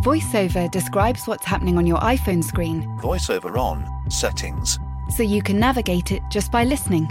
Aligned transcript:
VoiceOver 0.00 0.70
describes 0.70 1.26
what's 1.26 1.44
happening 1.44 1.76
on 1.76 1.86
your 1.86 1.98
iPhone 1.98 2.42
screen. 2.42 2.84
VoiceOver 3.02 3.58
on, 3.58 3.86
settings. 4.10 4.78
So 5.14 5.22
you 5.22 5.42
can 5.42 5.60
navigate 5.60 6.10
it 6.10 6.22
just 6.30 6.50
by 6.50 6.64
listening. 6.64 7.06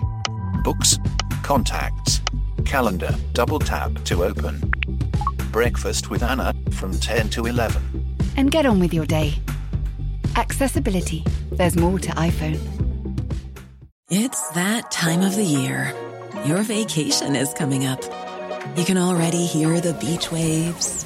Books, 0.64 0.98
contacts, 1.44 2.20
calendar, 2.66 3.16
double 3.34 3.60
tap 3.60 3.94
to 4.06 4.24
open. 4.24 4.74
Breakfast 5.52 6.10
with 6.10 6.24
Anna 6.24 6.52
from 6.72 6.98
10 6.98 7.30
to 7.30 7.46
11. 7.46 8.16
And 8.38 8.50
get 8.50 8.66
on 8.66 8.80
with 8.80 8.92
your 8.92 9.06
day. 9.06 9.36
Accessibility. 10.36 11.24
There's 11.52 11.76
more 11.76 12.00
to 12.00 12.10
iPhone. 12.14 12.60
It's 14.10 14.50
that 14.54 14.90
time 14.90 15.22
of 15.22 15.36
the 15.36 15.44
year. 15.44 15.94
Your 16.44 16.64
vacation 16.64 17.36
is 17.36 17.54
coming 17.54 17.86
up. 17.86 18.02
You 18.76 18.84
can 18.84 18.98
already 18.98 19.46
hear 19.46 19.80
the 19.80 19.94
beach 19.94 20.32
waves, 20.32 21.06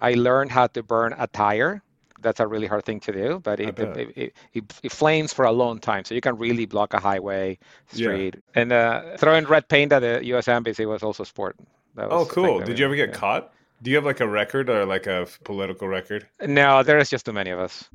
I 0.00 0.14
learned 0.14 0.50
how 0.50 0.66
to 0.68 0.82
burn 0.82 1.14
a 1.18 1.26
tire. 1.26 1.82
That's 2.22 2.40
a 2.40 2.46
really 2.46 2.66
hard 2.66 2.84
thing 2.84 3.00
to 3.00 3.12
do, 3.12 3.40
but 3.42 3.60
it, 3.60 3.78
it, 3.78 3.96
it, 3.96 4.34
it, 4.52 4.74
it 4.82 4.92
flames 4.92 5.32
for 5.32 5.46
a 5.46 5.52
long 5.52 5.78
time, 5.78 6.04
so 6.04 6.14
you 6.14 6.20
can 6.20 6.36
really 6.36 6.66
block 6.66 6.92
a 6.92 7.00
highway 7.00 7.58
street. 7.90 8.34
Yeah. 8.34 8.60
And 8.60 8.72
uh, 8.72 9.16
throwing 9.16 9.46
red 9.46 9.68
paint 9.68 9.90
at 9.92 10.00
the 10.00 10.20
U.S. 10.26 10.46
Embassy 10.46 10.84
was 10.84 11.02
also 11.02 11.24
sport. 11.24 11.56
Was 11.96 12.08
oh, 12.10 12.26
cool! 12.26 12.60
Did 12.60 12.78
you 12.78 12.84
ever 12.84 12.94
get 12.94 13.08
yeah. 13.10 13.14
caught? 13.14 13.52
Do 13.82 13.90
you 13.90 13.96
have 13.96 14.04
like 14.04 14.20
a 14.20 14.28
record 14.28 14.68
or 14.68 14.84
like 14.84 15.06
a 15.06 15.26
political 15.44 15.88
record? 15.88 16.26
No, 16.46 16.82
there 16.82 16.98
is 16.98 17.08
just 17.08 17.24
too 17.24 17.32
many 17.32 17.48
of 17.50 17.58
us. 17.58 17.88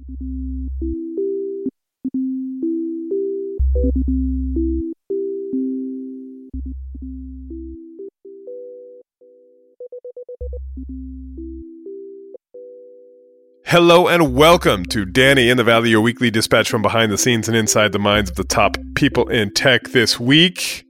Hello 13.68 14.08
and 14.08 14.36
welcome 14.36 14.86
to 14.86 15.06
Danny 15.06 15.50
in 15.50 15.58
the 15.58 15.64
Valley, 15.64 15.90
your 15.90 16.02
weekly 16.02 16.30
dispatch 16.30 16.70
from 16.70 16.84
behind 16.84 17.12
the 17.12 17.18
scenes 17.18 17.48
and 17.48 17.58
inside 17.58 17.94
the 17.94 18.00
minds 18.00 18.30
of 18.30 18.36
the 18.36 18.44
top 18.44 18.78
people 18.94 19.28
in 19.28 19.52
tech 19.52 19.86
this 19.86 20.20
week. 20.20 20.86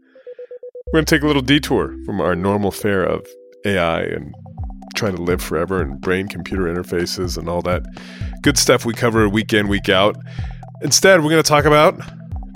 We're 0.88 0.98
going 0.98 1.06
to 1.06 1.16
take 1.16 1.24
a 1.24 1.26
little 1.26 1.42
detour 1.42 1.96
from 2.06 2.20
our 2.20 2.36
normal 2.36 2.72
fare 2.72 3.02
of 3.02 3.26
AI 3.66 4.02
and 4.02 4.36
trying 4.94 5.16
to 5.16 5.22
live 5.22 5.42
forever 5.42 5.82
and 5.82 6.02
brain 6.02 6.28
computer 6.28 6.64
interfaces 6.64 7.38
and 7.38 7.48
all 7.48 7.62
that 7.62 7.84
good 8.42 8.58
stuff 8.58 8.84
we 8.84 8.94
cover 8.94 9.30
week 9.30 9.54
in, 9.54 9.70
week 9.70 9.88
out. 9.88 10.18
Instead, 10.82 11.24
we're 11.24 11.30
going 11.30 11.42
to 11.42 11.48
talk 11.48 11.64
about, 11.64 11.98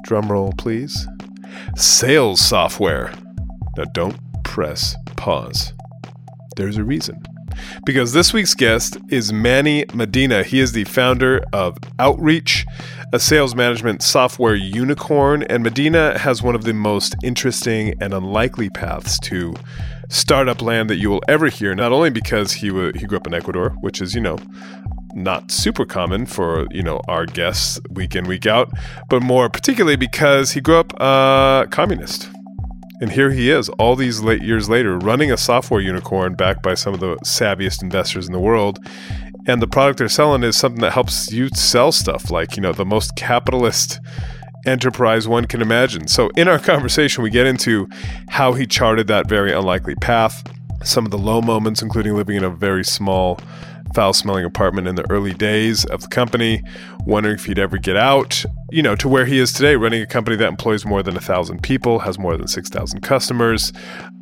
drumroll 0.05 0.55
please, 0.57 1.07
sales 1.77 2.41
software. 2.41 3.13
Now, 3.77 3.85
don't 3.93 4.17
press 4.43 4.97
pause. 5.15 5.71
There's 6.57 6.75
a 6.75 6.83
reason 6.83 7.23
because 7.85 8.13
this 8.13 8.33
week's 8.33 8.53
guest 8.53 8.97
is 9.09 9.33
Manny 9.33 9.85
Medina. 9.93 10.43
He 10.43 10.59
is 10.59 10.71
the 10.71 10.83
founder 10.85 11.41
of 11.53 11.77
Outreach, 11.97 12.65
a 13.13 13.19
sales 13.19 13.55
management 13.55 14.01
software 14.01 14.55
unicorn, 14.55 15.43
and 15.43 15.63
Medina 15.63 16.17
has 16.17 16.41
one 16.41 16.55
of 16.55 16.63
the 16.63 16.73
most 16.73 17.15
interesting 17.23 17.93
and 18.01 18.13
unlikely 18.13 18.69
paths 18.69 19.19
to 19.19 19.53
startup 20.09 20.61
land 20.61 20.89
that 20.89 20.97
you 20.97 21.09
will 21.09 21.23
ever 21.27 21.47
hear. 21.47 21.75
Not 21.75 21.91
only 21.91 22.09
because 22.09 22.53
he 22.53 22.69
w- 22.69 22.91
he 22.95 23.05
grew 23.05 23.17
up 23.17 23.27
in 23.27 23.33
Ecuador, 23.33 23.69
which 23.81 24.01
is 24.01 24.13
you 24.13 24.21
know 24.21 24.37
not 25.13 25.51
super 25.51 25.85
common 25.85 26.25
for 26.25 26.67
you 26.71 26.83
know 26.83 27.01
our 27.07 27.25
guests 27.25 27.79
week 27.91 28.15
in 28.15 28.25
week 28.27 28.45
out, 28.45 28.71
but 29.09 29.21
more 29.21 29.49
particularly 29.49 29.95
because 29.95 30.51
he 30.51 30.61
grew 30.61 30.77
up 30.77 30.93
uh, 30.99 31.65
communist. 31.67 32.29
And 33.01 33.11
here 33.11 33.31
he 33.31 33.49
is, 33.49 33.69
all 33.69 33.95
these 33.95 34.21
late 34.21 34.41
years 34.41 34.69
later, 34.69 34.97
running 34.97 35.31
a 35.31 35.37
software 35.37 35.79
unicorn 35.79 36.35
backed 36.35 36.61
by 36.61 36.73
some 36.73 36.93
of 36.93 36.99
the 36.99 37.15
savviest 37.25 37.81
investors 37.81 38.27
in 38.27 38.33
the 38.33 38.39
world. 38.39 38.79
And 39.47 39.61
the 39.61 39.67
product 39.67 39.99
they're 39.99 40.09
selling 40.09 40.43
is 40.43 40.57
something 40.57 40.81
that 40.81 40.91
helps 40.91 41.31
you 41.31 41.47
sell 41.49 41.91
stuff 41.91 42.29
like, 42.29 42.57
you 42.57 42.61
know, 42.61 42.73
the 42.73 42.85
most 42.85 43.15
capitalist 43.15 43.99
enterprise 44.65 45.27
one 45.27 45.45
can 45.45 45.61
imagine. 45.61 46.07
So, 46.07 46.29
in 46.35 46.47
our 46.47 46.59
conversation, 46.73 47.23
we 47.23 47.29
get 47.29 47.47
into 47.47 47.87
how 48.27 48.53
he 48.53 48.65
charted 48.67 49.07
that 49.07 49.27
very 49.27 49.53
unlikely 49.53 49.95
path, 49.95 50.43
some 50.83 51.05
of 51.05 51.11
the 51.11 51.17
low 51.17 51.41
moments, 51.41 51.81
including 51.81 52.15
living 52.15 52.35
in 52.35 52.43
a 52.43 52.49
very 52.49 52.83
small 52.83 53.39
foul 53.95 54.13
smelling 54.13 54.45
apartment 54.45 54.87
in 54.87 54.95
the 54.95 55.09
early 55.09 55.33
days 55.33 55.85
of 55.85 56.01
the 56.01 56.07
company, 56.07 56.61
wondering 57.05 57.35
if 57.35 57.45
he'd 57.45 57.59
ever 57.59 57.77
get 57.77 57.95
out, 57.95 58.43
you 58.71 58.83
know, 58.83 58.95
to 58.95 59.07
where 59.07 59.25
he 59.25 59.39
is 59.39 59.51
today, 59.51 59.75
running 59.75 60.01
a 60.01 60.07
company 60.07 60.35
that 60.37 60.47
employs 60.47 60.85
more 60.85 61.01
than 61.01 61.17
a 61.17 61.21
thousand 61.21 61.63
people, 61.63 61.99
has 61.99 62.19
more 62.19 62.37
than 62.37 62.47
6,000 62.47 63.01
customers. 63.01 63.73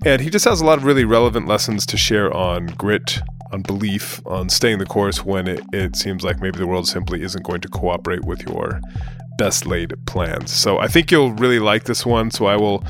And 0.06 0.22
he 0.22 0.30
just 0.30 0.46
has 0.46 0.62
a 0.62 0.66
lot 0.66 0.78
of 0.78 0.86
really 0.86 1.06
relevant 1.06 1.48
lessons 1.48 1.86
to 1.88 1.98
share 1.98 2.34
on 2.34 2.68
grit, 2.68 3.20
on 3.52 3.62
belief, 3.62 4.22
on 4.26 4.50
staying 4.50 4.80
the 4.80 4.86
course 4.86 5.26
when 5.26 5.48
it, 5.48 5.62
it 5.74 5.96
seems 5.96 6.24
like 6.24 6.42
maybe 6.42 6.60
the 6.60 6.68
world 6.68 6.88
simply 6.88 7.22
isn't 7.22 7.44
going 7.44 7.62
to 7.62 7.68
cooperate 7.68 8.26
with 8.26 8.42
your 8.48 8.80
best 9.38 9.66
laid 9.66 9.94
plans. 10.06 10.52
So 10.52 10.80
I 10.80 10.88
think 10.88 11.12
you'll 11.12 11.34
really 11.34 11.60
like 11.60 11.84
this 11.84 12.06
one. 12.06 12.32
So 12.32 12.46
I 12.46 12.56
will 12.56 12.84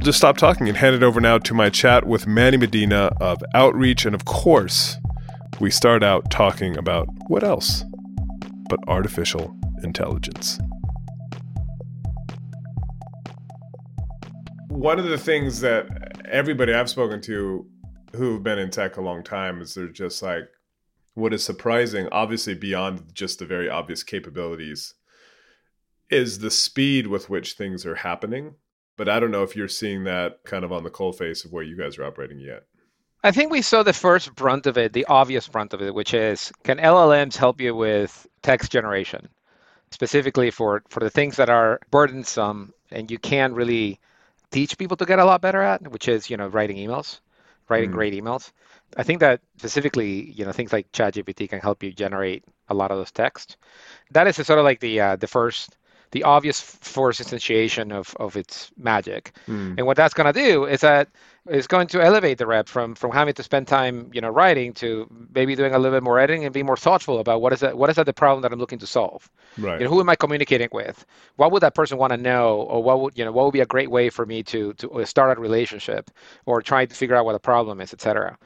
just 0.00 0.18
stop 0.18 0.36
talking 0.36 0.68
and 0.68 0.76
hand 0.76 0.94
it 0.94 1.02
over 1.02 1.20
now 1.20 1.38
to 1.38 1.54
my 1.54 1.70
chat 1.70 2.06
with 2.06 2.26
Manny 2.26 2.56
Medina 2.56 3.10
of 3.20 3.42
Outreach 3.54 4.04
and, 4.04 4.14
of 4.14 4.24
course, 4.24 4.98
we 5.58 5.70
start 5.70 6.02
out 6.02 6.30
talking 6.30 6.76
about 6.76 7.06
what 7.28 7.44
else 7.44 7.84
but 8.68 8.78
artificial 8.88 9.54
intelligence. 9.82 10.58
One 14.80 14.98
of 14.98 15.04
the 15.04 15.18
things 15.18 15.60
that 15.60 16.22
everybody 16.24 16.72
I've 16.72 16.88
spoken 16.88 17.20
to 17.22 17.66
who've 18.16 18.42
been 18.42 18.58
in 18.58 18.70
tech 18.70 18.96
a 18.96 19.02
long 19.02 19.22
time 19.22 19.60
is 19.60 19.74
they're 19.74 19.88
just 19.88 20.22
like, 20.22 20.48
what 21.12 21.34
is 21.34 21.44
surprising, 21.44 22.08
obviously 22.10 22.54
beyond 22.54 23.14
just 23.14 23.40
the 23.40 23.44
very 23.44 23.68
obvious 23.68 24.02
capabilities, 24.02 24.94
is 26.08 26.38
the 26.38 26.50
speed 26.50 27.08
with 27.08 27.28
which 27.28 27.52
things 27.52 27.84
are 27.84 27.96
happening. 27.96 28.54
But 28.96 29.06
I 29.06 29.20
don't 29.20 29.30
know 29.30 29.42
if 29.42 29.54
you're 29.54 29.68
seeing 29.68 30.04
that 30.04 30.44
kind 30.44 30.64
of 30.64 30.72
on 30.72 30.82
the 30.82 30.88
coal 30.88 31.12
face 31.12 31.44
of 31.44 31.52
where 31.52 31.62
you 31.62 31.76
guys 31.76 31.98
are 31.98 32.04
operating 32.04 32.40
yet. 32.40 32.64
I 33.22 33.32
think 33.32 33.52
we 33.52 33.60
saw 33.60 33.82
the 33.82 33.92
first 33.92 34.34
brunt 34.34 34.66
of 34.66 34.78
it, 34.78 34.94
the 34.94 35.04
obvious 35.04 35.46
brunt 35.46 35.74
of 35.74 35.82
it, 35.82 35.94
which 35.94 36.14
is 36.14 36.50
can 36.64 36.78
LLMs 36.78 37.36
help 37.36 37.60
you 37.60 37.74
with 37.74 38.26
text 38.40 38.72
generation, 38.72 39.28
specifically 39.90 40.50
for, 40.50 40.82
for 40.88 41.00
the 41.00 41.10
things 41.10 41.36
that 41.36 41.50
are 41.50 41.80
burdensome 41.90 42.72
and 42.90 43.10
you 43.10 43.18
can't 43.18 43.52
really 43.52 44.00
teach 44.50 44.78
people 44.78 44.96
to 44.96 45.06
get 45.06 45.18
a 45.18 45.24
lot 45.24 45.40
better 45.40 45.62
at, 45.62 45.90
which 45.90 46.08
is, 46.08 46.30
you 46.30 46.36
know, 46.36 46.48
writing 46.48 46.76
emails, 46.76 47.20
writing 47.68 47.90
mm. 47.90 47.94
great 47.94 48.14
emails. 48.14 48.52
I 48.96 49.02
think 49.02 49.20
that 49.20 49.40
specifically, 49.58 50.30
you 50.32 50.44
know, 50.44 50.52
things 50.52 50.72
like 50.72 50.90
ChatGPT 50.92 51.48
can 51.48 51.60
help 51.60 51.82
you 51.82 51.92
generate 51.92 52.44
a 52.68 52.74
lot 52.74 52.90
of 52.90 52.98
those 52.98 53.12
texts. 53.12 53.56
That 54.10 54.26
is 54.26 54.36
sort 54.36 54.58
of 54.58 54.64
like 54.64 54.80
the 54.80 55.00
uh, 55.00 55.16
the 55.16 55.28
first 55.28 55.76
the 56.12 56.24
obvious 56.24 56.60
force 56.60 57.20
instantiation 57.20 57.92
of, 57.92 58.14
of 58.18 58.36
its 58.36 58.70
magic. 58.76 59.32
Mm. 59.46 59.78
And 59.78 59.86
what 59.86 59.96
that's 59.96 60.14
going 60.14 60.32
to 60.32 60.38
do 60.38 60.64
is 60.64 60.80
that 60.80 61.08
it's 61.48 61.66
going 61.66 61.86
to 61.88 62.02
elevate 62.02 62.38
the 62.38 62.46
rep 62.46 62.68
from 62.68 62.94
from 62.94 63.12
having 63.12 63.32
to 63.34 63.42
spend 63.42 63.66
time, 63.66 64.10
you 64.12 64.20
know, 64.20 64.28
writing 64.28 64.74
to 64.74 65.08
maybe 65.34 65.56
doing 65.56 65.74
a 65.74 65.78
little 65.78 65.96
bit 65.96 66.02
more 66.02 66.18
editing 66.18 66.44
and 66.44 66.52
be 66.52 66.62
more 66.62 66.76
thoughtful 66.76 67.18
about 67.18 67.40
what 67.40 67.52
is 67.52 67.60
that 67.60 67.78
what 67.78 67.88
is 67.88 67.96
that 67.96 68.06
the 68.06 68.12
problem 68.12 68.42
that 68.42 68.52
I'm 68.52 68.58
looking 68.58 68.78
to 68.80 68.86
solve. 68.86 69.30
Right. 69.56 69.80
You 69.80 69.84
know, 69.84 69.90
who 69.90 70.00
am 70.00 70.08
I 70.10 70.16
communicating 70.16 70.68
with? 70.72 71.04
What 71.36 71.50
would 71.50 71.62
that 71.62 71.74
person 71.74 71.96
want 71.96 72.12
to 72.12 72.18
know, 72.18 72.60
or 72.62 72.82
what 72.82 73.00
would 73.00 73.18
you 73.18 73.24
know 73.24 73.32
what 73.32 73.46
would 73.46 73.52
be 73.52 73.60
a 73.60 73.66
great 73.66 73.90
way 73.90 74.10
for 74.10 74.26
me 74.26 74.42
to 74.44 74.74
to 74.74 75.06
start 75.06 75.36
a 75.36 75.40
relationship, 75.40 76.10
or 76.44 76.60
try 76.60 76.84
to 76.84 76.94
figure 76.94 77.16
out 77.16 77.24
what 77.24 77.32
the 77.32 77.40
problem 77.40 77.80
is, 77.80 77.92
etc 77.92 78.36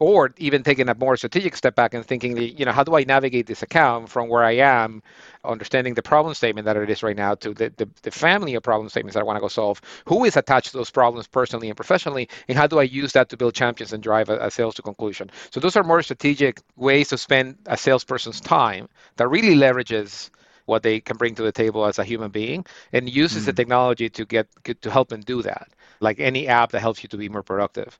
or 0.00 0.34
even 0.38 0.62
taking 0.62 0.88
a 0.88 0.94
more 0.94 1.16
strategic 1.16 1.56
step 1.56 1.74
back 1.74 1.94
and 1.94 2.04
thinking, 2.04 2.36
you 2.36 2.64
know, 2.64 2.72
how 2.72 2.82
do 2.82 2.96
I 2.96 3.04
navigate 3.04 3.46
this 3.46 3.62
account 3.62 4.08
from 4.08 4.28
where 4.28 4.44
I 4.44 4.52
am, 4.52 5.02
understanding 5.44 5.94
the 5.94 6.02
problem 6.02 6.34
statement 6.34 6.64
that 6.64 6.76
it 6.76 6.90
is 6.90 7.02
right 7.02 7.16
now 7.16 7.34
to 7.36 7.54
the, 7.54 7.72
the, 7.76 7.88
the 8.02 8.10
family 8.10 8.54
of 8.54 8.62
problem 8.62 8.88
statements 8.88 9.14
that 9.14 9.20
I 9.20 9.24
want 9.24 9.36
to 9.36 9.40
go 9.40 9.48
solve, 9.48 9.80
who 10.06 10.24
is 10.24 10.36
attached 10.36 10.72
to 10.72 10.78
those 10.78 10.90
problems 10.90 11.26
personally 11.26 11.68
and 11.68 11.76
professionally, 11.76 12.28
and 12.48 12.58
how 12.58 12.66
do 12.66 12.78
I 12.78 12.82
use 12.82 13.12
that 13.12 13.28
to 13.30 13.36
build 13.36 13.54
champions 13.54 13.92
and 13.92 14.02
drive 14.02 14.28
a, 14.28 14.38
a 14.38 14.50
sales 14.50 14.74
to 14.76 14.82
conclusion. 14.82 15.30
So 15.50 15.60
those 15.60 15.76
are 15.76 15.84
more 15.84 16.02
strategic 16.02 16.60
ways 16.76 17.08
to 17.08 17.18
spend 17.18 17.56
a 17.66 17.76
salesperson's 17.76 18.40
time 18.40 18.88
that 19.16 19.28
really 19.28 19.54
leverages 19.54 20.30
what 20.66 20.82
they 20.82 21.00
can 21.00 21.16
bring 21.16 21.34
to 21.34 21.42
the 21.42 21.52
table 21.52 21.84
as 21.84 21.98
a 21.98 22.04
human 22.04 22.30
being 22.30 22.64
and 22.92 23.08
uses 23.08 23.42
mm. 23.42 23.46
the 23.46 23.52
technology 23.52 24.08
to 24.08 24.24
get 24.24 24.48
to 24.80 24.90
help 24.90 25.08
them 25.08 25.20
do 25.20 25.42
that 25.42 25.68
like 26.00 26.18
any 26.20 26.48
app 26.48 26.72
that 26.72 26.80
helps 26.80 27.02
you 27.02 27.08
to 27.08 27.18
be 27.18 27.28
more 27.28 27.42
productive 27.42 27.98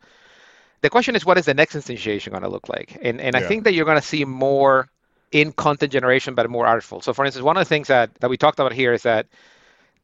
the 0.84 0.90
question 0.90 1.16
is 1.16 1.24
what 1.24 1.38
is 1.38 1.46
the 1.46 1.54
next 1.54 1.74
instantiation 1.74 2.30
going 2.30 2.42
to 2.42 2.48
look 2.48 2.68
like 2.68 2.96
and 3.02 3.20
and 3.20 3.34
yeah. 3.34 3.40
i 3.40 3.42
think 3.48 3.64
that 3.64 3.72
you're 3.74 3.88
going 3.92 4.00
to 4.00 4.08
see 4.14 4.24
more 4.24 4.88
in 5.34 5.52
content 5.52 5.92
generation, 5.92 6.34
but 6.34 6.48
more 6.48 6.66
artful. 6.66 7.00
So, 7.00 7.12
for 7.12 7.24
instance, 7.24 7.42
one 7.42 7.56
of 7.56 7.60
the 7.60 7.68
things 7.68 7.88
that, 7.88 8.14
that 8.20 8.30
we 8.30 8.36
talked 8.36 8.60
about 8.60 8.72
here 8.72 8.92
is 8.92 9.02
that 9.02 9.26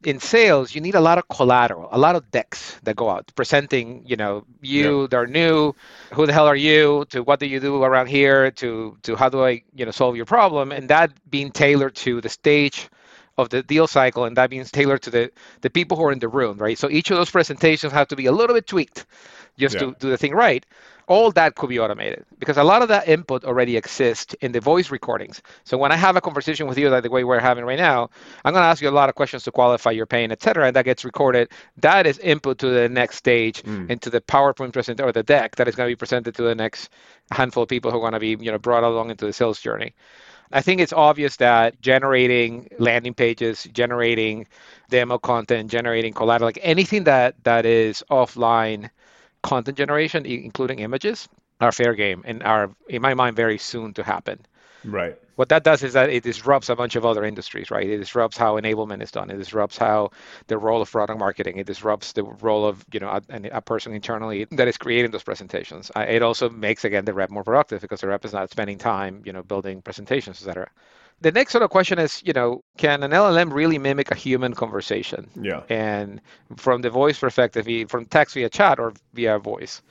in 0.03 0.19
sales, 0.19 0.75
you 0.75 0.81
need 0.81 0.93
a 0.93 0.99
lot 0.99 1.17
of 1.17 1.27
collateral, 1.29 1.87
a 1.89 1.97
lot 1.97 2.17
of 2.17 2.29
decks 2.31 2.77
that 2.83 2.97
go 2.97 3.09
out 3.09 3.31
presenting, 3.33 4.03
you 4.05 4.17
know, 4.17 4.43
you, 4.61 5.07
they're 5.07 5.27
new, 5.27 5.73
who 6.13 6.25
the 6.25 6.33
hell 6.33 6.47
are 6.47 6.55
you, 6.55 7.05
to 7.11 7.23
what 7.23 7.39
do 7.39 7.45
you 7.45 7.61
do 7.61 7.81
around 7.81 8.07
here, 8.07 8.51
to 8.51 8.97
to 9.03 9.15
how 9.15 9.29
do 9.29 9.41
I, 9.45 9.63
you 9.73 9.85
know, 9.85 9.91
solve 9.91 10.17
your 10.17 10.25
problem, 10.25 10.73
and 10.73 10.89
that 10.89 11.11
being 11.29 11.51
tailored 11.51 11.95
to 11.97 12.19
the 12.19 12.29
stage 12.29 12.89
of 13.41 13.49
the 13.49 13.63
deal 13.63 13.87
cycle, 13.87 14.25
and 14.25 14.37
that 14.37 14.49
means 14.51 14.71
tailored 14.71 15.01
to 15.03 15.09
the 15.09 15.31
the 15.61 15.69
people 15.69 15.97
who 15.97 16.05
are 16.05 16.11
in 16.11 16.19
the 16.19 16.29
room, 16.29 16.57
right? 16.57 16.77
So 16.77 16.89
each 16.89 17.11
of 17.11 17.17
those 17.17 17.31
presentations 17.31 17.93
have 17.93 18.07
to 18.09 18.15
be 18.15 18.27
a 18.27 18.31
little 18.31 18.55
bit 18.55 18.67
tweaked 18.67 19.05
just 19.57 19.75
Yeah. 19.75 19.81
to 19.81 19.95
do 19.99 20.09
the 20.09 20.17
thing 20.17 20.33
right. 20.33 20.65
All 21.07 21.31
that 21.31 21.55
could 21.55 21.69
be 21.69 21.79
automated 21.79 22.23
because 22.39 22.55
a 22.57 22.63
lot 22.63 22.81
of 22.81 22.87
that 22.87 23.09
input 23.09 23.43
already 23.43 23.75
exists 23.75 24.33
in 24.39 24.53
the 24.53 24.61
voice 24.61 24.91
recordings. 24.91 25.41
So 25.65 25.77
when 25.77 25.91
I 25.91 25.97
have 25.97 26.15
a 26.15 26.21
conversation 26.21 26.67
with 26.67 26.77
you 26.77 26.89
like 26.89 27.03
the 27.03 27.09
way 27.09 27.25
we're 27.25 27.39
having 27.39 27.65
right 27.65 27.77
now, 27.77 28.09
I'm 28.45 28.53
going 28.53 28.63
to 28.63 28.67
ask 28.67 28.81
you 28.81 28.87
a 28.89 28.91
lot 28.91 29.09
of 29.09 29.15
questions 29.15 29.43
to 29.43 29.51
qualify 29.51 29.91
your 29.91 30.05
pain, 30.05 30.31
et 30.31 30.41
cetera, 30.41 30.67
and 30.67 30.75
that 30.77 30.85
gets 30.85 31.03
recorded. 31.03 31.49
That 31.77 32.07
is 32.07 32.17
input 32.19 32.59
to 32.59 32.69
the 32.69 32.87
next 32.87 33.17
stage 33.17 33.61
mm. 33.63 33.89
into 33.89 34.09
the 34.09 34.21
PowerPoint 34.21 34.71
present 34.71 35.01
or 35.01 35.11
the 35.11 35.23
deck 35.23 35.57
that 35.57 35.67
is 35.67 35.75
going 35.75 35.89
to 35.89 35.91
be 35.91 35.97
presented 35.97 36.35
to 36.35 36.43
the 36.43 36.55
next 36.55 36.89
handful 37.31 37.63
of 37.63 37.69
people 37.69 37.91
who 37.91 37.97
are 37.97 38.01
going 38.01 38.13
to 38.13 38.19
be 38.19 38.37
you 38.45 38.51
know 38.51 38.59
brought 38.59 38.83
along 38.83 39.09
into 39.09 39.25
the 39.25 39.33
sales 39.33 39.59
journey. 39.59 39.93
I 40.53 40.61
think 40.61 40.81
it's 40.81 40.93
obvious 40.93 41.37
that 41.37 41.81
generating 41.81 42.67
landing 42.79 43.13
pages, 43.13 43.63
generating 43.73 44.47
demo 44.89 45.17
content, 45.17 45.71
generating 45.71 46.13
collateral, 46.13 46.47
like 46.47 46.59
anything 46.61 47.03
that 47.05 47.35
that 47.43 47.65
is 47.65 48.03
offline 48.09 48.89
content 49.43 49.77
generation, 49.77 50.25
including 50.25 50.79
images, 50.79 51.27
are 51.61 51.71
fair 51.71 51.93
game 51.95 52.23
and 52.25 52.43
are, 52.43 52.71
in 52.89 53.01
my 53.01 53.13
mind, 53.13 53.35
very 53.35 53.57
soon 53.57 53.93
to 53.93 54.03
happen. 54.03 54.39
Right. 54.83 55.17
What 55.35 55.49
that 55.49 55.63
does 55.63 55.83
is 55.83 55.93
that 55.93 56.09
it 56.09 56.23
disrupts 56.23 56.69
a 56.69 56.75
bunch 56.75 56.95
of 56.95 57.05
other 57.05 57.23
industries, 57.23 57.71
right? 57.71 57.89
It 57.89 57.97
disrupts 57.97 58.37
how 58.37 58.59
enablement 58.59 59.01
is 59.01 59.11
done. 59.11 59.31
It 59.31 59.37
disrupts 59.37 59.77
how 59.77 60.11
the 60.47 60.57
role 60.57 60.81
of 60.81 60.91
product 60.91 61.19
marketing. 61.19 61.57
It 61.57 61.65
disrupts 61.67 62.13
the 62.13 62.23
role 62.23 62.65
of 62.65 62.85
you 62.91 62.99
know 62.99 63.09
a, 63.09 63.49
a 63.51 63.61
person 63.61 63.93
internally 63.93 64.45
that 64.51 64.67
is 64.67 64.77
creating 64.77 65.11
those 65.11 65.23
presentations. 65.23 65.91
It 65.95 66.21
also 66.21 66.49
makes 66.49 66.85
again 66.85 67.05
the 67.05 67.13
rep 67.13 67.29
more 67.29 67.43
productive 67.43 67.81
because 67.81 68.01
the 68.01 68.07
rep 68.07 68.25
is 68.25 68.33
not 68.33 68.51
spending 68.51 68.77
time 68.77 69.21
you 69.25 69.33
know 69.33 69.43
building 69.43 69.81
presentations, 69.81 70.41
etc. 70.41 70.69
The 71.21 71.31
next 71.31 71.51
sort 71.51 71.63
of 71.63 71.69
question 71.69 71.99
is, 71.99 72.21
you 72.25 72.33
know, 72.33 72.63
can 72.77 73.03
an 73.03 73.11
LLM 73.11 73.53
really 73.53 73.77
mimic 73.77 74.09
a 74.09 74.15
human 74.15 74.55
conversation? 74.55 75.29
Yeah. 75.39 75.61
And 75.69 76.19
from 76.57 76.81
the 76.81 76.89
voice 76.89 77.19
perspective, 77.19 77.67
from 77.89 78.05
text 78.05 78.33
via 78.33 78.49
chat 78.49 78.79
or 78.79 78.93
via 79.13 79.37
voice. 79.37 79.83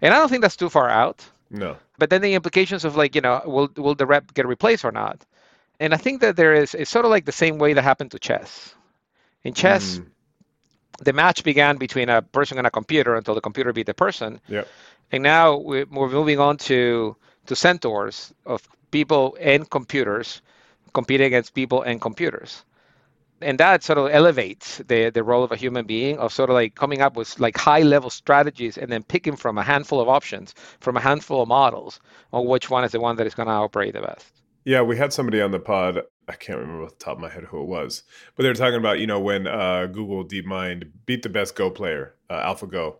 And 0.00 0.14
I 0.14 0.18
don't 0.18 0.28
think 0.28 0.42
that's 0.42 0.56
too 0.56 0.68
far 0.68 0.88
out. 0.88 1.28
No. 1.50 1.76
But 1.98 2.10
then 2.10 2.22
the 2.22 2.34
implications 2.34 2.84
of 2.84 2.96
like, 2.96 3.14
you 3.14 3.20
know, 3.20 3.42
will 3.44 3.70
will 3.76 3.94
the 3.94 4.06
rep 4.06 4.34
get 4.34 4.46
replaced 4.46 4.84
or 4.84 4.92
not? 4.92 5.24
And 5.80 5.94
I 5.94 5.96
think 5.96 6.20
that 6.20 6.36
there 6.36 6.54
is 6.54 6.74
it's 6.74 6.90
sort 6.90 7.04
of 7.04 7.10
like 7.10 7.24
the 7.24 7.32
same 7.32 7.58
way 7.58 7.72
that 7.72 7.82
happened 7.82 8.10
to 8.12 8.18
chess. 8.18 8.74
In 9.44 9.54
chess, 9.54 9.98
mm. 9.98 10.06
the 11.02 11.12
match 11.12 11.44
began 11.44 11.76
between 11.76 12.08
a 12.08 12.22
person 12.22 12.58
and 12.58 12.66
a 12.66 12.70
computer 12.70 13.14
until 13.14 13.34
the 13.34 13.40
computer 13.40 13.72
beat 13.72 13.86
the 13.86 13.94
person. 13.94 14.40
Yep. 14.48 14.68
And 15.12 15.22
now 15.22 15.56
we're, 15.56 15.86
we're 15.90 16.10
moving 16.10 16.38
on 16.38 16.56
to 16.68 17.16
to 17.46 17.56
centaurs 17.56 18.32
of 18.44 18.68
people 18.90 19.36
and 19.40 19.68
computers 19.70 20.42
competing 20.92 21.26
against 21.26 21.54
people 21.54 21.82
and 21.82 22.00
computers. 22.00 22.64
And 23.40 23.58
that 23.58 23.82
sort 23.82 23.98
of 23.98 24.10
elevates 24.10 24.78
the, 24.88 25.10
the 25.10 25.22
role 25.22 25.44
of 25.44 25.52
a 25.52 25.56
human 25.56 25.86
being 25.86 26.18
of 26.18 26.32
sort 26.32 26.50
of 26.50 26.54
like 26.54 26.74
coming 26.74 27.00
up 27.00 27.16
with 27.16 27.38
like 27.38 27.56
high 27.56 27.82
level 27.82 28.10
strategies 28.10 28.76
and 28.76 28.90
then 28.90 29.02
picking 29.02 29.36
from 29.36 29.58
a 29.58 29.62
handful 29.62 30.00
of 30.00 30.08
options, 30.08 30.54
from 30.80 30.96
a 30.96 31.00
handful 31.00 31.42
of 31.42 31.48
models 31.48 32.00
on 32.32 32.46
which 32.46 32.68
one 32.70 32.84
is 32.84 32.92
the 32.92 33.00
one 33.00 33.16
that 33.16 33.26
is 33.26 33.34
going 33.34 33.48
to 33.48 33.52
operate 33.52 33.94
the 33.94 34.02
best. 34.02 34.32
Yeah, 34.64 34.82
we 34.82 34.96
had 34.98 35.12
somebody 35.12 35.40
on 35.40 35.50
the 35.50 35.60
pod. 35.60 36.02
I 36.28 36.34
can't 36.34 36.58
remember 36.58 36.84
off 36.84 36.98
the 36.98 37.04
top 37.04 37.16
of 37.16 37.22
my 37.22 37.30
head 37.30 37.44
who 37.44 37.62
it 37.62 37.68
was, 37.68 38.02
but 38.36 38.42
they 38.42 38.50
were 38.50 38.54
talking 38.54 38.78
about 38.78 38.98
you 38.98 39.06
know 39.06 39.18
when 39.18 39.46
uh, 39.46 39.86
Google 39.86 40.26
DeepMind 40.26 40.90
beat 41.06 41.22
the 41.22 41.30
best 41.30 41.56
Go 41.56 41.70
player, 41.70 42.14
uh, 42.28 42.54
AlphaGo, 42.54 42.96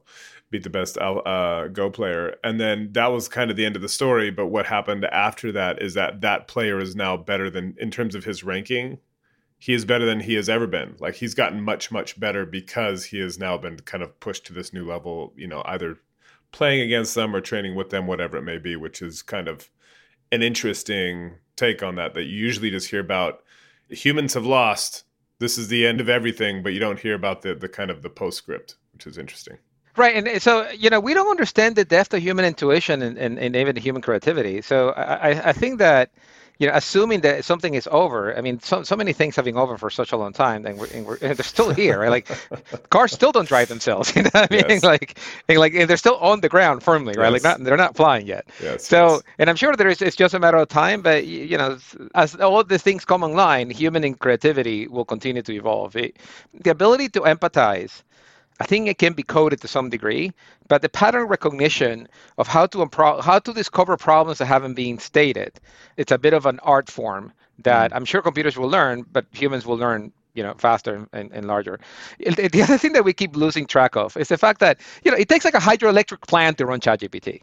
beat 0.50 0.62
the 0.62 0.70
best 0.70 0.96
uh, 0.96 1.68
Go 1.68 1.90
player, 1.90 2.36
and 2.42 2.58
then 2.58 2.88
that 2.92 3.08
was 3.08 3.28
kind 3.28 3.50
of 3.50 3.58
the 3.58 3.66
end 3.66 3.76
of 3.76 3.82
the 3.82 3.88
story. 3.88 4.30
But 4.30 4.46
what 4.46 4.64
happened 4.64 5.04
after 5.04 5.52
that 5.52 5.82
is 5.82 5.92
that 5.92 6.22
that 6.22 6.48
player 6.48 6.80
is 6.80 6.96
now 6.96 7.18
better 7.18 7.50
than 7.50 7.74
in 7.78 7.90
terms 7.90 8.14
of 8.14 8.24
his 8.24 8.42
ranking. 8.42 8.98
He 9.58 9.74
is 9.74 9.84
better 9.84 10.06
than 10.06 10.20
he 10.20 10.34
has 10.34 10.48
ever 10.48 10.66
been. 10.66 10.96
Like 11.00 11.16
he's 11.16 11.34
gotten 11.34 11.60
much 11.62 11.90
much 11.90 12.18
better 12.18 12.46
because 12.46 13.06
he 13.06 13.18
has 13.20 13.38
now 13.38 13.58
been 13.58 13.78
kind 13.80 14.02
of 14.02 14.18
pushed 14.20 14.46
to 14.46 14.52
this 14.52 14.72
new 14.72 14.86
level. 14.86 15.32
You 15.36 15.48
know, 15.48 15.62
either 15.66 15.98
playing 16.52 16.80
against 16.80 17.14
them 17.14 17.34
or 17.34 17.40
training 17.40 17.74
with 17.74 17.90
them, 17.90 18.06
whatever 18.06 18.36
it 18.38 18.42
may 18.42 18.58
be, 18.58 18.76
which 18.76 19.02
is 19.02 19.22
kind 19.22 19.48
of 19.48 19.70
an 20.32 20.42
interesting 20.42 21.34
take 21.56 21.82
on 21.82 21.96
that 21.96 22.14
that 22.14 22.24
you 22.24 22.36
usually 22.36 22.70
just 22.70 22.90
hear 22.90 23.00
about 23.00 23.42
humans 23.88 24.34
have 24.34 24.46
lost 24.46 25.04
this 25.40 25.56
is 25.58 25.68
the 25.68 25.86
end 25.86 26.00
of 26.00 26.08
everything 26.08 26.62
but 26.62 26.72
you 26.72 26.78
don't 26.78 27.00
hear 27.00 27.14
about 27.14 27.42
the 27.42 27.54
the 27.54 27.68
kind 27.68 27.90
of 27.90 28.02
the 28.02 28.10
postscript 28.10 28.76
which 28.92 29.06
is 29.06 29.18
interesting 29.18 29.58
Right, 29.96 30.14
and 30.14 30.40
so 30.40 30.68
you 30.70 30.90
know 30.90 31.00
we 31.00 31.12
don't 31.14 31.28
understand 31.28 31.74
the 31.74 31.84
depth 31.84 32.14
of 32.14 32.22
human 32.22 32.44
intuition 32.44 33.02
and, 33.02 33.18
and, 33.18 33.36
and 33.38 33.56
even 33.56 33.74
human 33.74 34.00
creativity. 34.00 34.62
So 34.62 34.90
I, 34.90 35.30
I- 35.32 35.48
I 35.48 35.52
think 35.52 35.78
that 35.80 36.12
you 36.58 36.66
know 36.66 36.74
assuming 36.74 37.20
that 37.22 37.44
something 37.44 37.74
is 37.74 37.88
over, 37.90 38.36
I 38.36 38.40
mean 38.40 38.60
so 38.60 38.82
so 38.82 38.96
many 38.96 39.12
things 39.12 39.36
have 39.36 39.44
been 39.44 39.56
over 39.56 39.78
for 39.78 39.90
such 39.90 40.12
a 40.12 40.16
long 40.16 40.32
time, 40.32 40.66
and, 40.66 40.78
we're, 40.78 40.88
and, 40.94 41.06
we're, 41.06 41.18
and 41.22 41.36
they're 41.36 41.44
still 41.44 41.70
here. 41.72 42.00
Right? 42.00 42.10
Like 42.10 42.28
cars 42.90 43.12
still 43.12 43.32
don't 43.32 43.48
drive 43.48 43.68
themselves. 43.68 44.12
You 44.18 44.22
know 44.24 44.30
what 44.32 44.52
I 44.52 44.54
mean? 44.56 44.64
Yes. 44.68 44.82
Like 44.82 45.18
and 45.48 45.58
like 45.58 45.74
and 45.74 45.88
they're 45.88 45.96
still 45.96 46.16
on 46.16 46.40
the 46.40 46.48
ground 46.48 46.82
firmly, 46.82 47.14
right? 47.16 47.32
Like 47.32 47.42
not 47.42 47.62
they're 47.62 47.76
not 47.76 47.96
flying 47.96 48.26
yet. 48.26 48.48
yes 48.60 48.84
So, 48.84 49.14
yes. 49.14 49.22
and 49.38 49.50
I'm 49.50 49.56
sure 49.56 49.74
there 49.76 49.88
is, 49.88 50.02
it's 50.02 50.16
just 50.16 50.34
a 50.34 50.38
matter 50.40 50.56
of 50.58 50.68
time, 50.68 51.02
but 51.02 51.26
you 51.26 51.56
know, 51.56 51.78
as 52.14 52.34
all 52.36 52.64
these 52.64 52.82
things 52.82 53.04
come 53.04 53.22
online, 53.22 53.70
human 53.70 54.04
and 54.04 54.18
creativity 54.18 54.88
will 54.88 55.04
continue 55.04 55.42
to 55.42 55.52
evolve. 55.54 55.96
It, 55.96 56.18
the 56.52 56.70
ability 56.70 57.08
to 57.10 57.20
empathize, 57.20 58.02
I 58.60 58.64
think 58.64 58.88
it 58.88 58.98
can 58.98 59.12
be 59.12 59.22
coded 59.22 59.60
to 59.60 59.68
some 59.68 59.88
degree, 59.88 60.32
but 60.66 60.82
the 60.82 60.88
pattern 60.88 61.26
recognition 61.28 62.08
of 62.38 62.48
how 62.48 62.66
to 62.66 62.78
impro- 62.78 63.22
how 63.22 63.38
to 63.38 63.52
discover 63.52 63.96
problems 63.96 64.38
that 64.38 64.46
haven't 64.46 64.74
been 64.74 64.98
stated, 64.98 65.60
it's 65.96 66.12
a 66.12 66.18
bit 66.18 66.34
of 66.34 66.46
an 66.46 66.58
art 66.62 66.90
form 66.90 67.32
that 67.60 67.90
mm. 67.90 67.96
I'm 67.96 68.04
sure 68.04 68.22
computers 68.22 68.56
will 68.56 68.68
learn, 68.68 69.04
but 69.12 69.26
humans 69.32 69.64
will 69.66 69.76
learn 69.76 70.12
you 70.34 70.42
know 70.42 70.54
faster 70.58 71.06
and, 71.12 71.30
and 71.32 71.46
larger. 71.46 71.78
The 72.18 72.62
other 72.62 72.78
thing 72.78 72.92
that 72.92 73.04
we 73.04 73.12
keep 73.12 73.36
losing 73.36 73.66
track 73.66 73.96
of 73.96 74.16
is 74.16 74.28
the 74.28 74.38
fact 74.38 74.60
that 74.60 74.80
you 75.04 75.10
know 75.10 75.16
it 75.16 75.28
takes 75.28 75.44
like 75.44 75.54
a 75.54 75.58
hydroelectric 75.58 76.22
plant 76.26 76.58
to 76.58 76.66
run 76.66 76.80
ChatGPT 76.80 77.42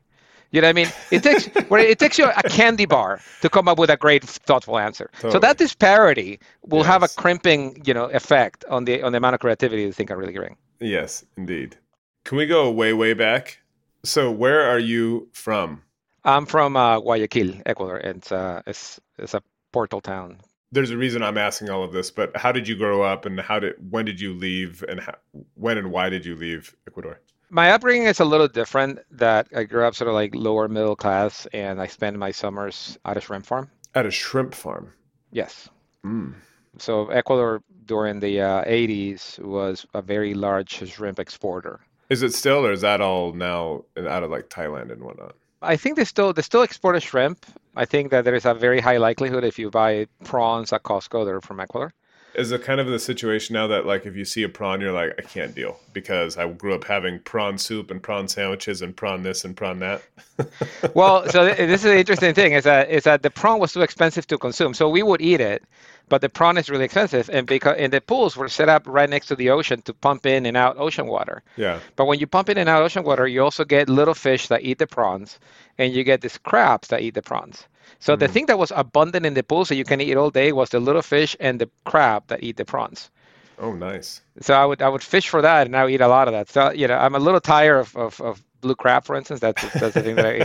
you 0.55 0.61
know 0.61 0.67
what 0.67 0.77
I 0.77 0.81
mean? 0.83 0.91
It 1.11 1.21
takes 1.23 1.45
where 1.69 1.81
it 1.81 1.99
takes 1.99 2.17
you 2.17 2.25
a 2.25 2.43
candy 2.43 2.85
bar 2.85 3.19
to 3.41 3.49
come 3.49 3.67
up 3.67 3.77
with 3.77 3.89
a 3.89 3.97
great, 3.97 4.23
thoughtful 4.23 4.77
answer. 4.79 5.09
So 5.15 5.23
Totally. 5.23 5.41
that 5.41 5.57
disparity 5.57 6.39
will 6.65 6.83
have 6.83 7.03
a 7.03 7.07
crimping, 7.09 7.81
you 7.85 7.93
know, 7.93 8.05
effect 8.05 8.63
on 8.69 8.85
the 8.85 9.01
on 9.03 9.11
the 9.11 9.17
amount 9.17 9.35
of 9.35 9.41
creativity 9.41 9.85
the 9.85 9.93
thing 9.93 10.07
can 10.07 10.17
really 10.17 10.33
bring. 10.33 10.55
yes 10.79 11.25
indeed 11.37 11.77
can 12.25 12.37
we 12.37 12.45
go 12.45 12.69
way 12.71 12.91
way 12.93 13.13
back 13.13 13.59
so 14.03 14.31
where 14.31 14.61
are 14.61 14.79
you 14.79 15.27
from 15.33 15.81
I'm 16.25 16.45
from 16.47 16.75
uh, 16.75 16.99
Guayaquil, 16.99 17.61
Ecuador. 17.65 17.97
It's 17.99 18.31
uh, 18.31 18.61
it's 18.67 18.99
it's 19.19 19.33
a 19.33 19.41
portal 19.71 20.01
town. 20.01 20.39
there's 20.71 20.91
a 20.91 20.97
reason 20.97 21.21
i'm 21.23 21.37
asking 21.37 21.69
all 21.69 21.83
of 21.83 21.91
this 21.93 22.09
but 22.11 22.35
how 22.43 22.51
did 22.51 22.65
you 22.67 22.75
grow 22.75 23.01
up 23.01 23.25
and 23.25 23.39
how 23.39 23.59
did 23.59 23.73
when 23.93 24.05
did 24.05 24.19
you 24.19 24.33
leave 24.33 24.83
and 24.89 24.99
how, 24.99 25.15
when 25.55 25.77
and 25.77 25.91
why 25.91 26.09
did 26.09 26.25
you 26.25 26.35
leave 26.35 26.75
ecuador 26.87 27.19
My 27.55 27.71
upbringing 27.71 28.05
is 28.07 28.19
a 28.19 28.25
little 28.25 28.49
different. 28.49 28.99
That 29.11 29.47
I 29.55 29.63
grew 29.63 29.85
up 29.85 29.95
sort 29.95 30.09
of 30.09 30.13
like 30.13 30.35
lower 30.35 30.67
middle 30.67 30.97
class, 30.97 31.47
and 31.53 31.81
I 31.81 31.87
spent 31.87 32.17
my 32.17 32.31
summers 32.31 32.97
at 33.05 33.15
a 33.15 33.21
shrimp 33.21 33.45
farm. 33.45 33.69
at 33.93 34.05
a 34.05 34.11
shrimp 34.11 34.53
farm 34.53 34.91
Yes. 35.31 35.69
mm. 36.03 36.33
So 36.79 37.07
Ecuador 37.07 37.61
during 37.85 38.19
the 38.19 38.41
uh, 38.41 38.65
80s 38.65 39.39
was 39.39 39.85
a 39.93 40.01
very 40.01 40.33
large 40.33 40.71
shrimp 40.91 41.17
exporter. 41.17 41.79
is 42.09 42.21
it 42.23 42.33
still 42.33 42.65
or 42.65 42.73
is 42.73 42.81
that 42.81 42.99
all 42.99 43.31
now 43.31 43.85
out 44.15 44.23
of 44.25 44.29
like 44.35 44.49
thailand 44.49 44.91
and 44.91 45.01
whatnot 45.01 45.33
I 45.61 45.77
think 45.77 45.95
they 45.95 46.03
still 46.13 46.33
they 46.33 46.41
still 46.41 46.61
export 46.67 46.95
a 46.97 46.99
shrimp. 46.99 47.37
I 47.83 47.85
think 47.85 48.11
that 48.11 48.23
there 48.25 48.35
is 48.35 48.45
a 48.45 48.53
very 48.53 48.81
high 48.81 48.97
likelihood 48.97 49.43
if 49.51 49.57
you 49.61 49.67
buy 49.71 50.07
prawns 50.25 50.73
at 50.73 50.83
Costco, 50.83 51.19
they're 51.25 51.41
from 51.49 51.59
Ecuador. 51.61 51.89
Is 52.37 52.51
it 52.51 52.63
kind 52.63 52.79
of 52.79 52.87
the 52.87 52.99
situation 52.99 53.53
now 53.53 53.67
that 53.67 53.85
like 53.85 54.05
if 54.05 54.15
you 54.15 54.25
see 54.25 54.43
a 54.43 54.49
prawn 54.49 54.81
you're 54.81 54.91
like 54.91 55.13
i 55.17 55.21
can't 55.21 55.55
deal 55.55 55.79
because 55.93 56.37
i 56.37 56.47
grew 56.47 56.73
up 56.75 56.85
having 56.85 57.19
prawn 57.19 57.57
soup 57.57 57.91
and 57.91 58.03
prawn 58.03 58.27
sandwiches 58.27 58.81
and 58.81 58.95
prawn 58.95 59.23
this 59.23 59.45
and 59.45 59.57
prawn 59.57 59.79
that 59.79 60.01
Well, 60.93 61.29
so 61.29 61.45
th- 61.45 61.57
this 61.57 61.83
is 61.83 61.91
the 61.91 61.97
interesting 61.99 62.33
thing 62.33 62.53
is 62.53 62.63
that 62.65 62.89
is 62.89 63.03
that 63.03 63.21
the 63.23 63.29
prawn 63.31 63.59
was 63.59 63.73
too 63.73 63.81
expensive 63.81 64.27
to 64.27 64.37
consume, 64.37 64.73
so 64.73 64.89
we 64.89 65.03
would 65.03 65.21
eat 65.21 65.41
it, 65.41 65.63
but 66.09 66.21
the 66.21 66.29
prawn 66.29 66.57
is 66.57 66.69
really 66.69 66.85
expensive, 66.85 67.29
and 67.29 67.47
because 67.47 67.77
and 67.77 67.93
the 67.93 68.01
pools 68.01 68.35
were 68.37 68.49
set 68.49 68.69
up 68.69 68.83
right 68.87 69.09
next 69.09 69.27
to 69.27 69.35
the 69.35 69.49
ocean 69.51 69.81
to 69.83 69.93
pump 69.93 70.25
in 70.25 70.45
and 70.45 70.57
out 70.57 70.77
ocean 70.77 71.07
water. 71.07 71.43
yeah 71.55 71.81
But 71.95 72.05
when 72.05 72.19
you 72.19 72.27
pump 72.27 72.49
in 72.49 72.57
and 72.57 72.69
out 72.69 72.83
ocean 72.83 73.03
water, 73.03 73.27
you 73.27 73.43
also 73.43 73.65
get 73.65 73.89
little 73.89 74.13
fish 74.13 74.47
that 74.47 74.63
eat 74.63 74.79
the 74.79 74.87
prawns, 74.87 75.39
and 75.77 75.93
you 75.93 76.03
get 76.03 76.21
these 76.21 76.37
crabs 76.37 76.87
that 76.89 77.01
eat 77.01 77.13
the 77.15 77.21
prawns. 77.21 77.67
So 77.99 78.15
the 78.15 78.27
thing 78.27 78.45
that 78.47 78.57
was 78.57 78.71
abundant 78.75 79.25
in 79.25 79.33
the 79.33 79.43
pool, 79.43 79.65
that 79.65 79.75
you 79.75 79.85
can 79.85 80.01
eat 80.01 80.15
all 80.17 80.29
day 80.29 80.51
was 80.51 80.69
the 80.69 80.79
little 80.79 81.01
fish 81.01 81.35
and 81.39 81.59
the 81.59 81.69
crab 81.85 82.27
that 82.27 82.43
eat 82.43 82.57
the 82.57 82.65
prawns. 82.65 83.09
oh 83.57 83.73
nice 83.73 84.21
So 84.41 84.53
I 84.53 84.65
would 84.65 84.81
I 84.81 84.89
would 84.89 85.03
fish 85.03 85.29
for 85.29 85.41
that, 85.41 85.65
and 85.67 85.75
I 85.75 85.83
would 85.83 85.93
eat 85.93 86.01
a 86.01 86.07
lot 86.07 86.27
of 86.27 86.33
that. 86.33 86.49
So 86.49 86.71
you 86.71 86.87
know, 86.87 86.97
I'm 86.97 87.15
a 87.15 87.19
little 87.19 87.41
tired 87.41 87.79
of, 87.79 87.95
of, 87.95 88.21
of 88.21 88.43
blue 88.61 88.75
crab, 88.75 89.05
for 89.05 89.15
instance. 89.15 89.39
That's 89.39 89.61
that's 89.79 89.93
the 89.93 90.03
thing 90.03 90.15
that 90.15 90.25
I, 90.25 90.37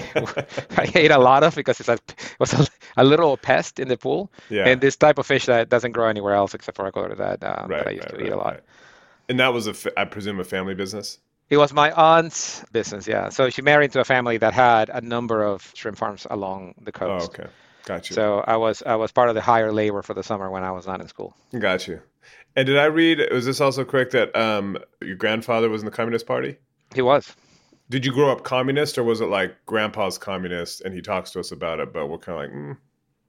I 0.82 0.90
ate 0.94 1.10
a 1.10 1.18
lot 1.18 1.42
of 1.42 1.54
because 1.54 1.80
it's 1.80 1.88
a, 1.88 1.94
it 1.94 2.36
was 2.38 2.52
a, 2.52 2.66
a 2.96 3.04
little 3.04 3.36
pest 3.36 3.80
in 3.80 3.88
the 3.88 3.96
pool. 3.96 4.30
Yeah. 4.48 4.68
And 4.68 4.80
this 4.80 4.96
type 4.96 5.18
of 5.18 5.26
fish 5.26 5.46
that 5.46 5.68
doesn't 5.68 5.92
grow 5.92 6.08
anywhere 6.08 6.34
else 6.34 6.54
except 6.54 6.76
for 6.76 6.86
Ecuador 6.86 7.16
that, 7.16 7.42
um, 7.44 7.70
right, 7.70 7.78
that 7.78 7.88
I 7.88 7.90
used 7.92 8.10
right, 8.10 8.10
to 8.10 8.16
right, 8.16 8.26
eat 8.26 8.32
a 8.32 8.36
lot. 8.36 8.54
right. 8.54 8.62
And 9.28 9.38
that 9.40 9.52
was 9.52 9.66
a 9.68 9.74
I 9.98 10.04
presume, 10.04 10.40
a 10.40 10.44
family 10.44 10.74
business. 10.74 11.18
It 11.50 11.56
was 11.56 11.72
my 11.72 11.90
aunt's 11.92 12.64
business, 12.72 13.06
yeah. 13.08 13.28
So 13.28 13.50
she 13.50 13.60
married 13.60 13.86
into 13.86 14.00
a 14.00 14.04
family 14.04 14.38
that 14.38 14.54
had 14.54 14.88
a 14.88 15.00
number 15.00 15.42
of 15.44 15.72
shrimp 15.74 15.98
farms 15.98 16.26
along 16.30 16.74
the 16.80 16.90
Oh, 16.94 17.18
coast. 17.18 17.30
okay, 17.30 17.48
got 17.84 18.08
you. 18.08 18.14
So 18.14 18.44
I 18.46 18.56
was 18.56 18.82
I 18.86 18.94
was 18.94 19.10
part 19.12 19.28
of 19.28 19.34
the 19.34 19.40
higher 19.40 19.72
labor 19.72 20.02
for 20.02 20.14
the 20.14 20.22
summer 20.22 20.48
when 20.50 20.62
I 20.62 20.70
was 20.70 20.86
not 20.86 21.00
in 21.00 21.08
school. 21.08 21.36
Got 21.58 21.88
you. 21.88 22.00
And 22.56 22.66
did 22.66 22.78
I 22.78 22.84
read? 22.86 23.20
Was 23.32 23.46
this 23.46 23.60
also 23.60 23.84
correct 23.84 24.12
that 24.12 24.34
um, 24.36 24.78
your 25.02 25.16
grandfather 25.16 25.68
was 25.68 25.82
in 25.82 25.86
the 25.86 25.90
Communist 25.92 26.26
Party? 26.26 26.56
He 26.94 27.02
was. 27.02 27.34
Did 27.88 28.06
you 28.06 28.12
grow 28.12 28.30
up 28.30 28.44
communist, 28.44 28.98
or 28.98 29.02
was 29.04 29.20
it 29.20 29.26
like 29.26 29.54
grandpa's 29.66 30.18
communist 30.18 30.80
and 30.82 30.94
he 30.94 31.00
talks 31.02 31.32
to 31.32 31.40
us 31.40 31.50
about 31.50 31.80
it, 31.80 31.92
but 31.92 32.06
we're 32.06 32.18
kind 32.18 32.38
of 32.38 32.44
like, 32.44 32.56
mm, 32.56 32.76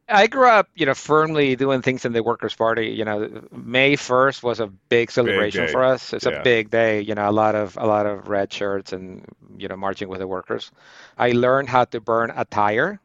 I 0.09 0.27
grew 0.27 0.47
up, 0.47 0.67
you 0.75 0.85
know, 0.85 0.93
firmly 0.93 1.55
doing 1.55 1.81
things 1.81 2.05
in 2.05 2.11
the 2.13 2.21
Workers' 2.23 2.53
Party. 2.55 2.87
You 2.89 3.05
know, 3.05 3.41
May 3.51 3.95
first 3.95 4.43
was 4.43 4.59
a 4.59 4.67
big 4.67 5.11
celebration 5.11 5.65
day. 5.65 5.71
for 5.71 5.83
us. 5.83 6.13
It's 6.13 6.25
Yeah. 6.25 6.39
a 6.39 6.43
big 6.43 6.69
day. 6.69 7.01
You 7.01 7.15
know, 7.15 7.29
a 7.29 7.31
lot 7.31 7.55
of 7.55 7.77
a 7.77 7.85
lot 7.87 8.05
of 8.05 8.27
red 8.27 8.51
shirts 8.51 8.91
and 8.93 9.25
you 9.57 9.67
know 9.67 9.75
marching 9.77 10.09
with 10.09 10.19
the 10.19 10.27
workers. 10.27 10.71
I 11.17 11.31
learned 11.31 11.69
how 11.69 11.85
to 11.85 11.99
burn 12.01 12.31
a 12.35 12.45
tire. 12.45 12.99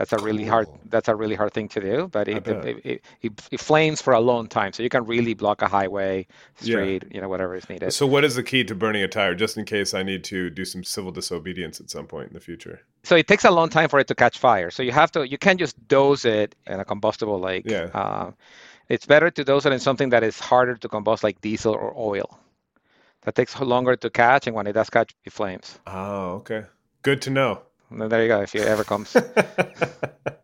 That's 0.00 0.14
a 0.14 0.24
really 0.24 0.46
hard. 0.46 0.66
That's 0.86 1.08
a 1.08 1.14
really 1.14 1.34
hard 1.34 1.52
thing 1.52 1.68
to 1.68 1.80
do, 1.80 2.08
but 2.08 2.26
it, 2.26 2.48
it, 2.48 2.80
it, 2.86 3.04
it, 3.20 3.42
it 3.50 3.60
flames 3.60 4.00
for 4.00 4.14
a 4.14 4.20
long 4.20 4.46
time, 4.48 4.72
so 4.72 4.82
you 4.82 4.88
can 4.88 5.04
really 5.04 5.34
block 5.34 5.60
a 5.60 5.68
highway, 5.68 6.26
Yeah. 6.62 6.76
street, 6.76 7.04
you 7.10 7.20
know, 7.20 7.28
whatever 7.28 7.54
is 7.54 7.68
needed. 7.68 7.92
So, 7.92 8.06
what 8.06 8.24
is 8.24 8.34
the 8.34 8.42
key 8.42 8.64
to 8.64 8.74
burning 8.74 9.02
a 9.02 9.08
tire, 9.08 9.34
just 9.34 9.58
in 9.58 9.66
case 9.66 9.92
I 9.92 10.02
need 10.02 10.24
to 10.24 10.48
do 10.48 10.64
some 10.64 10.84
civil 10.84 11.12
disobedience 11.12 11.80
at 11.80 11.90
some 11.90 12.06
point 12.06 12.28
in 12.28 12.32
the 12.32 12.40
future? 12.40 12.80
So 13.02 13.14
it 13.14 13.26
takes 13.28 13.44
a 13.44 13.50
long 13.50 13.68
time 13.68 13.90
for 13.90 13.98
it 14.00 14.06
to 14.08 14.14
catch 14.14 14.38
fire. 14.38 14.70
So 14.70 14.82
you 14.82 14.92
have 14.92 15.12
to, 15.12 15.28
you 15.28 15.36
can't 15.36 15.58
just 15.58 15.76
dose 15.86 16.24
it 16.24 16.54
in 16.66 16.80
a 16.80 16.84
combustible 16.86 17.38
like. 17.38 17.66
Yeah. 17.66 17.90
Uh, 17.92 18.30
it's 18.88 19.04
better 19.04 19.30
to 19.30 19.44
dose 19.44 19.66
it 19.66 19.72
in 19.74 19.80
something 19.80 20.08
that 20.10 20.22
is 20.22 20.40
harder 20.40 20.76
to 20.76 20.88
combust, 20.88 21.22
like 21.22 21.42
diesel 21.42 21.74
or 21.74 21.92
oil. 21.94 22.38
That 23.24 23.34
takes 23.34 23.60
longer 23.60 23.96
to 23.96 24.08
catch, 24.08 24.46
and 24.46 24.56
when 24.56 24.66
it 24.66 24.72
does 24.72 24.88
catch, 24.88 25.14
it 25.26 25.32
flames. 25.34 25.78
Oh, 25.86 26.36
okay. 26.40 26.64
Good 27.02 27.20
to 27.22 27.30
know. 27.30 27.60
There 27.90 28.22
you 28.22 28.28
go. 28.28 28.42
If 28.42 28.54
it 28.54 28.62
ever 28.62 28.84
comes. 28.84 29.16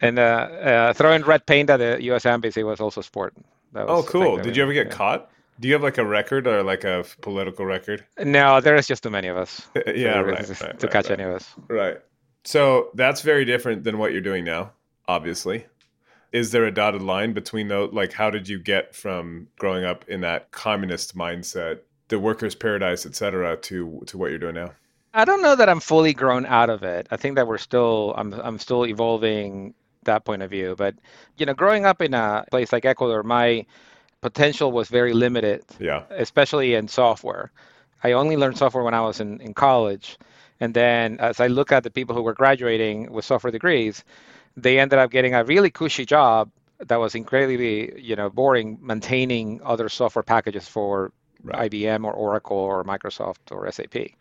and 0.00 0.18
uh, 0.18 0.22
uh, 0.22 0.92
throwing 0.94 1.22
red 1.22 1.46
paint 1.46 1.70
at 1.70 1.78
the 1.78 2.02
U.S. 2.04 2.26
embassy 2.26 2.62
was 2.62 2.80
also 2.80 3.00
sport. 3.00 3.34
That 3.72 3.86
oh, 3.88 3.96
was 3.96 4.08
cool. 4.08 4.34
like, 4.34 4.44
Did 4.44 4.56
you 4.56 4.62
ever 4.62 4.72
get 4.72 4.86
yeah. 4.86 4.92
caught? 4.92 5.30
Do 5.58 5.68
you 5.68 5.74
have 5.74 5.82
like 5.82 5.98
a 5.98 6.04
record 6.04 6.46
or 6.46 6.62
like 6.62 6.84
a 6.84 7.04
political 7.22 7.64
record? 7.64 8.04
No, 8.18 8.60
there 8.60 8.76
is 8.76 8.86
just 8.86 9.02
too 9.02 9.10
many 9.10 9.28
of 9.28 9.36
us. 9.36 9.66
yeah, 9.86 10.14
to, 10.14 10.24
right, 10.24 10.44
to, 10.44 10.52
right, 10.52 10.58
to 10.58 10.86
right, 10.86 10.92
catch 10.92 11.08
right. 11.08 11.18
any 11.18 11.28
of 11.28 11.34
us. 11.34 11.54
Right. 11.68 11.98
So 12.44 12.90
that's 12.94 13.22
very 13.22 13.44
different 13.44 13.84
than 13.84 13.98
what 13.98 14.12
you're 14.12 14.20
doing 14.20 14.44
now, 14.44 14.72
obviously. 15.08 15.66
Is 16.32 16.52
there 16.52 16.66
a 16.66 16.70
dotted 16.70 17.02
line 17.02 17.32
between 17.32 17.68
those? 17.68 17.92
Like, 17.92 18.12
how 18.12 18.30
did 18.30 18.48
you 18.48 18.58
get 18.58 18.94
from 18.94 19.48
growing 19.58 19.84
up 19.84 20.06
in 20.08 20.20
that 20.20 20.50
communist 20.50 21.16
mindset, 21.16 21.80
the 22.08 22.18
workers' 22.18 22.54
paradise, 22.54 23.06
et 23.06 23.14
cetera, 23.14 23.56
to 23.56 24.02
to 24.06 24.18
what 24.18 24.30
you're 24.30 24.38
doing 24.38 24.56
now? 24.56 24.72
I 25.16 25.24
don't 25.24 25.42
know 25.42 25.56
that 25.56 25.68
I'm 25.70 25.80
fully 25.80 26.14
grown 26.14 26.46
out 26.46 26.70
of 26.70 26.82
it. 26.84 27.08
I 27.10 27.16
think 27.16 27.36
that 27.36 27.48
we're 27.48 27.58
still 27.58 28.14
I'm 28.16 28.34
I'm 28.34 28.58
still 28.58 28.86
evolving 28.86 29.74
that 30.04 30.24
point 30.24 30.42
of 30.42 30.50
view. 30.50 30.76
But 30.76 30.96
you 31.38 31.46
know, 31.46 31.54
growing 31.54 31.86
up 31.86 32.02
in 32.02 32.14
a 32.14 32.44
place 32.50 32.72
like 32.72 32.84
Ecuador, 32.86 33.22
my 33.24 33.66
potential 34.20 34.72
was 34.72 34.88
very 34.88 35.14
limited, 35.14 35.64
Yeah. 35.78 36.04
especially 36.10 36.74
in 36.74 36.88
software. 36.88 37.52
I 38.04 38.12
only 38.12 38.36
learned 38.36 38.58
software 38.58 38.84
when 38.84 38.94
I 38.94 39.02
was 39.02 39.20
in, 39.20 39.40
in 39.40 39.54
college. 39.54 40.18
And 40.60 40.74
then 40.74 41.18
as 41.20 41.40
I 41.40 41.48
look 41.48 41.72
at 41.72 41.84
the 41.84 41.90
people 41.90 42.16
who 42.16 42.22
were 42.22 42.34
graduating 42.34 43.12
with 43.12 43.24
software 43.24 43.52
degrees, 43.52 44.04
they 44.56 44.78
ended 44.80 44.98
up 44.98 45.10
getting 45.10 45.34
a 45.34 45.44
really 45.44 45.70
cushy 45.70 46.06
job 46.06 46.50
that 46.86 47.00
was 47.00 47.14
incredibly, 47.14 48.00
you 48.00 48.16
know, 48.16 48.30
boring 48.30 48.78
maintaining 48.82 49.60
other 49.64 49.88
software 49.88 50.24
packages 50.24 50.68
for 50.68 51.12
Right. 51.42 51.68
IBM 51.70 52.04
or 52.04 52.12
Oracle 52.12 52.58
or 52.58 52.84
Microsoft 52.84 53.50
or 53.52 53.66
SAP. 53.70 54.16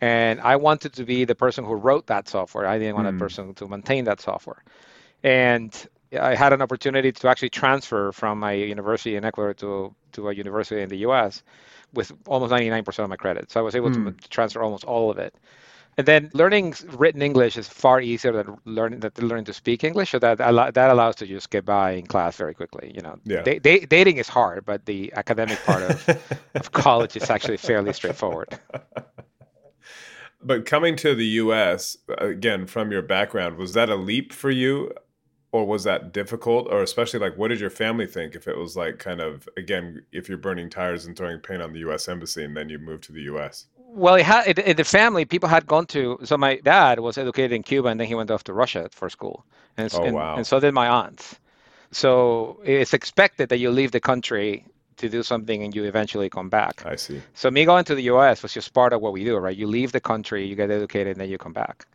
And 0.00 0.40
I 0.40 0.56
wanted 0.56 0.92
to 0.94 1.04
be 1.04 1.24
the 1.24 1.34
person 1.34 1.64
who 1.64 1.74
wrote 1.74 2.06
that 2.06 2.28
software. 2.28 2.66
I 2.66 2.78
didn't 2.78 2.94
want 2.96 3.06
Hmm. 3.06 3.08
a 3.08 3.12
person 3.12 3.54
to 3.54 3.68
maintain 3.68 4.04
that 4.04 4.20
software. 4.20 4.62
And 5.22 5.74
I 6.18 6.34
had 6.34 6.52
an 6.52 6.62
opportunity 6.62 7.12
to 7.12 7.28
actually 7.28 7.50
transfer 7.50 8.12
from 8.12 8.38
my 8.40 8.52
university 8.52 9.16
in 9.16 9.24
Ecuador 9.24 9.54
to, 9.54 9.94
to 10.12 10.28
a 10.28 10.34
university 10.34 10.82
in 10.82 10.88
the 10.88 10.98
US 10.98 11.42
with 11.92 12.12
almost 12.26 12.50
99% 12.50 13.04
of 13.04 13.10
my 13.10 13.16
credit. 13.16 13.50
So 13.50 13.60
I 13.60 13.62
was 13.62 13.74
able 13.76 13.90
Hmm. 13.90 14.08
to 14.08 14.14
transfer 14.30 14.62
almost 14.62 14.84
all 14.84 15.10
of 15.10 15.18
it. 15.18 15.34
And 15.98 16.06
then 16.06 16.30
learning 16.34 16.74
written 16.96 17.22
English 17.22 17.56
is 17.56 17.68
far 17.68 18.00
easier 18.00 18.32
than 18.32 18.56
learning 18.64 19.00
than 19.00 19.12
learning 19.18 19.44
to 19.46 19.52
speak 19.52 19.84
English. 19.84 20.10
So 20.10 20.18
that 20.20 20.38
that 20.38 20.90
allows 20.90 21.16
to 21.16 21.26
just 21.26 21.50
get 21.50 21.64
by 21.64 21.92
in 21.92 22.06
class 22.06 22.36
very 22.36 22.54
quickly. 22.54 22.92
You 22.94 23.02
know, 23.02 23.16
Yeah. 23.24 23.42
Da- 23.42 23.58
da- 23.58 23.86
dating 23.86 24.18
is 24.18 24.28
hard, 24.28 24.64
but 24.64 24.86
the 24.86 25.12
academic 25.14 25.62
part 25.62 25.82
of, 25.82 26.08
of 26.58 26.72
college 26.72 27.16
is 27.16 27.30
actually 27.30 27.58
fairly 27.58 27.92
straightforward. 27.92 28.58
But 30.42 30.64
coming 30.66 30.96
to 30.96 31.14
the 31.14 31.26
U.S. 31.26 31.96
again 32.18 32.66
from 32.66 32.90
your 32.90 33.02
background, 33.02 33.56
was 33.56 33.74
that 33.74 33.90
a 33.90 33.94
leap 33.96 34.32
for 34.32 34.50
you, 34.50 34.92
or 35.52 35.66
was 35.66 35.84
that 35.84 36.12
difficult, 36.12 36.68
or 36.70 36.82
especially 36.82 37.20
like 37.20 37.36
what 37.36 37.48
did 37.48 37.60
your 37.60 37.70
family 37.70 38.06
think 38.06 38.34
if 38.34 38.48
it 38.48 38.56
was 38.56 38.76
like 38.76 38.98
kind 38.98 39.20
of 39.20 39.48
again 39.56 40.02
if 40.12 40.28
you're 40.28 40.38
burning 40.38 40.70
tires 40.70 41.04
and 41.06 41.16
throwing 41.16 41.40
paint 41.40 41.60
on 41.62 41.72
the 41.72 41.80
U.S. 41.80 42.08
embassy 42.08 42.44
and 42.44 42.56
then 42.56 42.68
you 42.68 42.78
move 42.78 43.00
to 43.02 43.12
the 43.12 43.22
U.S. 43.22 43.66
Well, 43.92 44.14
it 44.14 44.22
had, 44.24 44.46
it, 44.46 44.58
in 44.60 44.76
the 44.76 44.84
family, 44.84 45.24
people 45.24 45.48
had 45.48 45.66
gone 45.66 45.86
to. 45.86 46.18
So 46.22 46.36
my 46.38 46.56
dad 46.56 47.00
was 47.00 47.18
educated 47.18 47.52
in 47.52 47.64
Cuba, 47.64 47.88
and 47.88 47.98
then 47.98 48.06
he 48.06 48.14
went 48.14 48.30
off 48.30 48.44
to 48.44 48.52
Russia 48.52 48.88
for 48.92 49.10
school, 49.10 49.44
and 49.76 49.92
Oh, 49.92 50.04
and, 50.04 50.14
wow. 50.14 50.36
and 50.36 50.46
so 50.46 50.60
did 50.60 50.72
my 50.74 50.88
aunt. 50.88 51.38
So 51.90 52.60
it's 52.64 52.94
expected 52.94 53.48
that 53.48 53.58
you 53.58 53.70
leave 53.70 53.90
the 53.92 54.00
country 54.00 54.64
to 55.00 55.08
do 55.08 55.22
something, 55.22 55.62
and 55.62 55.74
you 55.74 55.84
eventually 55.84 56.30
come 56.30 56.48
back. 56.48 56.84
I 56.86 56.96
see. 56.96 57.20
So 57.34 57.50
me 57.50 57.64
going 57.64 57.84
to 57.84 57.94
the 57.94 58.04
U.S. 58.14 58.42
was 58.42 58.52
just 58.52 58.72
part 58.72 58.92
of 58.92 59.00
what 59.00 59.12
we 59.12 59.24
do, 59.24 59.36
right? 59.36 59.56
You 59.56 59.66
leave 59.66 59.92
the 59.92 60.00
country, 60.00 60.46
you 60.46 60.54
get 60.54 60.70
educated, 60.70 61.12
and 61.12 61.20
then 61.20 61.28
you 61.28 61.38
come 61.38 61.52
back. 61.52 61.86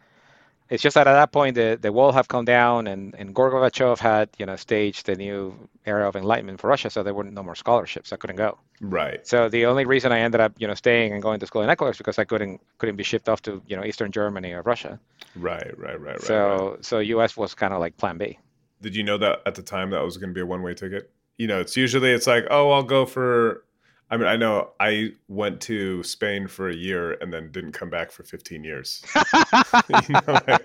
It's 0.68 0.82
just 0.82 0.96
that 0.96 1.06
at 1.06 1.14
that 1.14 1.32
point 1.32 1.54
the, 1.56 1.78
the 1.80 1.92
wall 1.92 2.12
have 2.12 2.28
come 2.28 2.44
down, 2.44 2.88
and, 2.88 3.14
and 3.16 3.36
Gorbachev 3.36 4.00
had 4.00 4.30
you 4.40 4.48
know 4.48 4.56
staged 4.56 5.06
the 5.06 5.16
new 5.16 5.54
era 5.86 6.08
of 6.08 6.16
enlightenment 6.16 6.60
for 6.60 6.68
Russia, 6.68 6.90
so 6.90 7.04
there 7.04 7.14
were 7.14 7.24
no 7.24 7.44
more 7.44 7.54
scholarships. 7.54 8.12
I 8.12 8.16
couldn't 8.16 8.38
go. 8.38 8.58
Right. 8.82 9.26
So 9.28 9.48
the 9.48 9.68
only 9.68 9.86
reason 9.86 10.12
I 10.12 10.20
ended 10.20 10.42
up 10.42 10.54
you 10.58 10.68
know 10.68 10.74
staying 10.74 11.14
and 11.14 11.22
going 11.22 11.40
to 11.40 11.46
school 11.46 11.62
in 11.62 11.70
Ecuador 11.70 11.92
is 11.92 11.98
because 11.98 12.18
I 12.18 12.24
couldn't 12.24 12.62
couldn't 12.80 12.96
be 12.96 13.04
shipped 13.04 13.30
off 13.30 13.44
to 13.44 13.62
you 13.68 13.76
know 13.76 13.86
Eastern 13.86 14.12
Germany 14.12 14.54
or 14.54 14.64
Russia. 14.64 15.00
Right. 15.36 15.72
Right. 15.78 16.02
Right. 16.02 16.16
Right. 16.16 16.22
so 16.22 16.72
right. 16.72 16.86
so 16.86 16.98
U.S. 16.98 17.38
was 17.38 17.54
kind 17.54 17.74
of 17.74 17.80
like 17.80 17.96
Plan 17.98 18.18
B. 18.18 18.40
Did 18.82 18.96
you 18.96 19.04
know 19.04 19.20
that 19.20 19.44
at 19.46 19.54
the 19.54 19.64
time 19.64 19.92
that 19.92 20.04
was 20.04 20.18
going 20.18 20.30
to 20.30 20.34
be 20.34 20.42
a 20.42 20.46
one 20.48 20.64
way 20.64 20.74
ticket? 20.74 21.12
You 21.38 21.48
know, 21.48 21.60
it's 21.60 21.76
usually 21.76 22.12
it's 22.12 22.28
like, 22.28 22.46
oh, 22.50 22.72
I'll 22.72 22.84
go 22.84 23.06
for. 23.06 23.64
I 24.10 24.18
mean, 24.18 24.28
I 24.28 24.36
know 24.36 24.70
I 24.80 25.14
went 25.28 25.62
to 25.62 26.04
Spain 26.04 26.48
for 26.48 26.70
a 26.70 26.76
year 26.76 27.14
and 27.14 27.34
then 27.34 27.52
didn't 27.52 27.72
come 27.72 27.90
back 27.90 28.12
for 28.12 28.24
15 28.24 28.64
years. 28.64 29.04
you 29.16 30.14
know, 30.14 30.40
like 30.48 30.64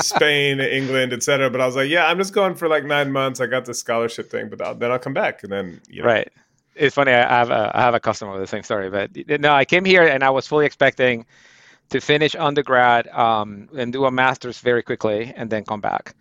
Spain, 0.00 0.60
England, 0.60 1.12
etc. 1.12 1.50
But 1.50 1.60
I 1.60 1.66
was 1.66 1.74
like, 1.74 1.90
yeah, 1.90 2.06
I'm 2.06 2.18
just 2.18 2.32
going 2.32 2.54
for 2.54 2.68
like 2.68 2.84
nine 2.84 3.10
months. 3.10 3.40
I 3.40 3.46
got 3.46 3.64
the 3.64 3.74
scholarship 3.74 4.30
thing, 4.30 4.48
but 4.48 4.62
I'll, 4.62 4.76
then 4.76 4.92
I'll 4.92 4.98
come 4.98 5.12
back 5.12 5.42
and 5.42 5.50
then 5.50 5.80
you 5.88 6.02
know, 6.02 6.08
Right. 6.08 6.32
It's 6.76 6.94
funny. 6.94 7.10
I 7.10 7.28
have 7.28 7.50
a, 7.50 7.72
I 7.74 7.80
have 7.80 7.94
a 7.94 8.00
customer 8.00 8.30
with 8.30 8.42
the 8.42 8.46
same 8.46 8.62
story, 8.62 8.88
but 8.88 9.40
no, 9.40 9.52
I 9.52 9.64
came 9.64 9.84
here 9.84 10.06
and 10.06 10.22
I 10.22 10.30
was 10.30 10.46
fully 10.46 10.64
expecting 10.64 11.26
to 11.90 12.00
finish 12.00 12.36
undergrad 12.36 13.08
um, 13.08 13.68
and 13.76 13.92
do 13.92 14.04
a 14.04 14.10
master's 14.10 14.60
very 14.60 14.82
quickly 14.82 15.32
and 15.36 15.50
then 15.50 15.64
come 15.64 15.80
back. 15.80 16.14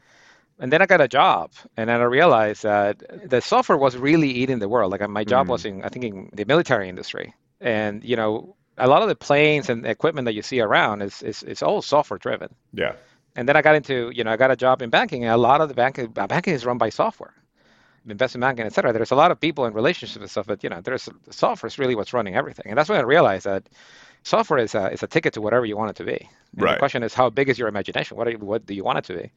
And 0.60 0.72
then 0.72 0.82
I 0.82 0.88
got 0.88 1.02
a 1.02 1.08
job, 1.08 1.52
and 1.78 1.88
then 1.90 2.02
I 2.02 2.06
realized 2.06 2.64
that 2.64 3.30
the 3.30 3.42
software 3.42 3.78
was 3.78 3.96
really 3.96 4.32
eating 4.32 4.60
the 4.60 4.68
world. 4.68 4.92
Like 4.92 5.08
my 5.08 5.24
job 5.24 5.46
Mm. 5.46 5.50
was 5.52 5.66
in, 5.66 5.84
I 5.84 5.90
think, 5.90 6.06
in 6.06 6.30
the 6.34 6.46
military 6.46 6.90
industry, 6.90 7.34
and 7.62 8.04
you 8.04 8.16
know, 8.16 8.56
a 8.78 8.88
lot 8.88 9.02
of 9.04 9.08
the 9.08 9.16
planes 9.16 9.70
and 9.70 9.86
equipment 9.86 10.26
that 10.26 10.34
you 10.34 10.42
see 10.42 10.60
around 10.60 11.02
is 11.04 11.22
is, 11.22 11.44
is 11.44 11.62
all 11.62 11.82
software 11.82 12.18
driven. 12.18 12.50
Yeah. 12.74 12.94
And 13.36 13.48
then 13.48 13.56
I 13.56 13.62
got 13.62 13.76
into, 13.76 14.12
you 14.16 14.24
know, 14.24 14.32
I 14.32 14.38
got 14.38 14.50
a 14.50 14.56
job 14.56 14.82
in 14.82 14.90
banking, 14.90 15.24
and 15.26 15.32
a 15.34 15.38
lot 15.38 15.62
of 15.62 15.68
the 15.70 15.76
banking 15.76 16.08
banking 16.08 16.54
is 16.56 16.66
run 16.66 16.80
by 16.80 16.90
software, 16.90 17.36
investment 18.08 18.42
banking, 18.42 18.66
et 18.66 18.74
cetera. 18.74 18.92
There's 18.94 19.12
a 19.12 19.16
lot 19.16 19.30
of 19.32 19.40
people 19.40 19.66
in 19.68 19.74
relationships 19.74 20.22
and 20.22 20.30
stuff, 20.30 20.48
but 20.48 20.64
you 20.64 20.70
know, 20.72 20.82
there's 20.82 21.08
software 21.30 21.68
is 21.68 21.78
really 21.78 21.94
what's 21.94 22.14
running 22.14 22.36
everything, 22.36 22.66
and 22.70 22.78
that's 22.78 22.90
when 22.90 23.00
I 23.00 23.04
realized 23.04 23.46
that 23.46 23.70
software 24.24 24.60
is 24.60 24.74
a 24.74 24.92
is 24.92 25.04
a 25.04 25.08
ticket 25.08 25.34
to 25.36 25.42
whatever 25.42 25.66
you 25.68 25.78
want 25.78 25.92
it 25.92 25.98
to 25.98 26.04
be. 26.04 26.18
And 26.54 26.62
Right. 26.64 26.74
The 26.74 26.80
question 26.80 27.04
is, 27.04 27.14
how 27.14 27.30
big 27.30 27.48
is 27.50 27.60
your 27.60 27.68
imagination? 27.68 28.18
What 28.18 28.32
you, 28.32 28.40
what 28.40 28.66
do 28.66 28.74
you 28.74 28.84
want 28.84 28.98
it 28.98 29.06
to 29.06 29.14
be? 29.22 29.32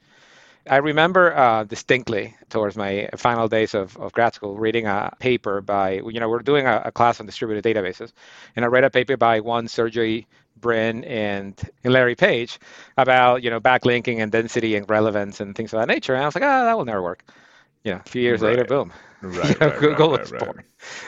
I 0.69 0.77
remember 0.77 1.35
uh, 1.35 1.65
distinctly 1.65 2.37
towards 2.49 2.77
my 2.77 3.09
final 3.17 3.49
days 3.49 3.75
of, 3.75 3.97
of 3.97 4.13
grad 4.13 4.35
school 4.35 4.57
reading 4.57 4.87
a 4.87 5.11
paper 5.19 5.61
by, 5.61 5.93
you 6.05 6.21
know, 6.21 6.29
we're 6.29 6.41
doing 6.41 6.67
a, 6.67 6.83
a 6.87 6.93
class 6.93 7.21
on 7.21 7.27
distributed 7.27 7.65
databases, 7.65 8.13
and 8.57 8.65
I 8.65 8.69
read 8.69 8.85
a 8.85 8.91
paper 8.91 9.17
by 9.17 9.41
one 9.41 9.69
Sergey 9.69 10.27
Brin 10.57 11.05
and, 11.05 11.59
Larry 11.85 12.15
Page 12.15 12.59
about, 12.97 13.43
you 13.43 13.51
know, 13.51 13.61
backlinking 13.61 14.19
and 14.21 14.31
density 14.31 14.77
and 14.77 14.89
relevance 14.89 15.41
and 15.41 15.55
things 15.55 15.73
of 15.73 15.81
that 15.81 15.89
nature. 15.89 16.15
And 16.15 16.23
I 16.23 16.27
was 16.27 16.35
like, 16.35 16.45
ah, 16.45 16.65
that 16.65 16.77
will 16.77 16.85
never 16.85 17.03
work. 17.03 17.25
You 17.85 17.93
know, 17.93 18.01
a 18.05 18.09
few 18.09 18.23
years 18.23 18.41
Right. 18.41 18.43
later, 18.43 18.65
boom, 18.65 18.93
Right, 19.23 19.55
you 19.61 19.67
know, 19.67 19.71
right, 19.71 19.77
Google 19.77 20.11
was 20.11 20.33
born. 20.33 20.65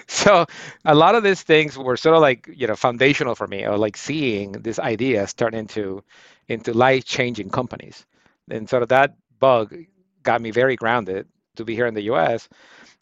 So 0.07 0.47
a 0.85 0.95
lot 0.95 1.15
of 1.15 1.23
these 1.23 1.43
things 1.43 1.77
were 1.79 1.97
sort 1.97 2.17
of 2.17 2.23
like 2.23 2.49
you 2.55 2.67
know 2.67 2.77
foundational 2.77 3.35
for 3.35 3.47
me, 3.47 3.67
or 3.67 3.77
like 3.77 3.97
seeing 3.97 4.53
these 4.53 4.79
ideas 4.79 5.35
turn 5.35 5.55
into 5.55 6.03
into 6.49 6.73
life-changing 6.73 7.51
companies, 7.51 8.05
and 8.51 8.69
sort 8.69 8.83
of 8.83 8.89
that 8.91 9.15
bug 9.43 9.75
got 10.23 10.41
me 10.41 10.51
very 10.53 10.77
grounded 10.77 11.27
to 11.57 11.65
be 11.65 11.75
here 11.75 11.89
in 11.91 11.95
the 11.95 12.07
U.S. 12.13 12.49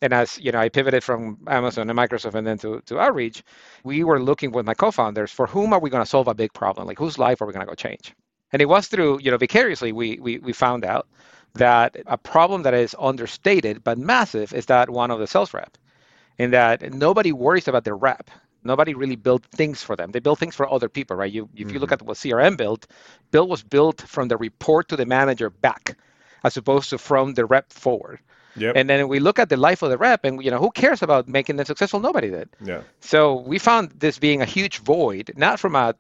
And 0.03 0.13
as 0.13 0.39
you 0.45 0.51
know, 0.53 0.59
I 0.59 0.69
pivoted 0.71 1.05
from 1.05 1.21
Amazon 1.47 1.91
and 1.91 1.99
Microsoft 1.99 2.35
and 2.35 2.47
then 2.47 2.59
to, 2.59 2.81
to 2.87 2.99
Outreach. 2.99 3.43
We 3.85 4.05
were 4.05 4.21
looking 4.21 4.51
with 4.53 4.67
my 4.67 4.75
co-founders 4.75 5.31
for 5.31 5.47
whom 5.47 5.73
are 5.75 5.81
we 5.81 5.91
going 5.91 6.03
to 6.03 6.09
solve 6.15 6.29
a 6.29 6.35
big 6.43 6.53
problem? 6.53 6.87
Like 6.87 6.99
whose 6.99 7.19
life 7.19 7.41
are 7.41 7.47
we 7.47 7.53
going 7.53 7.67
to 7.67 7.73
go 7.73 7.75
change? 7.75 8.15
And 8.53 8.63
it 8.63 8.69
was 8.75 8.89
through 8.89 9.21
you 9.25 9.31
know 9.31 9.37
vicariously 9.47 9.93
we 9.93 10.19
we 10.27 10.39
we 10.39 10.53
found 10.53 10.85
out 10.85 11.07
that 11.55 11.97
a 12.07 12.17
problem 12.17 12.63
that 12.63 12.75
is 12.75 12.97
understated 13.11 13.85
but 13.85 13.99
massive 13.99 14.55
is 14.55 14.67
that 14.67 14.89
one 14.89 15.11
of 15.11 15.19
the 15.19 15.27
sales 15.27 15.53
rep, 15.53 15.77
in 16.39 16.51
that 16.53 16.77
nobody 17.07 17.33
worries 17.33 17.69
about 17.69 17.85
their 17.85 17.97
rep. 17.97 18.31
Nobody 18.63 18.93
really 18.95 19.17
built 19.17 19.45
things 19.61 19.83
for 19.83 19.97
them. 19.97 20.11
They 20.11 20.21
build 20.21 20.39
things 20.39 20.55
for 20.55 20.71
other 20.71 20.89
people, 20.89 21.17
right? 21.17 21.33
You, 21.33 21.49
if 21.55 21.73
you 21.73 21.79
look 21.79 21.91
mm-hmm. 21.91 22.05
at 22.05 22.09
what 22.09 22.19
CRM 22.19 22.57
built, 22.57 22.87
Bill 23.31 23.49
was 23.49 23.63
built 23.63 24.03
from 24.15 24.29
the 24.29 24.37
report 24.37 24.89
to 24.89 24.97
the 24.97 25.07
manager 25.07 25.49
back, 25.49 25.97
as 26.45 26.57
opposed 26.57 26.91
to 26.91 26.99
from 26.99 27.35
the 27.35 27.45
rep 27.45 27.73
forward. 27.73 28.21
Yep. 28.57 28.77
And 28.77 28.91
then 28.91 29.09
we 29.09 29.21
look 29.21 29.39
at 29.39 29.49
the 29.49 29.57
life 29.57 29.83
of 29.83 29.91
the 29.91 29.99
rep, 29.99 30.25
and 30.25 30.43
you 30.43 30.51
know 30.51 30.59
who 30.59 30.71
cares 30.71 31.03
about 31.03 31.29
making 31.29 31.57
them 31.57 31.67
successful? 31.67 32.01
Nobody 32.01 32.31
did. 32.31 32.49
yeah. 32.63 32.83
So 33.01 33.41
we 33.41 33.59
found 33.59 33.91
this 34.01 34.19
being 34.19 34.43
a 34.43 34.45
huge 34.45 34.79
void, 34.79 35.33
not 35.37 35.61
from 35.61 35.77
a 35.77 35.95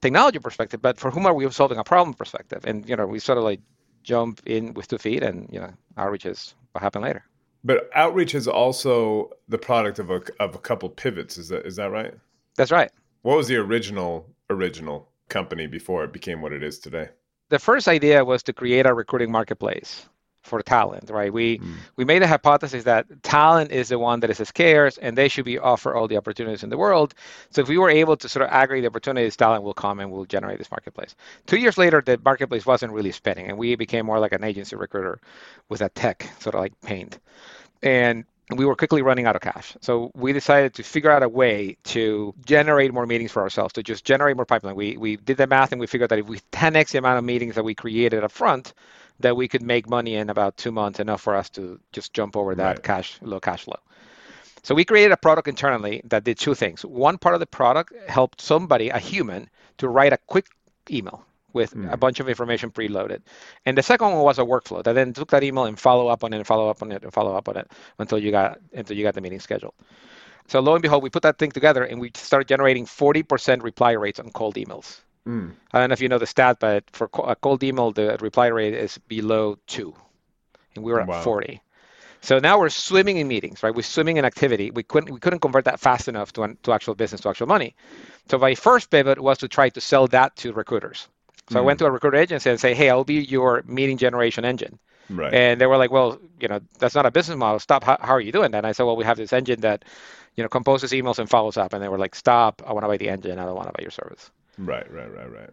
technology 0.00 0.38
perspective, 0.38 0.82
but 0.82 0.98
for 0.98 1.10
whom 1.10 1.26
are 1.26 1.34
we 1.34 1.48
solving 1.50 1.78
a 1.78 1.84
problem 1.84 2.14
perspective? 2.14 2.64
And 2.64 2.88
you 2.88 2.96
know, 2.96 3.06
we 3.06 3.18
sort 3.18 3.38
of 3.38 3.44
like 3.44 3.60
jump 4.02 4.42
in 4.46 4.74
with 4.74 4.88
two 4.88 4.98
feet, 4.98 5.22
and 5.22 5.48
you 5.52 5.60
know, 5.60 5.72
outreach 5.96 6.26
is 6.26 6.54
what 6.72 6.82
happened 6.82 7.04
later. 7.04 7.24
But 7.64 7.88
outreach 7.94 8.34
is 8.34 8.48
also 8.48 9.30
the 9.48 9.58
product 9.58 9.98
of 9.98 10.10
a 10.10 10.22
of 10.40 10.54
a 10.54 10.58
couple 10.58 10.88
pivots. 10.88 11.38
Is 11.38 11.48
that 11.48 11.64
is 11.64 11.76
that 11.76 11.90
right? 11.90 12.14
That's 12.56 12.72
right. 12.72 12.90
What 13.22 13.36
was 13.36 13.48
the 13.48 13.56
original 13.56 14.26
original 14.50 15.08
company 15.28 15.66
before 15.66 16.04
it 16.04 16.12
became 16.12 16.42
what 16.42 16.52
it 16.52 16.62
is 16.62 16.78
today? 16.78 17.08
The 17.52 17.58
first 17.58 17.86
idea 17.86 18.24
was 18.24 18.42
to 18.44 18.54
create 18.54 18.86
a 18.86 18.94
recruiting 18.94 19.30
marketplace 19.30 20.06
for 20.42 20.62
talent, 20.62 21.10
right? 21.10 21.30
We 21.30 21.58
mm. 21.58 21.74
we 21.96 22.04
made 22.06 22.22
a 22.22 22.26
hypothesis 22.26 22.84
that 22.84 23.04
talent 23.22 23.70
is 23.70 23.90
the 23.90 23.98
one 23.98 24.20
that 24.20 24.30
is 24.30 24.48
scarce 24.48 24.96
and 24.96 25.18
they 25.18 25.28
should 25.28 25.44
be 25.44 25.58
offered 25.58 25.94
all 25.94 26.08
the 26.08 26.16
opportunities 26.16 26.62
in 26.62 26.70
the 26.70 26.78
world. 26.78 27.12
So 27.50 27.60
if 27.60 27.68
we 27.68 27.76
were 27.76 27.90
able 27.90 28.16
to 28.16 28.26
sort 28.26 28.46
of 28.46 28.50
aggregate 28.50 28.84
the 28.84 28.88
opportunities, 28.88 29.36
talent 29.36 29.64
will 29.64 29.74
come 29.74 30.00
and 30.00 30.10
will 30.10 30.24
generate 30.24 30.56
this 30.56 30.70
marketplace. 30.70 31.14
Two 31.44 31.58
years 31.58 31.76
later, 31.76 32.00
the 32.00 32.18
marketplace 32.24 32.64
wasn't 32.64 32.94
really 32.94 33.12
spinning 33.12 33.48
and 33.50 33.58
we 33.58 33.76
became 33.76 34.06
more 34.06 34.18
like 34.18 34.32
an 34.32 34.44
agency 34.44 34.74
recruiter 34.74 35.20
with 35.68 35.82
a 35.82 35.90
tech, 35.90 36.30
sort 36.40 36.54
of 36.54 36.62
like 36.62 36.72
paint. 36.80 37.18
And 37.82 38.24
we 38.50 38.64
were 38.64 38.76
quickly 38.76 39.02
running 39.02 39.26
out 39.26 39.36
of 39.36 39.42
cash. 39.42 39.76
So 39.80 40.10
we 40.14 40.32
decided 40.32 40.74
to 40.74 40.82
figure 40.82 41.10
out 41.10 41.22
a 41.22 41.28
way 41.28 41.76
to 41.84 42.34
generate 42.44 42.92
more 42.92 43.06
meetings 43.06 43.32
for 43.32 43.42
ourselves, 43.42 43.72
to 43.74 43.82
just 43.82 44.04
generate 44.04 44.36
more 44.36 44.44
pipeline. 44.44 44.74
We, 44.74 44.96
we 44.96 45.16
did 45.16 45.36
the 45.36 45.46
math 45.46 45.72
and 45.72 45.80
we 45.80 45.86
figured 45.86 46.10
that 46.10 46.18
if 46.18 46.26
we 46.26 46.38
10x 46.52 46.90
the 46.90 46.98
amount 46.98 47.18
of 47.18 47.24
meetings 47.24 47.54
that 47.54 47.64
we 47.64 47.74
created 47.74 48.24
up 48.24 48.32
front, 48.32 48.74
that 49.20 49.36
we 49.36 49.48
could 49.48 49.62
make 49.62 49.88
money 49.88 50.16
in 50.16 50.28
about 50.28 50.56
two 50.56 50.72
months, 50.72 51.00
enough 51.00 51.20
for 51.20 51.34
us 51.34 51.48
to 51.50 51.78
just 51.92 52.12
jump 52.12 52.36
over 52.36 52.54
that 52.56 52.76
Right. 52.76 52.82
cash, 52.82 53.18
low 53.22 53.40
cash 53.40 53.64
flow. 53.64 53.78
So 54.62 54.74
we 54.74 54.84
created 54.84 55.12
a 55.12 55.16
product 55.16 55.48
internally 55.48 56.02
that 56.04 56.24
did 56.24 56.38
two 56.38 56.54
things. 56.54 56.84
One 56.84 57.18
part 57.18 57.34
of 57.34 57.40
the 57.40 57.46
product 57.46 57.92
helped 58.08 58.40
somebody, 58.40 58.90
a 58.90 58.98
human, 58.98 59.48
to 59.78 59.88
write 59.88 60.12
a 60.12 60.18
quick 60.18 60.46
email 60.90 61.24
with 61.52 61.74
a 61.90 61.96
bunch 61.96 62.20
of 62.20 62.28
information 62.28 62.70
preloaded. 62.70 63.20
And 63.66 63.76
the 63.76 63.82
second 63.82 64.12
one 64.12 64.22
was 64.22 64.38
a 64.38 64.42
workflow 64.42 64.82
that 64.84 64.92
then 64.94 65.12
took 65.12 65.30
that 65.30 65.42
email 65.42 65.64
and 65.64 65.78
follow 65.78 66.08
up 66.08 66.24
on 66.24 66.32
it 66.32 66.36
and 66.36 66.46
follow 66.46 66.68
up 66.68 66.82
on 66.82 66.92
it 66.92 67.02
and 67.02 67.12
follow 67.12 67.36
up 67.36 67.48
on 67.48 67.56
it 67.56 67.70
until 67.98 68.18
you 68.18 68.30
got 68.30 68.58
until 68.72 68.96
you 68.96 69.02
got 69.02 69.14
the 69.14 69.20
meeting 69.20 69.40
scheduled. 69.40 69.74
So 70.48 70.60
lo 70.60 70.74
and 70.74 70.82
behold, 70.82 71.02
we 71.02 71.10
put 71.10 71.22
that 71.22 71.38
thing 71.38 71.50
together 71.50 71.84
and 71.84 72.00
we 72.00 72.10
started 72.14 72.48
generating 72.48 72.84
40% 72.86 73.62
reply 73.62 73.92
rates 73.92 74.18
on 74.18 74.30
cold 74.30 74.56
emails. 74.56 75.00
Mm. 75.26 75.52
I 75.72 75.78
don't 75.78 75.88
know 75.88 75.92
if 75.92 76.00
you 76.00 76.08
know 76.08 76.18
the 76.18 76.26
stat, 76.26 76.58
but 76.58 76.84
for 76.92 77.08
a 77.24 77.36
cold 77.36 77.62
email, 77.62 77.92
the 77.92 78.16
reply 78.20 78.48
rate 78.48 78.74
is 78.74 78.98
below 78.98 79.56
two, 79.66 79.94
and 80.74 80.84
we 80.84 80.92
were 80.92 81.00
at 81.00 81.06
Wow. 81.06 81.22
40. 81.22 81.62
So 82.22 82.38
now 82.38 82.58
we're 82.58 82.68
swimming 82.70 83.16
in 83.16 83.26
meetings, 83.26 83.62
right? 83.62 83.74
We're 83.74 83.82
swimming 83.82 84.16
in 84.16 84.24
activity. 84.24 84.70
We 84.70 84.84
couldn't 84.84 85.12
we 85.12 85.18
couldn't 85.18 85.40
convert 85.40 85.64
that 85.64 85.80
fast 85.80 86.08
enough 86.08 86.32
to 86.34 86.56
to 86.62 86.72
actual 86.72 86.94
business, 86.94 87.20
to 87.22 87.28
actual 87.28 87.48
money. 87.48 87.74
So 88.30 88.38
my 88.38 88.54
first 88.54 88.90
pivot 88.90 89.18
was 89.20 89.38
to 89.38 89.48
try 89.48 89.70
to 89.70 89.80
sell 89.80 90.06
that 90.08 90.36
to 90.36 90.52
recruiters. 90.52 91.08
So 91.52 91.58
I 91.58 91.62
went 91.62 91.76
mm. 91.76 91.80
to 91.80 91.86
a 91.86 91.90
recruiter 91.90 92.16
agency 92.16 92.50
and 92.50 92.60
say, 92.60 92.74
"Hey, 92.74 92.90
I'll 92.90 93.04
be 93.04 93.22
your 93.22 93.62
meeting 93.66 93.96
generation 93.96 94.44
engine." 94.44 94.78
Right. 95.10 95.32
And 95.32 95.60
they 95.60 95.66
were 95.66 95.76
like, 95.76 95.90
"Well, 95.90 96.18
you 96.40 96.48
know, 96.48 96.60
that's 96.78 96.94
not 96.94 97.06
a 97.06 97.10
business 97.10 97.36
model. 97.36 97.58
Stop. 97.58 97.84
How, 97.84 97.98
how 98.00 98.14
are 98.14 98.20
you 98.20 98.32
doing 98.32 98.50
that?" 98.52 98.58
And 98.58 98.66
I 98.66 98.72
said, 98.72 98.84
"Well, 98.84 98.96
we 98.96 99.04
have 99.04 99.16
this 99.16 99.32
engine 99.32 99.60
that, 99.60 99.84
you 100.36 100.42
know, 100.42 100.48
composes 100.48 100.92
emails 100.92 101.18
and 101.18 101.28
follows 101.28 101.56
up." 101.56 101.72
And 101.72 101.82
they 101.82 101.88
were 101.88 101.98
like, 101.98 102.14
"Stop. 102.14 102.62
I 102.66 102.72
want 102.72 102.84
to 102.84 102.88
buy 102.88 102.96
the 102.96 103.08
engine. 103.08 103.38
I 103.38 103.44
don't 103.44 103.56
want 103.56 103.68
to 103.68 103.72
buy 103.72 103.82
your 103.82 103.90
service." 103.90 104.30
right. 104.58 104.90
Right. 104.92 105.12
Right. 105.12 105.32
Right. 105.32 105.50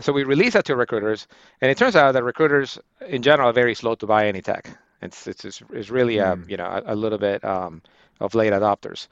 So 0.00 0.12
we 0.12 0.24
released 0.24 0.54
that 0.54 0.64
to 0.66 0.76
recruiters, 0.76 1.26
and 1.60 1.70
it 1.70 1.76
turns 1.76 1.96
out 1.96 2.12
that 2.12 2.22
recruiters 2.22 2.78
in 3.06 3.22
general 3.22 3.48
are 3.48 3.52
very 3.52 3.74
slow 3.74 3.94
to 3.96 4.06
buy 4.06 4.28
any 4.28 4.40
tech. 4.40 4.70
It's 5.02 5.26
it's 5.26 5.44
it's, 5.44 5.90
really 5.90 6.18
a, 6.18 6.38
you 6.46 6.56
know 6.56 6.66
a, 6.66 6.94
a 6.94 6.94
little 6.94 7.18
bit 7.18 7.44
um, 7.44 7.82
of 8.20 8.34
late 8.34 8.52
adopters. 8.52 9.08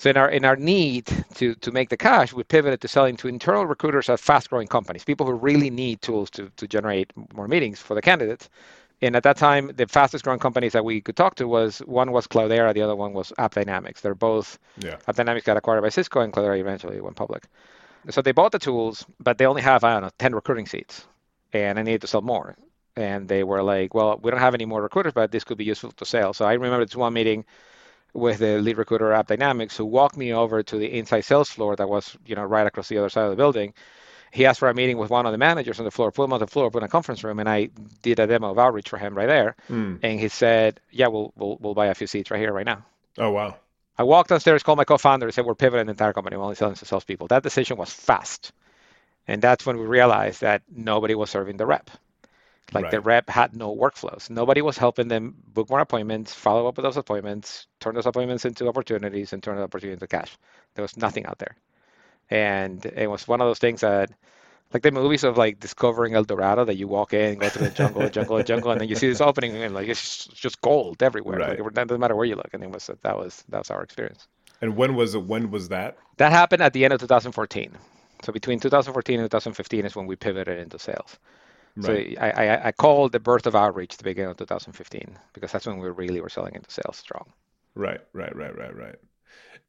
So 0.00 0.08
in 0.08 0.16
our 0.16 0.30
in 0.30 0.46
our 0.46 0.56
need 0.56 1.04
to 1.34 1.54
to 1.56 1.70
make 1.70 1.90
the 1.90 1.96
cash, 1.98 2.32
we 2.32 2.42
pivoted 2.42 2.80
to 2.80 2.88
selling 2.88 3.16
to 3.18 3.28
internal 3.28 3.66
recruiters 3.66 4.08
at 4.08 4.18
fast-growing 4.18 4.68
companies, 4.68 5.04
people 5.04 5.26
who 5.26 5.34
really 5.34 5.68
need 5.68 6.00
tools 6.00 6.30
to 6.30 6.50
to 6.56 6.66
generate 6.66 7.12
more 7.34 7.46
meetings 7.46 7.80
for 7.80 7.94
the 7.94 8.00
candidates. 8.00 8.48
And 9.02 9.14
at 9.14 9.24
that 9.24 9.36
time, 9.36 9.72
the 9.76 9.86
fastest-growing 9.86 10.40
companies 10.40 10.72
that 10.72 10.86
we 10.86 11.02
could 11.02 11.16
talk 11.16 11.34
to 11.34 11.46
was 11.46 11.80
one 11.80 12.12
was 12.12 12.26
Cloudera, 12.26 12.72
the 12.72 12.80
other 12.80 12.96
one 12.96 13.12
was 13.12 13.30
AppDynamics. 13.38 14.00
They're 14.00 14.14
both 14.14 14.58
Yeah. 14.78 14.96
AppDynamics 15.06 15.44
got 15.44 15.58
acquired 15.58 15.82
by 15.82 15.90
Cisco, 15.90 16.20
and 16.20 16.32
Cloudera 16.32 16.58
eventually 16.58 16.98
went 17.02 17.16
public. 17.16 17.42
So 18.08 18.22
they 18.22 18.32
bought 18.32 18.52
the 18.52 18.58
tools, 18.58 19.04
but 19.18 19.36
they 19.36 19.44
only 19.44 19.62
have 19.62 19.84
I 19.84 19.92
don't 19.92 20.02
know 20.04 20.10
10 20.18 20.34
recruiting 20.34 20.66
seats, 20.66 21.06
and 21.52 21.78
I 21.78 21.82
needed 21.82 22.00
to 22.00 22.06
sell 22.06 22.22
more. 22.22 22.56
And 22.96 23.28
they 23.28 23.44
were 23.44 23.62
like, 23.62 23.92
"Well, 23.92 24.18
we 24.22 24.30
don't 24.30 24.40
have 24.40 24.54
any 24.54 24.64
more 24.64 24.80
recruiters, 24.80 25.12
but 25.12 25.30
this 25.30 25.44
could 25.44 25.58
be 25.58 25.68
useful 25.72 25.92
to 25.92 26.06
sell." 26.06 26.32
So 26.32 26.46
I 26.46 26.54
remember 26.54 26.86
this 26.86 26.96
one 26.96 27.12
meeting 27.12 27.44
with 28.14 28.38
the 28.38 28.58
lead 28.60 28.78
recruiter 28.78 29.12
at 29.12 29.26
Dynamics 29.26 29.76
who 29.76 29.84
walked 29.84 30.16
me 30.16 30.32
over 30.32 30.62
to 30.62 30.76
the 30.76 30.98
inside 30.98 31.22
sales 31.22 31.50
floor 31.50 31.76
that 31.76 31.88
was, 31.88 32.16
you 32.26 32.34
know, 32.34 32.44
right 32.44 32.66
across 32.66 32.88
the 32.88 32.98
other 32.98 33.08
side 33.08 33.24
of 33.24 33.30
the 33.30 33.36
building. 33.36 33.74
He 34.32 34.46
asked 34.46 34.60
for 34.60 34.68
a 34.68 34.74
meeting 34.74 34.96
with 34.96 35.10
one 35.10 35.26
of 35.26 35.32
the 35.32 35.38
managers 35.38 35.80
on 35.80 35.84
the 35.84 35.90
floor, 35.90 36.12
put 36.12 36.24
him 36.24 36.32
on 36.32 36.38
the 36.38 36.46
floor, 36.46 36.70
put 36.70 36.78
him 36.78 36.84
in 36.84 36.88
a 36.88 36.90
conference 36.90 37.24
room, 37.24 37.40
and 37.40 37.48
I 37.48 37.70
did 38.02 38.20
a 38.20 38.26
demo 38.26 38.50
of 38.50 38.58
outreach 38.58 38.88
for 38.88 38.96
him 38.96 39.16
right 39.16 39.26
there. 39.26 39.56
Mm. 39.68 39.98
And 40.02 40.20
he 40.20 40.28
said, 40.28 40.80
"Yeah, 40.90 41.08
we'll 41.08 41.32
we'll 41.36 41.58
we'll 41.60 41.74
buy 41.74 41.86
a 41.86 41.94
few 41.94 42.06
seats 42.06 42.30
right 42.30 42.38
here, 42.38 42.52
right 42.52 42.66
now." 42.66 42.84
Oh 43.18 43.30
wow. 43.30 43.56
I 43.98 44.04
walked 44.04 44.30
downstairs, 44.30 44.62
called 44.62 44.78
my 44.78 44.84
co-founder, 44.84 45.26
and 45.26 45.34
said, 45.34 45.44
"We're 45.44 45.56
pivoting 45.56 45.86
the 45.86 45.92
entire 45.92 46.12
company. 46.12 46.36
We're 46.36 46.44
only 46.44 46.54
selling 46.54 46.76
to 46.76 46.84
salespeople." 46.84 47.26
That 47.26 47.42
decision 47.42 47.76
was 47.76 47.92
fast, 47.92 48.52
and 49.26 49.42
that's 49.42 49.66
when 49.66 49.78
we 49.78 49.86
realized 49.86 50.42
that 50.42 50.62
nobody 50.70 51.16
was 51.16 51.28
serving 51.28 51.56
the 51.56 51.66
rep. 51.66 51.90
Like 52.72 52.90
the 52.90 53.00
rep 53.00 53.28
had 53.28 53.56
no 53.56 53.74
workflows. 53.74 54.30
Nobody 54.30 54.62
was 54.62 54.78
helping 54.78 55.08
them 55.08 55.34
book 55.52 55.70
more 55.70 55.80
appointments, 55.80 56.34
follow 56.34 56.66
up 56.66 56.76
with 56.76 56.84
those 56.84 56.96
appointments, 56.96 57.66
turn 57.80 57.94
those 57.94 58.06
appointments 58.06 58.44
into 58.44 58.68
opportunities, 58.68 59.32
and 59.32 59.42
turn 59.42 59.56
the 59.56 59.62
opportunity 59.62 59.94
into 59.94 60.06
cash. 60.06 60.36
There 60.74 60.82
was 60.82 60.96
nothing 60.96 61.26
out 61.26 61.38
there, 61.38 61.56
and 62.30 62.84
it 62.86 63.10
was 63.10 63.26
one 63.26 63.40
of 63.40 63.46
those 63.46 63.58
things 63.58 63.80
that. 63.80 64.10
Like 64.72 64.84
the 64.84 64.92
movies 64.92 65.24
of 65.24 65.36
like 65.36 65.58
discovering 65.58 66.14
El 66.14 66.22
Dorado, 66.22 66.64
that 66.64 66.76
you 66.76 66.86
walk 66.86 67.12
in, 67.12 67.40
go 67.40 67.48
through 67.48 67.70
the 67.70 67.74
jungle, 67.74 68.08
jungle, 68.08 68.40
jungle, 68.44 68.70
and 68.70 68.80
then 68.80 68.88
you 68.88 68.94
see 68.94 69.08
this 69.08 69.20
opening, 69.20 69.56
and 69.56 69.74
like 69.74 69.88
it's 69.88 70.26
just 70.26 70.60
gold 70.60 71.02
everywhere. 71.02 71.40
Right. 71.40 71.58
Like, 71.58 71.66
it 71.66 71.74
doesn't 71.74 71.98
matter 71.98 72.14
where 72.14 72.24
you 72.24 72.36
look, 72.36 72.50
and 72.52 72.62
it 72.62 72.70
was 72.70 72.88
that 73.02 73.18
was 73.18 73.42
that 73.48 73.58
was 73.58 73.70
our 73.72 73.82
experience. 73.82 74.28
And 74.60 74.76
when 74.76 74.94
was 74.94 75.16
it? 75.16 75.24
When 75.24 75.50
was 75.50 75.70
that? 75.70 75.98
That 76.18 76.30
happened 76.30 76.62
at 76.62 76.72
the 76.72 76.84
end 76.84 76.94
of 76.94 77.00
2014. 77.00 77.72
So 78.22 78.32
between 78.32 78.60
2014 78.60 79.18
and 79.18 79.28
2015 79.28 79.86
is 79.86 79.96
when 79.96 80.06
we 80.06 80.14
pivoted 80.14 80.60
into 80.60 80.78
sales. 80.78 81.18
Right. 81.76 82.04
So 82.04 82.20
I, 82.20 82.30
I, 82.30 82.66
I 82.68 82.72
called 82.72 83.12
the 83.12 83.20
birth 83.20 83.46
of 83.46 83.56
outreach 83.56 83.96
the 83.96 84.04
beginning 84.04 84.30
of 84.30 84.36
2015 84.36 85.18
because 85.32 85.52
that's 85.52 85.66
when 85.66 85.78
we 85.78 85.88
really 85.90 86.20
were 86.20 86.28
selling 86.28 86.54
into 86.54 86.70
sales 86.70 86.96
strong. 86.96 87.32
Right. 87.74 88.00
Right. 88.12 88.34
Right. 88.34 88.56
Right. 88.56 88.74
Right. 88.76 88.94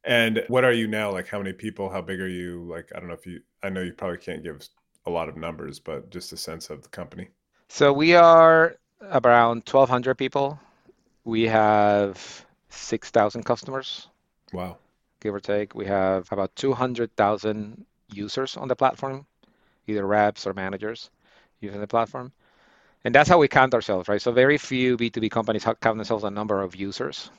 And 0.06 0.44
what 0.48 0.64
are 0.66 0.74
you 0.74 0.88
now? 0.88 1.12
Like, 1.12 1.28
how 1.28 1.40
many 1.40 1.54
people? 1.54 1.90
How 1.90 2.02
big 2.02 2.22
are 2.22 2.28
you? 2.28 2.64
Like, 2.66 2.90
I 2.96 3.00
don't 3.00 3.10
know 3.10 3.16
if 3.16 3.26
you. 3.28 3.42
I 3.64 3.70
know 3.70 3.82
you 3.82 3.94
probably 3.94 4.18
can't 4.20 4.44
give 4.44 4.68
a 5.06 5.12
lot 5.12 5.30
of 5.30 5.38
numbers, 5.38 5.80
but 5.80 6.10
just 6.12 6.34
a 6.34 6.38
sense 6.38 6.70
of 6.70 6.84
the 6.84 6.90
company. 6.90 7.30
So 7.70 7.92
we 7.92 8.14
are 8.14 8.78
around 9.02 9.66
1,200 9.66 10.14
people. 10.16 10.60
We 11.26 11.44
have 11.48 12.46
6,000 12.70 13.44
customers, 13.46 14.10
Wow. 14.52 14.78
give 15.22 15.34
or 15.34 15.40
take. 15.40 15.74
We 15.74 15.86
have 15.86 16.30
about 16.34 16.56
200,000 16.56 17.86
users 18.10 18.58
on 18.58 18.68
the 18.68 18.76
platform, 18.76 19.26
either 19.88 20.06
reps 20.08 20.48
or 20.48 20.54
managers 20.54 21.12
using 21.62 21.80
the 21.80 21.88
platform. 21.88 22.32
And 23.04 23.16
that's 23.16 23.30
how 23.30 23.38
we 23.38 23.48
count 23.48 23.74
ourselves, 23.74 24.08
right? 24.08 24.22
So 24.22 24.32
very 24.32 24.58
few 24.58 24.98
B2B 24.98 25.32
companies 25.32 25.64
count 25.64 25.82
themselves 25.82 26.24
a 26.24 26.30
number 26.30 26.62
of 26.62 26.76
users 26.76 27.32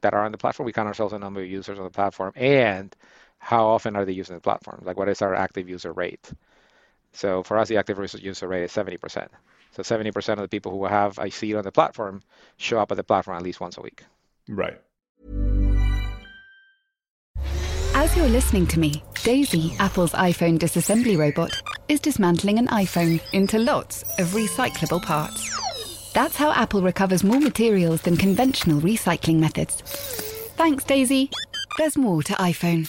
that 0.00 0.14
are 0.14 0.24
on 0.24 0.32
the 0.32 0.38
platform. 0.38 0.66
We 0.66 0.72
count 0.72 0.88
ourselves 0.88 1.12
a 1.12 1.18
number 1.18 1.40
of 1.40 1.48
users 1.48 1.78
on 1.78 1.84
the 1.84 1.90
platform 1.90 2.32
and 2.34 2.94
how 3.38 3.66
often 3.66 3.96
are 3.96 4.04
they 4.04 4.12
using 4.12 4.36
the 4.36 4.40
platform? 4.40 4.82
Like 4.84 4.96
what 4.96 5.08
is 5.08 5.20
our 5.20 5.34
active 5.34 5.68
user 5.68 5.92
rate? 5.92 6.30
So 7.12 7.42
for 7.42 7.58
us, 7.58 7.68
the 7.68 7.76
active 7.76 7.98
user- 7.98 8.18
user 8.18 8.48
rate 8.48 8.62
is 8.62 8.72
70%. 8.72 9.28
So 9.72 9.82
70% 9.82 10.32
of 10.34 10.38
the 10.38 10.48
people 10.48 10.70
who 10.70 10.84
have 10.84 11.18
I 11.18 11.28
see 11.28 11.54
on 11.54 11.64
the 11.64 11.72
platform 11.72 12.22
show 12.56 12.78
up 12.78 12.92
at 12.92 12.96
the 12.96 13.04
platform 13.04 13.36
at 13.36 13.42
least 13.42 13.60
once 13.60 13.76
a 13.78 13.82
week. 13.82 14.04
Right. 14.48 14.80
As 17.94 18.16
you're 18.16 18.28
listening 18.28 18.66
to 18.68 18.80
me, 18.80 19.02
Daisy, 19.22 19.74
Apple's 19.78 20.12
iPhone 20.12 20.58
disassembly 20.58 21.16
robot, 21.18 21.60
is 21.92 22.00
dismantling 22.00 22.58
an 22.58 22.68
iPhone 22.68 23.20
into 23.34 23.58
lots 23.58 24.02
of 24.18 24.28
recyclable 24.28 25.02
parts. 25.02 25.40
That's 26.14 26.36
how 26.36 26.50
Apple 26.52 26.80
recovers 26.80 27.22
more 27.22 27.38
materials 27.38 28.00
than 28.00 28.16
conventional 28.16 28.80
recycling 28.80 29.38
methods. 29.38 29.82
Thanks, 30.56 30.84
Daisy. 30.84 31.30
There's 31.76 31.98
more 31.98 32.22
to 32.22 32.32
iPhone. 32.34 32.88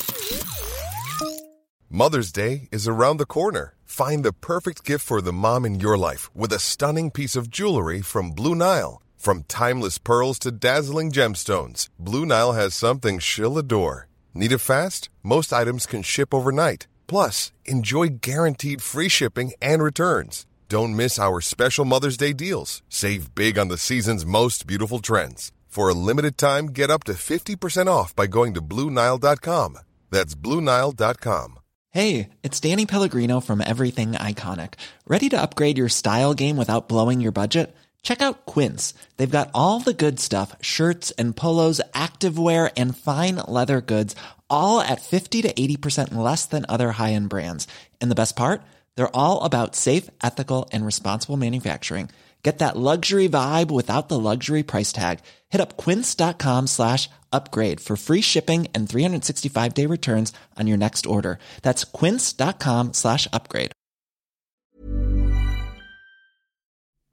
Mother's 1.90 2.32
Day 2.32 2.70
is 2.72 2.88
around 2.88 3.18
the 3.18 3.26
corner. 3.26 3.76
Find 3.84 4.24
the 4.24 4.32
perfect 4.32 4.86
gift 4.86 5.06
for 5.06 5.22
the 5.22 5.34
mom 5.34 5.66
in 5.66 5.82
your 5.82 5.98
life 5.98 6.34
with 6.34 6.54
a 6.54 6.60
stunning 6.60 7.12
piece 7.12 7.36
of 7.36 7.50
jewelry 7.50 8.02
from 8.02 8.32
Blue 8.32 8.56
Nile. 8.56 9.02
From 9.18 9.44
timeless 9.44 9.98
pearls 9.98 10.40
to 10.40 10.52
dazzling 10.52 11.12
gemstones, 11.12 11.90
Blue 12.00 12.26
Nile 12.26 12.54
has 12.54 12.74
something 12.74 13.20
she'll 13.20 13.58
adore. 13.58 14.08
Need 14.34 14.54
it 14.54 14.60
fast? 14.60 15.10
Most 15.24 15.52
items 15.52 15.86
can 15.86 16.04
ship 16.04 16.34
overnight. 16.34 16.88
Plus, 17.14 17.52
enjoy 17.66 18.08
guaranteed 18.08 18.82
free 18.82 19.08
shipping 19.08 19.52
and 19.62 19.84
returns. 19.84 20.48
Don't 20.68 20.96
miss 20.96 21.20
our 21.20 21.42
special 21.42 21.86
Mother's 21.86 22.18
Day 22.18 22.34
deals. 22.34 22.82
Save 22.90 23.36
big 23.36 23.60
on 23.60 23.68
the 23.68 23.78
season's 23.78 24.26
most 24.26 24.66
beautiful 24.66 24.98
trends. 24.98 25.52
For 25.68 25.88
a 25.88 25.94
limited 25.94 26.40
time, 26.40 26.70
get 26.70 26.90
up 26.90 27.04
to 27.04 27.14
50% 27.14 27.86
off 27.86 28.16
by 28.16 28.26
going 28.26 28.56
to 28.56 28.64
Bluenile.com. 28.64 29.78
That's 30.10 30.34
Bluenile.com. 30.34 31.60
Hey, 31.92 32.30
it's 32.42 32.60
Danny 32.60 32.88
Pellegrino 32.88 33.40
from 33.42 33.62
Everything 33.62 34.14
Iconic. 34.14 34.74
Ready 35.06 35.30
to 35.30 35.40
upgrade 35.40 35.78
your 35.78 35.90
style 35.90 36.34
game 36.34 36.58
without 36.58 36.90
blowing 36.90 37.22
your 37.22 37.32
budget? 37.32 37.76
Check 38.02 38.22
out 38.22 38.46
Quince. 38.48 38.96
They've 39.18 39.38
got 39.40 39.52
all 39.54 39.80
the 39.80 39.94
good 39.94 40.20
stuff 40.20 40.56
shirts 40.62 41.12
and 41.12 41.36
polos, 41.36 41.80
activewear, 41.94 42.72
and 42.76 42.98
fine 42.98 43.36
leather 43.48 43.82
goods, 43.82 44.16
all 44.54 44.80
at 44.80 45.02
50 45.02 45.42
to 45.42 45.54
80% 45.54 46.14
less 46.16 46.46
than 46.46 46.66
other 46.70 46.92
high 46.94 47.14
end 47.14 47.30
brands. 47.30 47.68
And 48.02 48.10
the 48.12 48.22
best 48.22 48.36
part? 48.36 48.62
They're 48.96 49.16
all 49.16 49.44
about 49.44 49.76
safe, 49.76 50.10
ethical, 50.24 50.70
and 50.72 50.86
responsible 50.86 51.38
manufacturing. 51.38 52.10
Get 52.44 52.60
that 52.60 52.78
luxury 52.78 53.30
vibe 53.30 53.72
without 53.72 54.10
the 54.10 54.20
luxury 54.20 54.64
price 54.64 54.92
tag. 54.92 55.20
Hit 55.50 55.62
up 55.62 55.78
quince.com 55.78 56.68
slash 56.68 57.10
upgrade 57.32 57.80
for 57.80 57.96
free 57.96 58.22
shipping 58.22 58.68
and 58.76 58.88
365 58.88 59.74
day 59.74 59.86
returns 59.86 60.34
on 60.60 60.68
your 60.68 60.78
next 60.78 61.06
order. 61.06 61.40
That's 61.62 61.86
quince.com 61.86 62.94
slash 62.94 63.28
upgrade. 63.32 63.72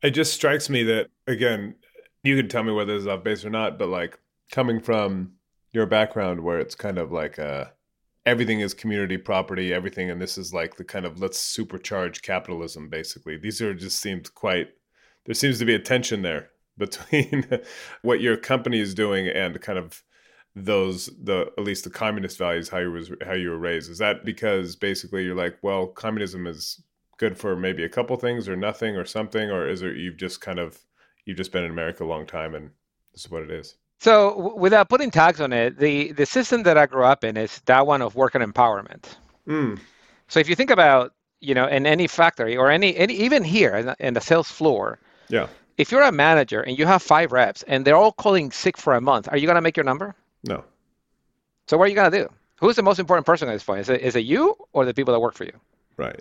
It 0.03 0.11
just 0.11 0.33
strikes 0.33 0.69
me 0.69 0.83
that 0.85 1.09
again, 1.27 1.77
you 2.25 2.37
can 2.37 2.49
tell 2.49 2.65
me 2.65 2.73
whether 2.73 2.95
this 2.95 3.03
is 3.03 3.07
off 3.07 3.23
base 3.23 3.45
or 3.45 3.51
not, 3.51 3.79
but 3.79 3.89
like 3.89 4.19
coming 4.51 4.81
from 4.81 5.33
your 5.73 5.87
background 5.87 6.41
where 6.41 6.59
it's 6.59 6.75
kind 6.75 6.99
of 6.99 7.13
like 7.13 7.39
uh 7.39 7.67
everything 8.27 8.61
is 8.61 8.75
community 8.75 9.17
property, 9.17 9.73
everything, 9.73 10.11
and 10.11 10.21
this 10.21 10.37
is 10.37 10.53
like 10.53 10.77
the 10.77 10.85
kind 10.85 11.07
of 11.07 11.21
let's 11.21 11.39
supercharge 11.39 12.23
capitalism 12.23 12.89
basically. 12.89 13.37
These 13.37 13.61
are 13.63 13.75
just 13.75 14.01
seemed 14.01 14.35
quite 14.35 14.69
there 15.27 15.35
seems 15.35 15.59
to 15.59 15.65
be 15.65 15.75
a 15.75 15.79
tension 15.79 16.23
there 16.23 16.51
between 16.79 17.45
what 18.03 18.21
your 18.21 18.37
company 18.37 18.81
is 18.81 18.95
doing 18.95 19.29
and 19.29 19.61
kind 19.61 19.79
of 19.79 20.03
those 20.57 21.07
the 21.23 21.47
at 21.59 21.65
least 21.65 21.85
the 21.85 21.91
communist 21.91 22.37
values 22.37 22.69
how 22.69 22.79
you 22.79 22.91
was 22.91 23.13
how 23.25 23.35
you 23.35 23.51
were 23.51 23.59
raised 23.59 23.91
is 23.91 23.99
that 23.99 24.25
because 24.25 24.75
basically 24.75 25.25
you're 25.25 25.37
like 25.37 25.57
well 25.63 25.87
communism 25.87 26.47
is 26.47 26.83
good 27.19 27.39
for 27.39 27.55
maybe 27.55 27.85
a 27.85 27.89
couple 27.89 28.17
things 28.17 28.49
or 28.49 28.57
nothing 28.57 28.97
or 28.97 29.05
something 29.05 29.51
or 29.51 29.69
is 29.69 29.83
it 29.83 29.97
you've 29.97 30.17
just 30.17 30.41
kind 30.41 30.59
of 30.59 30.81
you've 31.25 31.37
just 31.37 31.53
been 31.53 31.63
in 31.63 31.71
america 31.71 32.03
a 32.03 32.07
long 32.07 32.27
time 32.27 32.55
and 32.55 32.71
this 33.13 33.27
is 33.27 33.31
what 33.31 33.43
it 33.43 33.51
is 33.51 33.77
So, 34.01 34.31
w- 34.31 34.57
without 34.57 34.89
putting 34.89 35.11
tags 35.11 35.41
on 35.41 35.53
it, 35.53 35.79
the, 35.79 36.13
the 36.13 36.27
system 36.27 36.65
that 36.65 36.77
I 36.77 36.87
grew 36.87 37.05
up 37.05 37.23
in 37.23 37.37
is 37.37 37.61
that 37.67 37.87
one 37.87 38.03
of 38.03 38.17
work 38.17 38.35
and 38.35 38.43
empowerment. 38.43 39.05
mm. 39.47 39.79
So, 40.29 40.41
if 40.41 40.49
you 40.49 40.57
think 40.57 40.71
about, 40.71 41.13
you 41.41 41.55
know, 41.55 41.67
in 41.67 41.87
any 41.87 42.07
factory 42.09 42.57
or 42.57 42.71
any, 42.71 42.97
any 42.97 43.15
even 43.15 43.45
here 43.45 43.77
in 43.77 43.87
the, 43.87 43.97
in 44.01 44.15
the 44.15 44.21
sales 44.21 44.51
floor, 44.51 44.99
yeah 45.29 45.47
if 45.81 45.91
you're 45.91 46.03
a 46.03 46.13
manager 46.13 46.61
and 46.61 46.79
you 46.79 46.85
have 46.85 47.03
five 47.03 47.33
reps 47.33 47.63
and 47.63 47.87
they're 47.87 47.97
all 47.97 48.13
calling 48.13 48.51
sick 48.51 48.77
for 48.77 48.95
a 48.95 49.01
month, 49.01 49.29
are 49.31 49.39
you 49.39 49.47
going 49.47 49.55
to 49.57 49.63
make 49.63 49.79
your 49.79 49.85
number? 49.85 50.15
no 50.45 50.63
So, 51.69 51.79
what 51.79 51.85
are 51.85 51.89
you 51.89 51.95
going 51.95 52.11
to 52.11 52.19
do? 52.19 52.29
Who's 52.61 52.77
the 52.77 52.83
most 52.83 52.99
important 52.99 53.25
person 53.25 53.49
at 53.49 53.53
this 53.53 53.65
point? 53.65 53.81
Is 53.81 53.89
it, 53.89 54.03
is 54.03 54.15
it 54.15 54.25
you 54.27 54.55
or 54.75 54.85
the 54.85 54.93
people 54.93 55.15
that 55.15 55.21
work 55.21 55.35
for 55.35 55.45
you? 55.45 55.53
right 55.97 56.21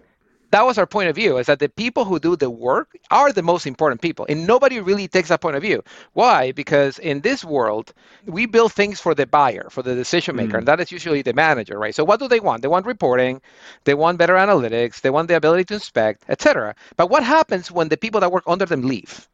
that 0.51 0.65
was 0.65 0.77
our 0.77 0.87
point 0.87 1.09
of 1.09 1.15
view 1.15 1.37
is 1.37 1.47
that 1.47 1.59
the 1.59 1.69
people 1.69 2.05
who 2.05 2.19
do 2.19 2.35
the 2.35 2.49
work 2.49 2.95
are 3.11 3.31
the 3.31 3.43
most 3.43 3.67
important 3.67 4.01
people 4.01 4.25
and 4.29 4.47
nobody 4.47 4.79
really 4.79 5.07
takes 5.07 5.29
that 5.29 5.41
point 5.41 5.55
of 5.55 5.61
view. 5.61 5.83
Why? 6.13 6.51
Because 6.51 6.99
in 6.99 7.21
this 7.21 7.43
world 7.43 7.93
we 8.25 8.45
build 8.45 8.73
things 8.73 8.99
for 8.99 9.13
the 9.13 9.27
buyer 9.27 9.67
for 9.69 9.83
the 9.83 9.95
decision 9.95 10.35
maker 10.35 10.53
mm. 10.53 10.59
and 10.59 10.67
that 10.67 10.79
is 10.79 10.91
usually 10.91 11.21
the 11.21 11.33
manager 11.33 11.77
right? 11.77 11.95
So 11.95 12.03
what 12.03 12.19
do 12.19 12.27
they 12.27 12.39
want? 12.39 12.61
They 12.61 12.67
want 12.67 12.85
reporting 12.85 13.41
they 13.83 13.93
want 13.93 14.17
better 14.17 14.35
analytics 14.35 15.01
they 15.01 15.09
want 15.09 15.27
the 15.27 15.35
ability 15.35 15.65
to 15.65 15.75
inspect 15.75 16.23
etc 16.29 16.75
but 16.97 17.09
what 17.09 17.23
happens 17.23 17.71
when 17.71 17.89
the 17.89 17.97
people 17.97 18.21
that 18.21 18.31
work 18.31 18.43
under 18.47 18.65
them 18.65 18.81
leave? 18.81 19.27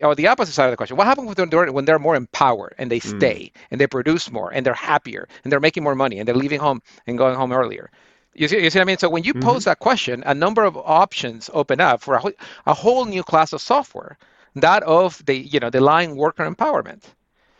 Or 0.00 0.14
the 0.14 0.28
opposite 0.28 0.52
side 0.52 0.66
of 0.66 0.70
the 0.70 0.76
question 0.76 0.96
what 0.96 1.06
happens 1.06 1.34
when 1.36 1.84
they're, 1.84 1.98
more 1.98 2.16
empowered 2.16 2.74
and 2.78 2.90
they 2.90 3.00
mm. 3.00 3.18
stay 3.18 3.52
and 3.70 3.80
they 3.80 3.86
produce 3.86 4.30
more 4.30 4.52
and 4.52 4.64
they're 4.64 4.74
happier 4.74 5.28
and 5.42 5.52
they're 5.52 5.60
making 5.60 5.82
more 5.82 5.94
money 5.94 6.18
and 6.18 6.26
they're 6.26 6.34
leaving 6.34 6.60
home 6.60 6.82
and 7.06 7.18
going 7.18 7.34
home 7.34 7.52
earlier 7.52 7.90
you 8.38 8.48
see, 8.48 8.62
you 8.62 8.70
see 8.70 8.78
what 8.78 8.84
I 8.84 8.86
mean? 8.86 8.98
So 8.98 9.10
when 9.10 9.24
you 9.24 9.34
pose 9.34 9.62
mm-hmm. 9.62 9.70
that 9.70 9.78
question, 9.80 10.22
a 10.26 10.34
number 10.34 10.64
of 10.64 10.76
options 10.76 11.50
open 11.52 11.80
up 11.80 12.00
for 12.02 12.14
a, 12.14 12.20
whole- 12.20 12.40
a 12.66 12.74
whole 12.74 13.04
new 13.04 13.22
class 13.22 13.52
of 13.52 13.60
software, 13.60 14.16
that 14.54 14.82
of 14.84 15.24
the 15.26 15.36
you 15.36 15.60
know 15.60 15.70
the 15.70 15.80
line 15.80 16.16
worker 16.16 16.48
empowerment. 16.48 17.02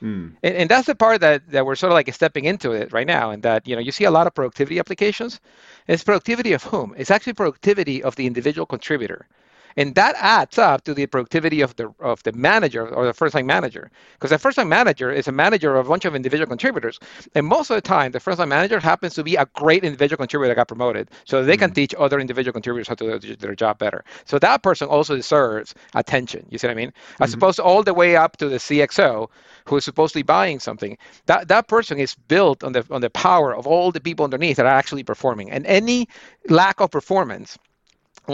Mm. 0.03 0.37
And, 0.45 0.55
and 0.55 0.71
that's 0.71 0.87
the 0.87 0.95
part 0.95 1.21
that, 1.23 1.51
that 1.51 1.67
we're 1.67 1.75
sort 1.75 1.91
of 1.91 1.95
like 1.95 2.13
stepping 2.15 2.45
into 2.45 2.71
it 2.71 2.93
right 2.93 3.07
now. 3.07 3.31
And 3.31 3.43
that 3.43 3.67
you 3.67 3.75
know 3.75 3.83
you 3.83 3.93
see 3.93 4.05
a 4.05 4.11
lot 4.11 4.27
of 4.27 4.35
productivity 4.35 4.79
applications. 4.79 5.41
It's 5.87 6.05
productivity 6.05 6.53
of 6.53 6.63
whom? 6.63 6.95
It's 6.97 7.11
actually 7.11 7.35
productivity 7.35 8.03
of 8.03 8.17
the 8.17 8.27
individual 8.27 8.67
contributor. 8.67 9.27
And 9.77 9.95
that 9.95 10.15
adds 10.19 10.59
up 10.59 10.85
to 10.85 10.95
the 10.95 11.07
productivity 11.07 11.61
of 11.61 11.77
the 11.77 11.93
of 12.01 12.23
the 12.23 12.33
manager 12.33 12.89
or 12.89 13.07
the 13.07 13.13
first 13.13 13.35
line 13.35 13.47
manager. 13.47 13.91
Because 14.15 14.31
the 14.31 14.39
first 14.39 14.59
line 14.59 14.69
manager 14.69 15.11
is 15.11 15.29
a 15.29 15.33
manager 15.33 15.77
of 15.77 15.87
a 15.87 15.89
bunch 15.89 16.05
of 16.05 16.15
individual 16.15 16.47
contributors. 16.47 16.99
And 17.35 17.47
most 17.47 17.71
of 17.71 17.77
the 17.77 17.81
time, 17.81 18.13
the 18.13 18.21
first 18.21 18.39
line 18.39 18.49
manager 18.49 18.81
happens 18.81 19.15
to 19.15 19.23
be 19.23 19.37
a 19.37 19.47
great 19.55 19.85
individual 19.85 20.19
contributor 20.19 20.49
that 20.49 20.57
got 20.57 20.69
promoted. 20.69 21.11
So 21.25 21.45
they 21.45 21.57
can 21.57 21.71
mm. 21.71 21.75
teach 21.75 21.95
other 21.99 22.19
individual 22.19 22.53
contributors 22.53 22.89
how 22.89 22.95
to 22.97 23.19
do 23.19 23.37
their 23.37 23.55
job 23.55 23.79
better. 23.79 24.05
So 24.25 24.39
that 24.39 24.63
person 24.63 24.89
also 24.89 25.17
deserves 25.17 25.75
attention. 25.95 26.47
You 26.51 26.59
see 26.59 26.67
what 26.67 26.73
I 26.73 26.77
mean? 26.77 26.93
As 27.21 27.31
mm-hmm. 27.31 27.39
opposed 27.39 27.57
to 27.57 27.63
all 27.63 27.83
the 27.83 27.95
way 27.95 28.17
up 28.17 28.37
to 28.39 28.49
the 28.49 28.57
CXO 28.57 29.29
who 29.69 29.77
is 29.77 29.85
supposedly 29.85 30.23
buying 30.23 30.59
something. 30.59 30.97
That 31.27 31.49
that 31.49 31.69
person 31.69 31.99
is 31.99 32.15
built 32.15 32.65
on 32.65 32.73
the 32.73 32.85
on 32.91 33.01
the 33.01 33.11
power 33.11 33.55
of 33.55 33.67
all 33.67 33.93
the 33.93 34.01
people 34.01 34.25
underneath 34.25 34.57
that 34.57 34.67
are 34.67 34.79
actually 34.81 35.05
performing. 35.05 35.51
And 35.51 35.67
any 35.67 36.09
lack 36.49 36.81
of 36.81 36.91
performance 36.91 37.59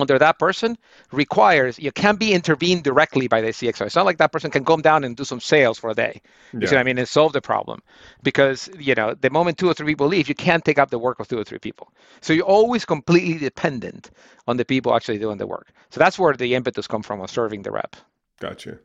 under 0.01 0.19
that 0.19 0.39
person 0.39 0.77
requires 1.13 1.79
you 1.79 1.93
can't 1.93 2.19
be 2.19 2.33
intervened 2.33 2.83
directly 2.83 3.29
by 3.29 3.41
the 3.41 3.49
CXO. 3.49 3.87
It's 3.87 3.97
not 3.97 4.07
like 4.07 4.19
that 4.19 4.33
person 4.33 4.51
can 4.51 4.65
come 4.65 4.81
down 4.81 5.05
and 5.05 5.17
do 5.17 5.25
some 5.25 5.41
sales 5.41 5.79
for 5.79 5.91
a 5.91 5.95
day. 5.95 6.21
You 6.53 6.67
see 6.67 6.75
what 6.75 6.81
I 6.81 6.85
mean? 6.85 6.99
And 6.99 7.09
solve 7.09 7.33
the 7.33 7.41
problem. 7.41 7.83
Because, 8.23 8.69
you 8.79 8.95
know, 8.95 9.15
the 9.15 9.31
moment 9.31 9.59
two 9.59 9.69
or 9.69 9.75
three 9.75 9.93
people 9.93 10.07
leave, 10.07 10.29
you 10.29 10.35
can't 10.35 10.65
take 10.65 10.79
up 10.79 10.91
the 10.91 10.99
work 10.99 11.21
of 11.21 11.29
two 11.29 11.39
or 11.39 11.45
three 11.45 11.59
people. 11.59 11.93
So 12.21 12.33
you're 12.33 12.45
always 12.45 12.85
completely 12.85 13.39
dependent 13.39 14.11
on 14.47 14.57
the 14.57 14.65
people 14.65 14.95
actually 14.95 15.19
doing 15.19 15.39
the 15.39 15.47
work. 15.47 15.73
So 15.91 15.99
that's 15.99 16.19
where 16.19 16.35
the 16.35 16.55
impetus 16.55 16.87
come 16.87 17.03
from 17.03 17.21
of 17.21 17.31
serving 17.31 17.63
the 17.63 17.71
rep. 17.71 17.97
Gotcha. 18.41 18.79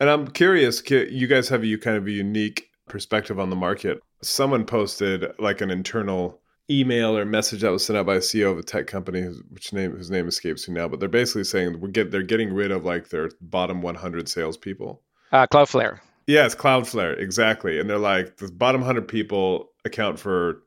And 0.00 0.10
I'm 0.10 0.28
curious, 0.28 0.82
you 0.90 1.26
guys 1.26 1.48
have 1.48 1.62
a 1.62 1.66
you 1.66 1.78
kind 1.78 1.96
of 1.96 2.06
a 2.06 2.10
unique 2.10 2.70
perspective 2.88 3.38
on 3.38 3.50
the 3.50 3.56
market. 3.56 4.00
Someone 4.22 4.64
posted 4.64 5.26
like 5.38 5.60
an 5.60 5.70
internal 5.70 6.40
email 6.70 7.16
or 7.16 7.24
message 7.24 7.60
that 7.60 7.70
was 7.72 7.84
sent 7.84 7.98
out 7.98 8.06
by 8.06 8.14
a 8.16 8.20
CEO 8.20 8.50
of 8.50 8.58
a 8.58 8.62
tech 8.62 8.86
company, 8.86 9.20
whose- 9.22 9.42
which 9.50 9.72
name 9.72 9.92
whose 9.92 10.10
name 10.10 10.26
escapes 10.26 10.68
me 10.68 10.74
now, 10.74 10.88
but 10.88 10.98
they're 11.00 11.08
basically 11.08 11.44
saying 11.44 11.78
we're 11.80 11.88
get 11.88 12.10
they're 12.10 12.22
getting 12.22 12.52
rid 12.52 12.70
of 12.70 12.84
like 12.84 13.08
their 13.10 13.30
bottom 13.40 13.82
100 13.82 14.28
salespeople. 14.28 15.02
Uh, 15.32 15.46
Cloudflare. 15.46 15.98
Yes, 16.26 16.54
Cloudflare, 16.54 17.18
exactly. 17.18 17.78
And 17.78 17.90
they're 17.90 17.98
like 17.98 18.38
the 18.38 18.50
bottom 18.50 18.80
100 18.80 19.06
people 19.08 19.70
account 19.84 20.18
for 20.18 20.62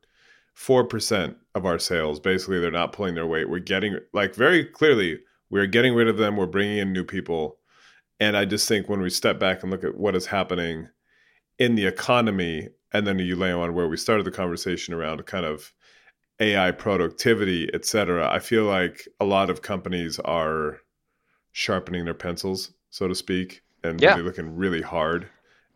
4% 0.56 1.36
of 1.56 1.66
our 1.66 1.80
sales. 1.80 2.20
Basically, 2.20 2.60
they're 2.60 2.72
not 2.72 2.94
pulling 2.94 3.16
their 3.16 3.28
weight. 3.28 3.50
We're 3.50 3.60
getting 3.60 3.98
like 4.14 4.36
very 4.36 4.66
clearly, 4.66 5.20
we're 5.50 5.66
getting 5.68 5.94
rid 5.96 6.08
of 6.08 6.18
them, 6.18 6.36
we're 6.36 6.46
bringing 6.46 6.78
in 6.78 6.94
new 6.94 7.04
people. 7.04 7.58
And 8.20 8.36
I 8.36 8.46
just 8.46 8.68
think 8.68 8.90
when 8.90 9.02
we 9.02 9.10
step 9.10 9.40
back 9.40 9.62
and 9.62 9.72
look 9.72 9.84
at 9.84 9.96
what 9.98 10.16
is 10.16 10.26
happening 10.28 10.90
in 11.60 11.76
the 11.76 11.86
economy, 11.86 12.70
and 12.92 13.06
then 13.06 13.20
you 13.20 13.36
lay 13.36 13.52
on 13.52 13.74
where 13.74 13.88
we 13.88 13.98
started 13.98 14.26
the 14.26 14.32
conversation 14.32 14.94
around 14.94 15.26
kind 15.26 15.46
of 15.46 15.74
AI 16.40 16.72
productivity, 16.72 17.70
et 17.74 17.86
cetera, 17.86 18.30
I 18.32 18.40
feel 18.40 18.66
like 18.66 19.08
a 19.20 19.26
lot 19.26 19.50
of 19.50 19.62
companies 19.62 20.20
are 20.20 20.80
sharpening 21.52 22.06
their 22.06 22.14
pencils, 22.14 22.72
so 22.90 23.08
to 23.08 23.16
speak, 23.16 23.64
and 23.84 24.00
Yeah. 24.00 24.12
really 24.12 24.24
looking 24.24 24.56
really 24.56 24.82
hard 24.82 25.28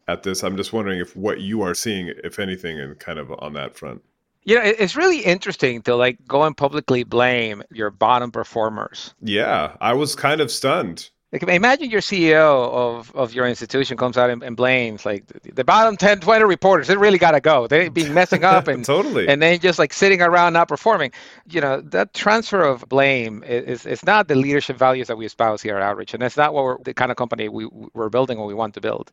at 0.07 0.23
this. 0.23 0.43
I'm 0.43 0.57
just 0.57 0.73
wondering 0.73 0.99
if 0.99 1.15
what 1.15 1.39
you 1.41 1.61
are 1.61 1.73
seeing, 1.73 2.13
if 2.23 2.37
anything, 2.39 2.79
and 2.79 2.97
kind 2.99 3.17
of 3.19 3.31
on 3.39 3.53
that 3.53 3.75
front. 3.75 4.03
You 4.43 4.55
know, 4.55 4.63
it's 4.63 4.95
really 4.95 5.19
interesting 5.19 5.81
to 5.83 5.95
like 5.95 6.17
go 6.27 6.43
and 6.43 6.57
publicly 6.57 7.03
blame 7.03 7.61
your 7.71 7.91
bottom 7.91 8.31
performers. 8.31 9.13
Yeah, 9.21 9.75
I 9.79 9.93
was 9.93 10.15
kind 10.15 10.41
of 10.41 10.51
stunned. 10.51 11.09
Like, 11.31 11.43
imagine 11.43 11.89
your 11.89 12.01
CEO 12.01 12.69
of, 12.99 13.15
of 13.15 13.33
your 13.33 13.47
institution 13.47 13.95
comes 13.95 14.17
out 14.17 14.29
and, 14.29 14.43
and 14.43 14.57
blames 14.57 15.05
like 15.05 15.25
the 15.27 15.63
bottom 15.63 15.95
10, 15.95 16.19
20 16.19 16.43
reporters. 16.43 16.87
They 16.87 16.97
really 16.97 17.19
got 17.19 17.31
to 17.31 17.39
go. 17.39 17.67
They've 17.67 17.93
been 17.93 18.13
messing 18.13 18.43
up 18.43 18.67
and 18.67 18.83
totally, 18.83 19.29
and 19.29 19.41
then 19.41 19.59
just 19.59 19.79
like 19.79 19.93
sitting 19.93 20.21
around 20.21 20.53
not 20.53 20.67
performing. 20.67 21.11
You 21.49 21.61
know 21.61 21.79
that 21.81 22.13
transfer 22.13 22.61
of 22.61 22.87
blame 22.89 23.43
is 23.43 23.85
is 23.85 24.05
not 24.05 24.27
the 24.27 24.35
leadership 24.35 24.77
values 24.77 25.07
that 25.07 25.17
we 25.17 25.25
espouse 25.25 25.61
here 25.61 25.77
at 25.77 25.81
Outreach, 25.81 26.13
and 26.13 26.21
that's 26.21 26.35
not 26.35 26.53
what 26.53 26.63
we're, 26.65 26.77
the 26.83 26.93
kind 26.93 27.11
of 27.11 27.17
company 27.17 27.47
we 27.47 27.65
we're 27.93 28.09
building 28.09 28.37
or 28.37 28.45
we 28.45 28.53
want 28.53 28.73
to 28.73 28.81
build 28.81 29.11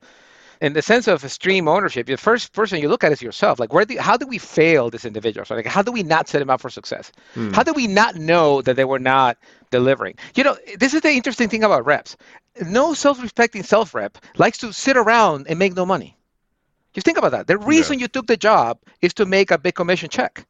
in 0.61 0.73
the 0.73 0.83
sense 0.83 1.07
of 1.07 1.25
extreme 1.25 1.69
ownership, 1.69 2.07
the 2.07 2.17
first 2.17 2.53
person 2.53 2.81
you 2.81 2.89
look 2.89 3.05
at 3.05 3.13
is 3.13 3.23
yourself. 3.23 3.61
Like, 3.61 3.73
where 3.73 3.85
do, 3.85 3.99
how 3.99 4.17
do 4.17 4.27
we 4.27 4.39
fail 4.39 4.91
this 4.91 5.05
individual? 5.05 5.45
So, 5.45 5.55
like, 5.55 5.67
how 5.67 5.83
do 5.83 5.93
we 5.93 6.03
not 6.03 6.29
set 6.29 6.43
him 6.43 6.51
up 6.51 6.61
for 6.61 6.71
success? 6.71 7.13
Hmm. 7.35 7.53
How 7.53 7.63
do 7.63 7.73
we 7.73 7.87
not 7.87 8.17
know 8.17 8.63
that 8.63 8.77
they 8.77 8.85
were 8.85 8.99
not 8.99 9.39
delivering? 9.71 10.17
You 10.35 10.45
know, 10.45 10.57
this 10.79 10.95
is 10.95 11.03
the 11.03 11.11
interesting 11.11 11.49
thing 11.49 11.63
about 11.63 11.87
reps. 11.87 12.17
No 12.63 12.93
self-respecting 12.95 13.63
self 13.63 13.95
rep 13.95 14.19
likes 14.37 14.59
to 14.59 14.73
sit 14.73 14.97
around 14.97 15.47
and 15.49 15.59
make 15.59 15.77
no 15.77 15.87
money. 15.87 16.17
Just 16.93 17.05
think 17.05 17.19
about 17.19 17.31
that. 17.33 17.47
The 17.47 17.59
reason 17.59 17.99
yeah. 17.99 18.05
you 18.05 18.09
took 18.09 18.27
the 18.27 18.37
job 18.37 18.79
is 19.01 19.15
to 19.15 19.27
make 19.27 19.51
a 19.53 19.59
big 19.59 19.77
commission 19.77 20.09
check. 20.09 20.45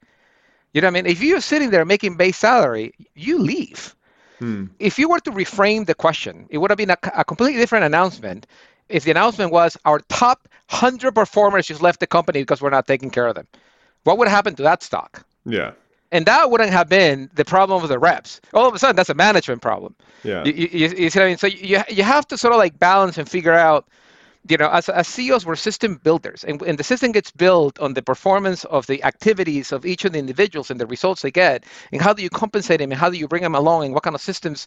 You 0.73 0.81
know 0.81 0.87
what 0.87 0.97
I 0.99 1.03
mean? 1.03 1.07
If 1.13 1.23
you're 1.23 1.41
sitting 1.41 1.71
there 1.71 1.85
making 1.85 2.17
base 2.17 2.39
salary, 2.39 2.93
you 3.15 3.39
leave. 3.39 3.95
Hmm. 4.39 4.67
If 4.79 4.99
you 4.99 5.09
were 5.09 5.21
to 5.21 5.33
reframe 5.33 5.87
the 5.87 5.95
question, 5.95 6.47
it 6.49 6.59
would 6.59 6.71
have 6.71 6.79
been 6.79 6.91
a, 6.91 6.99
a 7.17 7.25
completely 7.25 7.61
different 7.61 7.85
announcement 7.85 8.47
if 8.89 9.05
the 9.05 9.11
announcement 9.11 9.53
was 9.53 9.77
our 9.85 10.01
top 10.09 10.49
100 10.71 11.13
performers 11.13 11.67
just 11.67 11.83
left 11.83 12.01
the 12.01 12.07
company 12.07 12.41
because 12.41 12.61
we're 12.61 12.71
not 12.71 12.87
taking 12.87 13.11
care 13.11 13.27
of 13.27 13.35
them, 13.35 13.47
what 14.05 14.19
would 14.19 14.29
happen 14.29 14.55
to 14.57 14.63
that 14.63 14.83
stock? 14.83 15.25
Yeah. 15.45 15.73
And 16.11 16.25
that 16.27 16.51
wouldn't 16.51 16.71
have 16.71 16.89
been 16.89 17.31
the 17.35 17.45
problem 17.45 17.83
of 17.83 17.89
the 17.89 17.99
reps. 17.99 18.41
All 18.55 18.67
of 18.67 18.75
a 18.75 18.79
sudden, 18.79 18.97
that's 18.97 19.11
a 19.11 19.15
management 19.15 19.61
problem. 19.61 19.95
Yeah. 20.25 20.45
You, 20.45 20.53
you, 20.55 20.89
you 20.89 21.11
see 21.11 21.19
what 21.19 21.27
I 21.27 21.29
mean? 21.29 21.39
So 21.39 21.47
you, 21.47 21.81
you 21.89 22.03
have 22.03 22.27
to 22.29 22.39
sort 22.39 22.55
of 22.55 22.59
like 22.59 22.79
balance 22.79 23.19
and 23.19 23.29
figure 23.29 23.53
out, 23.53 23.87
you 24.49 24.57
know, 24.57 24.71
as, 24.71 24.89
as 24.89 25.07
CEOs, 25.07 25.45
we're 25.45 25.57
system 25.57 26.01
builders. 26.03 26.45
And, 26.45 26.63
and 26.63 26.79
the 26.79 26.85
system 26.85 27.13
gets 27.13 27.31
built 27.31 27.79
on 27.79 27.93
the 27.93 28.01
performance 28.01 28.65
of 28.65 28.87
the 28.87 29.05
activities 29.05 29.71
of 29.71 29.85
each 29.85 30.07
of 30.07 30.13
the 30.13 30.19
individuals 30.19 30.71
and 30.71 30.81
the 30.81 30.87
results 30.87 31.21
they 31.21 31.31
get. 31.31 31.65
And 31.93 32.01
how 32.01 32.15
do 32.15 32.23
you 32.23 32.31
compensate 32.31 32.79
them 32.79 32.91
and 32.91 32.99
how 32.99 33.11
do 33.11 33.19
you 33.19 33.29
bring 33.29 33.43
them 33.43 33.55
along 33.55 33.85
and 33.85 33.93
what 33.93 34.05
kind 34.05 34.17
of 34.17 34.23
systems 34.23 34.67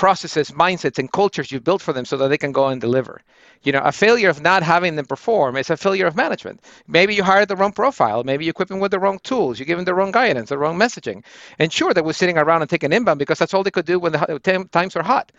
processes, 0.00 0.50
mindsets, 0.52 0.98
and 0.98 1.12
cultures 1.12 1.52
you've 1.52 1.62
built 1.62 1.82
for 1.82 1.92
them 1.92 2.06
so 2.06 2.16
that 2.16 2.28
they 2.28 2.38
can 2.38 2.52
go 2.52 2.68
and 2.68 2.80
deliver. 2.80 3.20
You 3.64 3.72
know, 3.72 3.82
a 3.84 3.92
failure 3.92 4.30
of 4.30 4.40
not 4.40 4.62
having 4.62 4.96
them 4.96 5.04
perform 5.04 5.58
is 5.58 5.68
a 5.68 5.76
failure 5.76 6.06
of 6.06 6.16
management. 6.16 6.62
Maybe 6.88 7.14
you 7.14 7.22
hired 7.22 7.48
the 7.48 7.56
wrong 7.56 7.72
profile. 7.72 8.24
Maybe 8.24 8.46
you 8.46 8.50
equip 8.50 8.68
them 8.68 8.80
with 8.80 8.92
the 8.92 8.98
wrong 8.98 9.18
tools. 9.18 9.58
You 9.58 9.66
give 9.66 9.76
them 9.76 9.84
the 9.84 9.94
wrong 9.94 10.10
guidance, 10.10 10.48
the 10.48 10.56
wrong 10.56 10.78
messaging. 10.78 11.22
And 11.58 11.70
sure, 11.70 11.92
they 11.92 12.00
were 12.00 12.14
sitting 12.14 12.38
around 12.38 12.62
and 12.62 12.70
taking 12.70 12.94
inbound 12.94 13.18
because 13.18 13.38
that's 13.38 13.52
all 13.52 13.62
they 13.62 13.70
could 13.70 13.84
do 13.84 13.98
when 14.00 14.12
the 14.12 14.68
times 14.72 14.96
are 14.96 15.02
hot. 15.02 15.32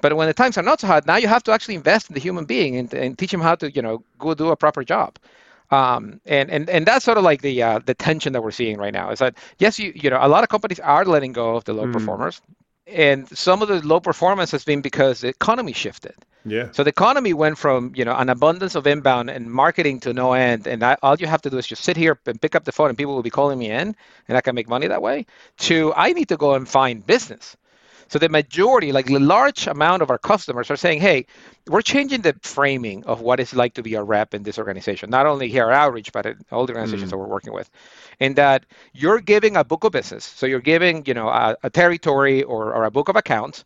But 0.00 0.16
when 0.16 0.26
the 0.26 0.34
times 0.34 0.58
are 0.58 0.64
not 0.64 0.80
so 0.80 0.88
hot, 0.88 1.06
now 1.06 1.18
you 1.18 1.28
have 1.28 1.44
to 1.44 1.52
actually 1.52 1.76
invest 1.76 2.10
in 2.10 2.14
the 2.14 2.20
human 2.20 2.44
being 2.44 2.78
and, 2.78 2.92
and 2.92 3.16
teach 3.16 3.30
them 3.30 3.40
how 3.40 3.54
to, 3.54 3.70
you 3.70 3.82
know, 3.82 4.02
go 4.18 4.34
do 4.34 4.48
a 4.48 4.56
proper 4.56 4.82
job. 4.82 5.16
Um, 5.70 6.20
and, 6.26 6.50
and 6.50 6.68
and 6.68 6.84
that's 6.84 7.04
sort 7.04 7.18
of 7.18 7.24
like 7.24 7.40
the 7.40 7.62
uh, 7.62 7.78
the 7.86 7.94
tension 7.94 8.32
that 8.32 8.42
we're 8.42 8.58
seeing 8.62 8.78
right 8.78 8.92
now 8.92 9.10
is 9.10 9.20
that 9.20 9.38
yes 9.58 9.78
you 9.78 9.90
you 9.94 10.10
know 10.10 10.18
a 10.20 10.28
lot 10.28 10.42
of 10.42 10.50
companies 10.50 10.80
are 10.80 11.04
letting 11.06 11.32
go 11.32 11.56
of 11.56 11.64
the 11.64 11.72
low 11.72 11.86
mm. 11.86 11.92
performers 11.94 12.42
and 12.92 13.28
some 13.36 13.62
of 13.62 13.68
the 13.68 13.86
low 13.86 14.00
performance 14.00 14.50
has 14.50 14.64
been 14.64 14.80
because 14.80 15.20
the 15.20 15.28
economy 15.28 15.72
shifted. 15.72 16.14
Yeah. 16.44 16.68
So 16.72 16.82
the 16.82 16.90
economy 16.90 17.32
went 17.32 17.58
from 17.58 17.92
you 17.94 18.04
know 18.04 18.16
an 18.16 18.28
abundance 18.28 18.74
of 18.74 18.86
inbound 18.86 19.30
and 19.30 19.50
marketing 19.50 20.00
to 20.00 20.12
no 20.12 20.32
end, 20.32 20.66
and 20.66 20.82
I, 20.82 20.96
all 21.02 21.16
you 21.16 21.26
have 21.26 21.42
to 21.42 21.50
do 21.50 21.58
is 21.58 21.66
just 21.66 21.84
sit 21.84 21.96
here 21.96 22.18
and 22.26 22.40
pick 22.40 22.54
up 22.54 22.64
the 22.64 22.72
phone, 22.72 22.88
and 22.88 22.98
people 22.98 23.14
will 23.14 23.22
be 23.22 23.30
calling 23.30 23.58
me 23.58 23.70
in, 23.70 23.94
and 24.28 24.38
I 24.38 24.40
can 24.40 24.54
make 24.54 24.68
money 24.68 24.86
that 24.88 25.02
way. 25.02 25.26
To 25.58 25.92
I 25.94 26.12
need 26.12 26.28
to 26.28 26.36
go 26.36 26.54
and 26.54 26.68
find 26.68 27.06
business. 27.06 27.56
So 28.12 28.18
the 28.18 28.28
majority, 28.28 28.92
like 28.92 29.06
the 29.06 29.18
large 29.18 29.66
amount 29.66 30.02
of 30.02 30.10
our 30.10 30.18
customers 30.18 30.70
are 30.70 30.76
saying, 30.76 31.00
hey, 31.00 31.24
we're 31.66 31.80
changing 31.80 32.20
the 32.20 32.34
framing 32.42 33.02
of 33.06 33.22
what 33.22 33.40
it's 33.40 33.54
like 33.54 33.72
to 33.72 33.82
be 33.82 33.94
a 33.94 34.02
rep 34.02 34.34
in 34.34 34.42
this 34.42 34.58
organization, 34.58 35.08
not 35.08 35.24
only 35.24 35.48
here 35.48 35.70
at 35.70 35.74
Outreach, 35.74 36.12
but 36.12 36.26
at 36.26 36.36
all 36.50 36.66
the 36.66 36.74
organizations 36.74 37.08
mm. 37.08 37.12
that 37.12 37.16
we're 37.16 37.26
working 37.26 37.54
with. 37.54 37.70
In 38.20 38.34
that 38.34 38.66
you're 38.92 39.18
giving 39.18 39.56
a 39.56 39.64
book 39.64 39.84
of 39.84 39.92
business. 39.92 40.26
So 40.26 40.44
you're 40.44 40.60
giving, 40.60 41.06
you 41.06 41.14
know, 41.14 41.30
a, 41.30 41.56
a 41.62 41.70
territory 41.70 42.42
or, 42.42 42.74
or 42.74 42.84
a 42.84 42.90
book 42.90 43.08
of 43.08 43.16
accounts, 43.16 43.64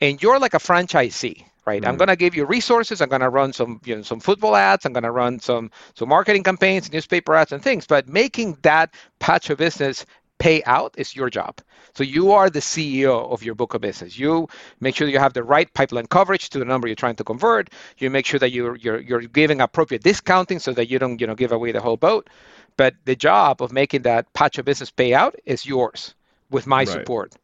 and 0.00 0.22
you're 0.22 0.38
like 0.38 0.54
a 0.54 0.58
franchisee 0.58 1.44
right? 1.66 1.80
Mm-hmm. 1.80 1.88
I'm 1.88 1.96
going 1.96 2.08
to 2.08 2.16
give 2.16 2.34
you 2.34 2.44
resources. 2.44 3.00
I'm 3.00 3.08
going 3.08 3.22
to 3.22 3.30
run 3.30 3.52
some, 3.54 3.80
you 3.86 3.96
know, 3.96 4.02
some 4.02 4.20
football 4.20 4.54
ads. 4.54 4.84
I'm 4.84 4.92
going 4.92 5.04
to 5.04 5.10
run 5.10 5.40
some 5.40 5.70
some 5.94 6.10
marketing 6.10 6.42
campaigns, 6.42 6.92
newspaper 6.92 7.34
ads, 7.34 7.52
and 7.52 7.62
things. 7.62 7.86
But 7.86 8.06
making 8.06 8.58
that 8.62 8.94
patch 9.18 9.48
of 9.48 9.56
business 9.56 10.04
pay 10.38 10.62
out 10.64 10.94
is 10.98 11.14
your 11.14 11.30
job. 11.30 11.60
So 11.94 12.02
you 12.02 12.32
are 12.32 12.50
the 12.50 12.60
CEO 12.60 13.30
of 13.30 13.42
your 13.42 13.54
book 13.54 13.74
of 13.74 13.80
business. 13.80 14.18
You 14.18 14.48
make 14.80 14.96
sure 14.96 15.08
you 15.08 15.18
have 15.18 15.32
the 15.32 15.42
right 15.42 15.72
pipeline 15.74 16.06
coverage 16.06 16.50
to 16.50 16.58
the 16.58 16.64
number 16.64 16.88
you're 16.88 16.96
trying 16.96 17.16
to 17.16 17.24
convert. 17.24 17.70
You 17.98 18.10
make 18.10 18.26
sure 18.26 18.40
that 18.40 18.50
you're 18.50 18.76
you're, 18.76 19.00
you're 19.00 19.20
giving 19.22 19.60
appropriate 19.60 20.02
discounting 20.02 20.58
so 20.58 20.72
that 20.72 20.90
you 20.90 20.98
don't 20.98 21.20
you 21.20 21.26
know 21.26 21.34
give 21.34 21.52
away 21.52 21.72
the 21.72 21.80
whole 21.80 21.96
boat. 21.96 22.28
But 22.76 22.94
the 23.04 23.16
job 23.16 23.62
of 23.62 23.72
making 23.72 24.02
that 24.02 24.32
patch 24.32 24.58
of 24.58 24.64
business 24.64 24.90
pay 24.90 25.14
out 25.14 25.36
is 25.44 25.64
yours 25.64 26.14
with 26.50 26.66
my 26.66 26.78
right. 26.78 26.88
support. 26.88 27.34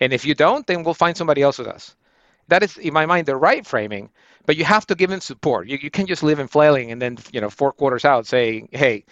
And 0.00 0.12
if 0.12 0.24
you 0.24 0.34
don't, 0.34 0.66
then 0.66 0.82
we'll 0.82 0.94
find 0.94 1.16
somebody 1.16 1.42
else 1.42 1.58
with 1.58 1.68
us. 1.68 1.94
That 2.48 2.62
is, 2.62 2.76
in 2.78 2.92
my 2.92 3.06
mind, 3.06 3.26
the 3.26 3.36
right 3.36 3.66
framing. 3.66 4.10
But 4.46 4.56
you 4.56 4.64
have 4.64 4.86
to 4.86 4.94
give 4.94 5.10
them 5.10 5.20
support. 5.20 5.68
You, 5.68 5.78
you 5.80 5.90
can't 5.90 6.08
just 6.08 6.22
live 6.22 6.38
in 6.38 6.48
flailing 6.48 6.90
and 6.90 7.00
then, 7.00 7.18
you 7.32 7.40
know, 7.40 7.50
four 7.50 7.72
quarters 7.72 8.04
out 8.04 8.26
saying, 8.26 8.70
hey, 8.72 9.04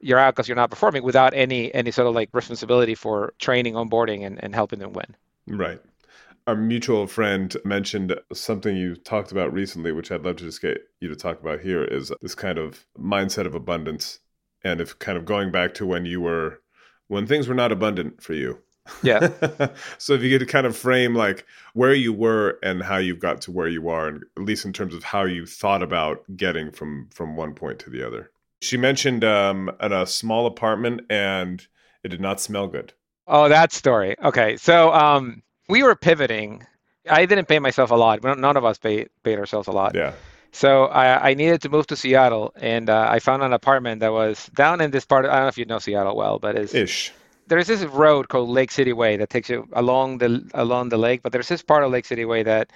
you're 0.00 0.18
out 0.18 0.34
because 0.34 0.48
you're 0.48 0.56
not 0.56 0.70
performing 0.70 1.02
without 1.02 1.34
any 1.34 1.72
any 1.74 1.90
sort 1.90 2.06
of 2.06 2.14
like 2.14 2.30
responsibility 2.32 2.94
for 2.94 3.34
training, 3.38 3.74
onboarding, 3.74 4.26
and, 4.26 4.42
and 4.42 4.54
helping 4.54 4.78
them 4.78 4.92
win. 4.92 5.16
Right. 5.46 5.80
Our 6.46 6.56
mutual 6.56 7.06
friend 7.06 7.54
mentioned 7.64 8.18
something 8.32 8.74
you 8.74 8.96
talked 8.96 9.32
about 9.32 9.52
recently, 9.52 9.92
which 9.92 10.10
I'd 10.10 10.24
love 10.24 10.36
to 10.36 10.44
just 10.44 10.62
get 10.62 10.78
you 11.00 11.08
to 11.08 11.16
talk 11.16 11.40
about 11.40 11.60
here, 11.60 11.84
is 11.84 12.10
this 12.22 12.34
kind 12.34 12.56
of 12.56 12.86
mindset 12.98 13.44
of 13.44 13.54
abundance. 13.54 14.20
And 14.64 14.80
if 14.80 14.98
kind 14.98 15.18
of 15.18 15.24
going 15.24 15.52
back 15.52 15.74
to 15.74 15.86
when 15.86 16.04
you 16.04 16.20
were 16.20 16.60
when 17.08 17.26
things 17.26 17.48
were 17.48 17.54
not 17.54 17.72
abundant 17.72 18.22
for 18.22 18.34
you. 18.34 18.58
Yeah. 19.02 19.28
so 19.98 20.14
if 20.14 20.22
you 20.22 20.38
could 20.38 20.48
kind 20.48 20.66
of 20.66 20.76
frame 20.76 21.14
like 21.14 21.46
where 21.74 21.92
you 21.92 22.12
were 22.12 22.58
and 22.62 22.82
how 22.82 22.96
you 22.96 23.14
got 23.14 23.42
to 23.42 23.52
where 23.52 23.68
you 23.68 23.88
are, 23.88 24.08
and 24.08 24.24
at 24.36 24.42
least 24.42 24.64
in 24.64 24.72
terms 24.72 24.94
of 24.94 25.04
how 25.04 25.24
you 25.24 25.44
thought 25.44 25.82
about 25.82 26.24
getting 26.36 26.70
from 26.70 27.08
from 27.10 27.36
one 27.36 27.54
point 27.54 27.78
to 27.80 27.90
the 27.90 28.06
other. 28.06 28.30
She 28.60 28.76
mentioned 28.76 29.24
um, 29.24 29.70
at 29.80 29.92
a 29.92 30.06
small 30.06 30.46
apartment 30.46 31.02
and 31.10 31.66
it 32.02 32.08
did 32.08 32.20
not 32.20 32.40
smell 32.40 32.66
good. 32.66 32.92
Oh, 33.26 33.48
that 33.48 33.72
story. 33.72 34.16
Okay, 34.24 34.56
so 34.56 34.92
um, 34.92 35.42
we 35.68 35.82
were 35.82 35.94
pivoting. 35.94 36.66
I 37.08 37.26
didn't 37.26 37.46
pay 37.46 37.58
myself 37.58 37.90
a 37.90 37.94
lot. 37.94 38.22
None 38.22 38.56
of 38.56 38.64
us 38.64 38.78
paid, 38.78 39.10
paid 39.22 39.38
ourselves 39.38 39.68
a 39.68 39.72
lot. 39.72 39.94
Yeah. 39.94 40.12
So 40.52 40.86
I, 40.86 41.30
I 41.30 41.34
needed 41.34 41.60
to 41.62 41.68
move 41.68 41.86
to 41.88 41.96
Seattle, 41.96 42.52
and 42.56 42.88
uh, 42.88 43.06
I 43.08 43.18
found 43.18 43.42
an 43.42 43.52
apartment 43.52 44.00
that 44.00 44.12
was 44.12 44.46
down 44.54 44.80
in 44.80 44.90
this 44.90 45.04
part. 45.04 45.24
Of, 45.24 45.30
I 45.30 45.34
don't 45.34 45.44
know 45.44 45.48
if 45.48 45.58
you 45.58 45.66
know 45.66 45.78
Seattle 45.78 46.16
well, 46.16 46.38
but 46.38 46.56
it's 46.56 46.74
ish. 46.74 47.12
There's 47.46 47.66
this 47.66 47.82
road 47.84 48.28
called 48.28 48.48
Lake 48.48 48.70
City 48.70 48.92
Way 48.92 49.16
that 49.16 49.30
takes 49.30 49.48
you 49.48 49.68
along 49.72 50.18
the 50.18 50.48
along 50.54 50.88
the 50.88 50.96
lake, 50.96 51.22
but 51.22 51.32
there's 51.32 51.48
this 51.48 51.62
part 51.62 51.84
of 51.84 51.90
Lake 51.90 52.06
City 52.06 52.24
Way 52.24 52.42
that 52.42 52.70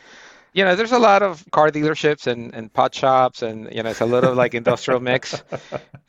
you 0.54 0.64
know, 0.64 0.76
there's 0.76 0.92
a 0.92 0.98
lot 0.98 1.22
of 1.22 1.44
car 1.50 1.70
dealerships 1.70 2.26
and, 2.26 2.54
and 2.54 2.72
pot 2.72 2.94
shops, 2.94 3.40
and 3.40 3.72
you 3.72 3.82
know, 3.82 3.90
it's 3.90 4.02
a 4.02 4.06
little 4.06 4.34
like 4.34 4.54
industrial 4.54 5.00
mix, 5.10 5.42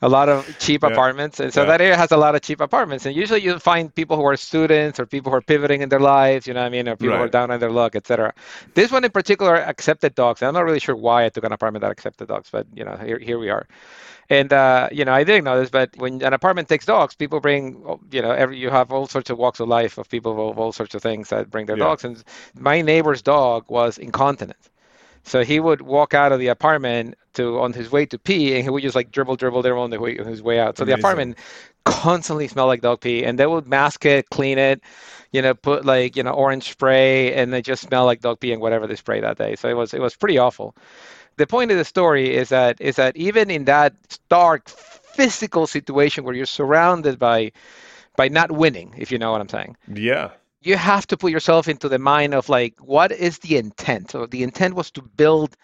a 0.01 0.09
lot 0.09 0.27
of 0.27 0.57
cheap 0.59 0.83
yeah. 0.83 0.89
apartments, 0.89 1.39
and 1.39 1.53
so 1.53 1.61
yeah. 1.61 1.67
that 1.67 1.81
area 1.81 1.95
has 1.95 2.11
a 2.11 2.17
lot 2.17 2.35
of 2.35 2.41
cheap 2.41 2.59
apartments. 2.59 3.05
And 3.05 3.15
usually, 3.15 3.41
you 3.41 3.57
find 3.59 3.93
people 3.93 4.17
who 4.17 4.25
are 4.25 4.35
students 4.35 4.99
or 4.99 5.05
people 5.05 5.31
who 5.31 5.37
are 5.37 5.41
pivoting 5.41 5.81
in 5.81 5.89
their 5.89 6.01
lives, 6.01 6.45
you 6.45 6.53
know, 6.53 6.61
what 6.61 6.67
I 6.67 6.69
mean, 6.69 6.89
or 6.89 6.97
people 6.97 7.13
right. 7.13 7.19
who 7.19 7.23
are 7.25 7.29
down 7.29 7.51
on 7.51 7.59
their 7.59 7.71
luck, 7.71 7.95
etc. 7.95 8.33
This 8.73 8.91
one 8.91 9.05
in 9.05 9.11
particular 9.11 9.55
accepted 9.55 10.13
dogs. 10.15 10.41
and 10.41 10.47
I'm 10.49 10.53
not 10.53 10.65
really 10.65 10.79
sure 10.79 10.95
why 10.95 11.25
I 11.25 11.29
took 11.29 11.45
an 11.45 11.53
apartment 11.53 11.81
that 11.81 11.91
accepted 11.91 12.27
dogs, 12.27 12.49
but 12.51 12.67
you 12.73 12.83
know, 12.83 12.97
here 12.97 13.19
here 13.19 13.39
we 13.39 13.49
are. 13.49 13.65
And 14.33 14.51
uh, 14.51 14.89
you 14.91 15.05
know, 15.05 15.13
I 15.13 15.23
didn't 15.23 15.43
know 15.43 15.59
this, 15.59 15.69
but 15.69 15.95
when 15.95 16.23
an 16.23 16.33
apartment 16.33 16.67
takes 16.67 16.87
dogs, 16.87 17.13
people 17.13 17.39
bring, 17.39 17.85
you 18.11 18.19
know, 18.19 18.31
every 18.31 18.57
you 18.57 18.71
have 18.71 18.91
all 18.91 19.05
sorts 19.05 19.29
of 19.29 19.37
walks 19.37 19.59
of 19.59 19.67
life 19.67 19.99
of 19.99 20.09
people 20.09 20.49
of 20.49 20.57
all 20.57 20.71
sorts 20.71 20.95
of 20.95 21.03
things 21.03 21.29
that 21.29 21.51
bring 21.51 21.67
their 21.67 21.77
yeah. 21.77 21.83
dogs. 21.83 22.03
And 22.03 22.23
my 22.55 22.81
neighbor's 22.81 23.21
dog 23.21 23.65
was 23.67 23.99
incontinent, 23.99 24.57
so 25.23 25.43
he 25.43 25.59
would 25.59 25.83
walk 25.83 26.15
out 26.15 26.31
of 26.31 26.39
the 26.39 26.47
apartment 26.47 27.13
to 27.35 27.59
on 27.59 27.73
his 27.73 27.91
way 27.91 28.07
to 28.07 28.17
pee, 28.17 28.55
and 28.55 28.63
he 28.63 28.71
would 28.71 28.81
just 28.81 28.95
like 28.95 29.11
dribble, 29.11 29.35
dribble, 29.35 29.61
dribble 29.61 29.83
on 29.83 29.91
the 29.91 29.99
way 29.99 30.17
on 30.17 30.25
his 30.25 30.41
way 30.41 30.59
out. 30.59 30.77
So 30.77 30.83
Amazing. 30.83 30.95
the 30.95 30.99
apartment 30.99 31.37
constantly 31.85 32.47
smelled 32.47 32.69
like 32.69 32.81
dog 32.81 33.01
pee, 33.01 33.23
and 33.23 33.37
they 33.37 33.45
would 33.45 33.67
mask 33.67 34.03
it, 34.03 34.31
clean 34.31 34.57
it, 34.57 34.81
you 35.31 35.43
know, 35.43 35.53
put 35.53 35.85
like 35.85 36.15
you 36.15 36.23
know 36.23 36.31
orange 36.31 36.71
spray, 36.71 37.35
and 37.35 37.53
they 37.53 37.61
just 37.61 37.83
smell 37.83 38.05
like 38.05 38.21
dog 38.21 38.39
pee 38.39 38.51
and 38.51 38.63
whatever 38.63 38.87
they 38.87 38.95
spray 38.95 39.19
that 39.21 39.37
day. 39.37 39.55
So 39.55 39.69
it 39.69 39.75
was 39.75 39.93
it 39.93 40.01
was 40.01 40.15
pretty 40.15 40.39
awful 40.39 40.73
the 41.37 41.47
point 41.47 41.71
of 41.71 41.77
the 41.77 41.85
story 41.85 42.35
is 42.35 42.49
that 42.49 42.79
is 42.79 42.95
that 42.97 43.15
even 43.17 43.49
in 43.49 43.65
that 43.65 43.93
stark 44.09 44.69
physical 44.69 45.67
situation 45.67 46.23
where 46.23 46.35
you're 46.35 46.45
surrounded 46.45 47.19
by 47.19 47.51
by 48.15 48.27
not 48.27 48.51
winning, 48.51 48.93
if 48.97 49.11
you 49.11 49.17
know 49.17 49.31
what 49.31 49.41
I'm 49.41 49.49
saying. 49.49 49.75
Yeah. 49.87 50.31
You 50.61 50.77
have 50.77 51.07
to 51.07 51.17
put 51.17 51.31
yourself 51.31 51.67
into 51.67 51.89
the 51.89 51.99
mind 51.99 52.33
of 52.33 52.47
like, 52.47 52.75
what 52.79 53.11
is 53.11 53.39
the 53.39 53.57
intent? 53.57 54.11
So 54.11 54.25
the 54.25 54.43
intent 54.43 54.75
was 54.75 54.91
to 54.91 55.01
build 55.01 55.57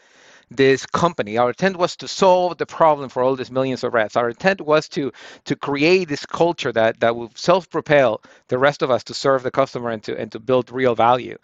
this 0.52 0.86
company. 0.86 1.38
Our 1.38 1.50
intent 1.50 1.78
was 1.78 1.96
to 1.98 2.08
solve 2.08 2.58
the 2.58 2.66
problem 2.66 3.10
for 3.10 3.22
all 3.24 3.36
these 3.36 3.52
millions 3.52 3.84
of 3.84 3.94
rats. 3.94 4.16
Our 4.16 4.30
intent 4.30 4.62
was 4.62 4.90
to 4.90 5.12
to 5.46 5.56
create 5.56 6.10
this 6.10 6.26
culture 6.26 6.72
that 6.72 7.00
that 7.00 7.16
will 7.16 7.32
self-propel 7.36 8.22
the 8.48 8.58
rest 8.58 8.82
of 8.82 8.92
us 8.92 9.04
to 9.06 9.14
serve 9.14 9.44
the 9.44 9.52
customer 9.52 9.90
and 9.90 10.04
to 10.04 10.20
and 10.20 10.32
to 10.32 10.40
build 10.40 10.72
real 10.72 10.96
value. 10.96 11.38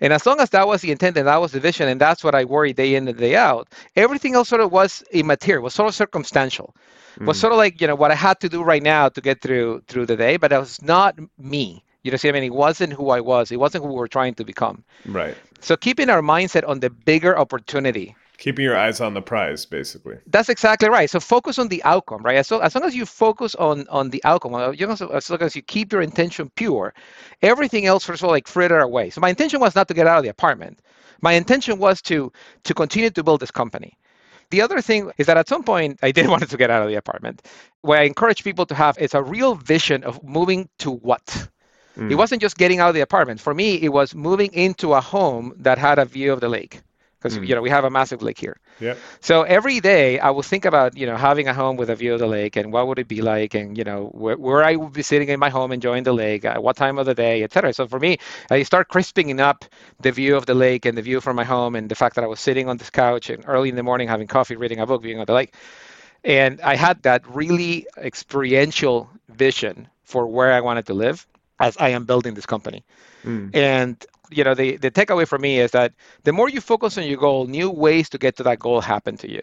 And 0.00 0.12
as 0.12 0.26
long 0.26 0.40
as 0.40 0.50
that 0.50 0.66
was 0.66 0.82
the 0.82 0.90
intent 0.90 1.16
and 1.16 1.26
that 1.26 1.40
was 1.40 1.52
the 1.52 1.60
vision, 1.60 1.88
and 1.88 2.00
that's 2.00 2.22
what 2.22 2.34
I 2.34 2.44
worried 2.44 2.76
day 2.76 2.94
in 2.94 3.08
and 3.08 3.18
day 3.18 3.36
out, 3.36 3.68
everything 3.96 4.34
else 4.34 4.48
sort 4.48 4.60
of 4.60 4.70
was 4.72 5.02
immaterial, 5.10 5.64
was 5.64 5.74
sort 5.74 5.88
of 5.88 5.94
circumstantial, 5.94 6.74
mm. 7.18 7.26
was 7.26 7.38
sort 7.38 7.52
of 7.52 7.58
like 7.58 7.80
you 7.80 7.86
know 7.86 7.96
what 7.96 8.10
I 8.10 8.14
had 8.14 8.40
to 8.40 8.48
do 8.48 8.62
right 8.62 8.82
now 8.82 9.08
to 9.08 9.20
get 9.20 9.40
through 9.40 9.82
through 9.88 10.06
the 10.06 10.16
day, 10.16 10.36
but 10.36 10.52
it 10.52 10.58
was 10.58 10.80
not 10.82 11.18
me. 11.38 11.82
You 12.04 12.12
know, 12.12 12.16
see, 12.16 12.28
I 12.28 12.32
mean, 12.32 12.44
it 12.44 12.54
wasn't 12.54 12.92
who 12.92 13.10
I 13.10 13.20
was. 13.20 13.50
It 13.50 13.58
wasn't 13.58 13.84
who 13.84 13.90
we 13.90 13.96
were 13.96 14.08
trying 14.08 14.34
to 14.34 14.44
become. 14.44 14.84
Right. 15.04 15.36
So 15.60 15.76
keeping 15.76 16.08
our 16.10 16.22
mindset 16.22 16.66
on 16.66 16.80
the 16.80 16.90
bigger 16.90 17.36
opportunity 17.36 18.14
keeping 18.38 18.64
your 18.64 18.76
eyes 18.76 19.00
on 19.00 19.14
the 19.14 19.20
prize 19.20 19.66
basically 19.66 20.16
that's 20.28 20.48
exactly 20.48 20.88
right 20.88 21.10
so 21.10 21.20
focus 21.20 21.58
on 21.58 21.68
the 21.68 21.82
outcome 21.84 22.22
right 22.22 22.36
as, 22.36 22.50
as 22.50 22.74
long 22.74 22.84
as 22.84 22.94
you 22.94 23.04
focus 23.04 23.54
on 23.56 23.86
on 23.88 24.10
the 24.10 24.22
outcome 24.24 24.54
as 24.54 25.30
long 25.30 25.42
as 25.42 25.56
you 25.56 25.62
keep 25.62 25.92
your 25.92 26.00
intention 26.00 26.50
pure 26.56 26.94
everything 27.42 27.84
else 27.84 28.04
first 28.04 28.22
of 28.22 28.26
all 28.26 28.30
like 28.30 28.48
fritter 28.48 28.78
away 28.78 29.10
so 29.10 29.20
my 29.20 29.28
intention 29.28 29.60
was 29.60 29.74
not 29.74 29.88
to 29.88 29.94
get 29.94 30.06
out 30.06 30.18
of 30.18 30.22
the 30.22 30.30
apartment 30.30 30.80
my 31.20 31.32
intention 31.32 31.78
was 31.78 32.00
to 32.00 32.32
to 32.64 32.72
continue 32.72 33.10
to 33.10 33.22
build 33.22 33.40
this 33.40 33.50
company 33.50 33.98
the 34.50 34.62
other 34.62 34.80
thing 34.80 35.10
is 35.18 35.26
that 35.26 35.36
at 35.36 35.48
some 35.48 35.62
point 35.62 35.98
I 36.02 36.10
did 36.10 36.28
want 36.32 36.48
to 36.48 36.56
get 36.56 36.70
out 36.70 36.82
of 36.82 36.88
the 36.88 36.94
apartment. 36.94 37.42
What 37.82 37.98
I 37.98 38.04
encourage 38.04 38.44
people 38.44 38.64
to 38.66 38.74
have 38.74 38.96
is 38.98 39.12
a 39.12 39.22
real 39.22 39.54
vision 39.54 40.04
of 40.04 40.22
moving 40.24 40.70
to 40.78 40.90
what. 40.90 41.48
Mm. 41.98 42.10
It 42.10 42.14
wasn't 42.14 42.40
just 42.40 42.56
getting 42.56 42.80
out 42.80 42.88
of 42.88 42.94
the 42.94 43.02
apartment. 43.02 43.40
For 43.40 43.52
me, 43.52 43.74
it 43.74 43.90
was 43.90 44.14
moving 44.14 44.50
into 44.54 44.94
a 44.94 45.02
home 45.02 45.52
that 45.58 45.76
had 45.76 45.98
a 45.98 46.06
view 46.06 46.32
of 46.32 46.40
the 46.40 46.48
lake 46.48 46.80
because 47.18 47.38
mm. 47.38 47.46
you 47.46 47.54
know 47.54 47.62
we 47.62 47.70
have 47.70 47.84
a 47.84 47.90
massive 47.90 48.22
lake 48.22 48.38
here. 48.38 48.58
Yeah. 48.80 48.94
So 49.20 49.42
every 49.42 49.80
day 49.80 50.18
I 50.18 50.30
will 50.30 50.42
think 50.42 50.64
about 50.64 50.96
you 50.96 51.06
know 51.06 51.16
having 51.16 51.48
a 51.48 51.54
home 51.54 51.76
with 51.76 51.90
a 51.90 51.96
view 51.96 52.14
of 52.14 52.20
the 52.20 52.26
lake 52.26 52.56
and 52.56 52.72
what 52.72 52.86
would 52.86 52.98
it 52.98 53.08
be 53.08 53.22
like 53.22 53.54
and 53.54 53.76
you 53.76 53.84
know 53.84 54.06
where, 54.06 54.36
where 54.36 54.64
I 54.64 54.76
would 54.76 54.92
be 54.92 55.02
sitting 55.02 55.28
in 55.28 55.40
my 55.40 55.48
home 55.48 55.72
enjoying 55.72 56.04
the 56.04 56.12
lake, 56.12 56.44
at 56.44 56.62
what 56.62 56.76
time 56.76 56.98
of 56.98 57.06
the 57.06 57.14
day, 57.14 57.42
etc. 57.42 57.72
So 57.72 57.86
for 57.86 57.98
me, 57.98 58.18
I 58.50 58.62
start 58.62 58.88
crisping 58.88 59.38
up 59.40 59.64
the 60.00 60.12
view 60.12 60.36
of 60.36 60.46
the 60.46 60.54
lake 60.54 60.86
and 60.86 60.96
the 60.96 61.02
view 61.02 61.20
from 61.20 61.36
my 61.36 61.44
home 61.44 61.74
and 61.74 61.88
the 61.88 61.94
fact 61.94 62.14
that 62.14 62.24
I 62.24 62.28
was 62.28 62.40
sitting 62.40 62.68
on 62.68 62.76
this 62.76 62.90
couch 62.90 63.30
and 63.30 63.44
early 63.46 63.68
in 63.68 63.76
the 63.76 63.82
morning 63.82 64.08
having 64.08 64.26
coffee, 64.26 64.56
reading 64.56 64.78
a 64.78 64.86
book, 64.86 65.02
viewing 65.02 65.24
the 65.24 65.32
lake, 65.32 65.54
and 66.24 66.60
I 66.60 66.76
had 66.76 67.02
that 67.02 67.22
really 67.28 67.86
experiential 67.96 69.10
vision 69.28 69.88
for 70.04 70.26
where 70.26 70.52
I 70.52 70.60
wanted 70.60 70.86
to 70.86 70.94
live 70.94 71.26
as 71.60 71.76
I 71.78 71.90
am 71.90 72.04
building 72.04 72.34
this 72.34 72.46
company. 72.46 72.84
Mm. 73.24 73.54
And 73.54 74.06
you 74.30 74.44
know 74.44 74.54
the, 74.54 74.76
the 74.76 74.90
takeaway 74.90 75.26
for 75.26 75.38
me 75.38 75.58
is 75.58 75.70
that 75.72 75.92
the 76.24 76.32
more 76.32 76.48
you 76.48 76.60
focus 76.60 76.98
on 76.98 77.04
your 77.04 77.18
goal 77.18 77.46
new 77.46 77.70
ways 77.70 78.08
to 78.08 78.18
get 78.18 78.36
to 78.36 78.42
that 78.42 78.58
goal 78.58 78.80
happen 78.80 79.16
to 79.16 79.30
you 79.30 79.42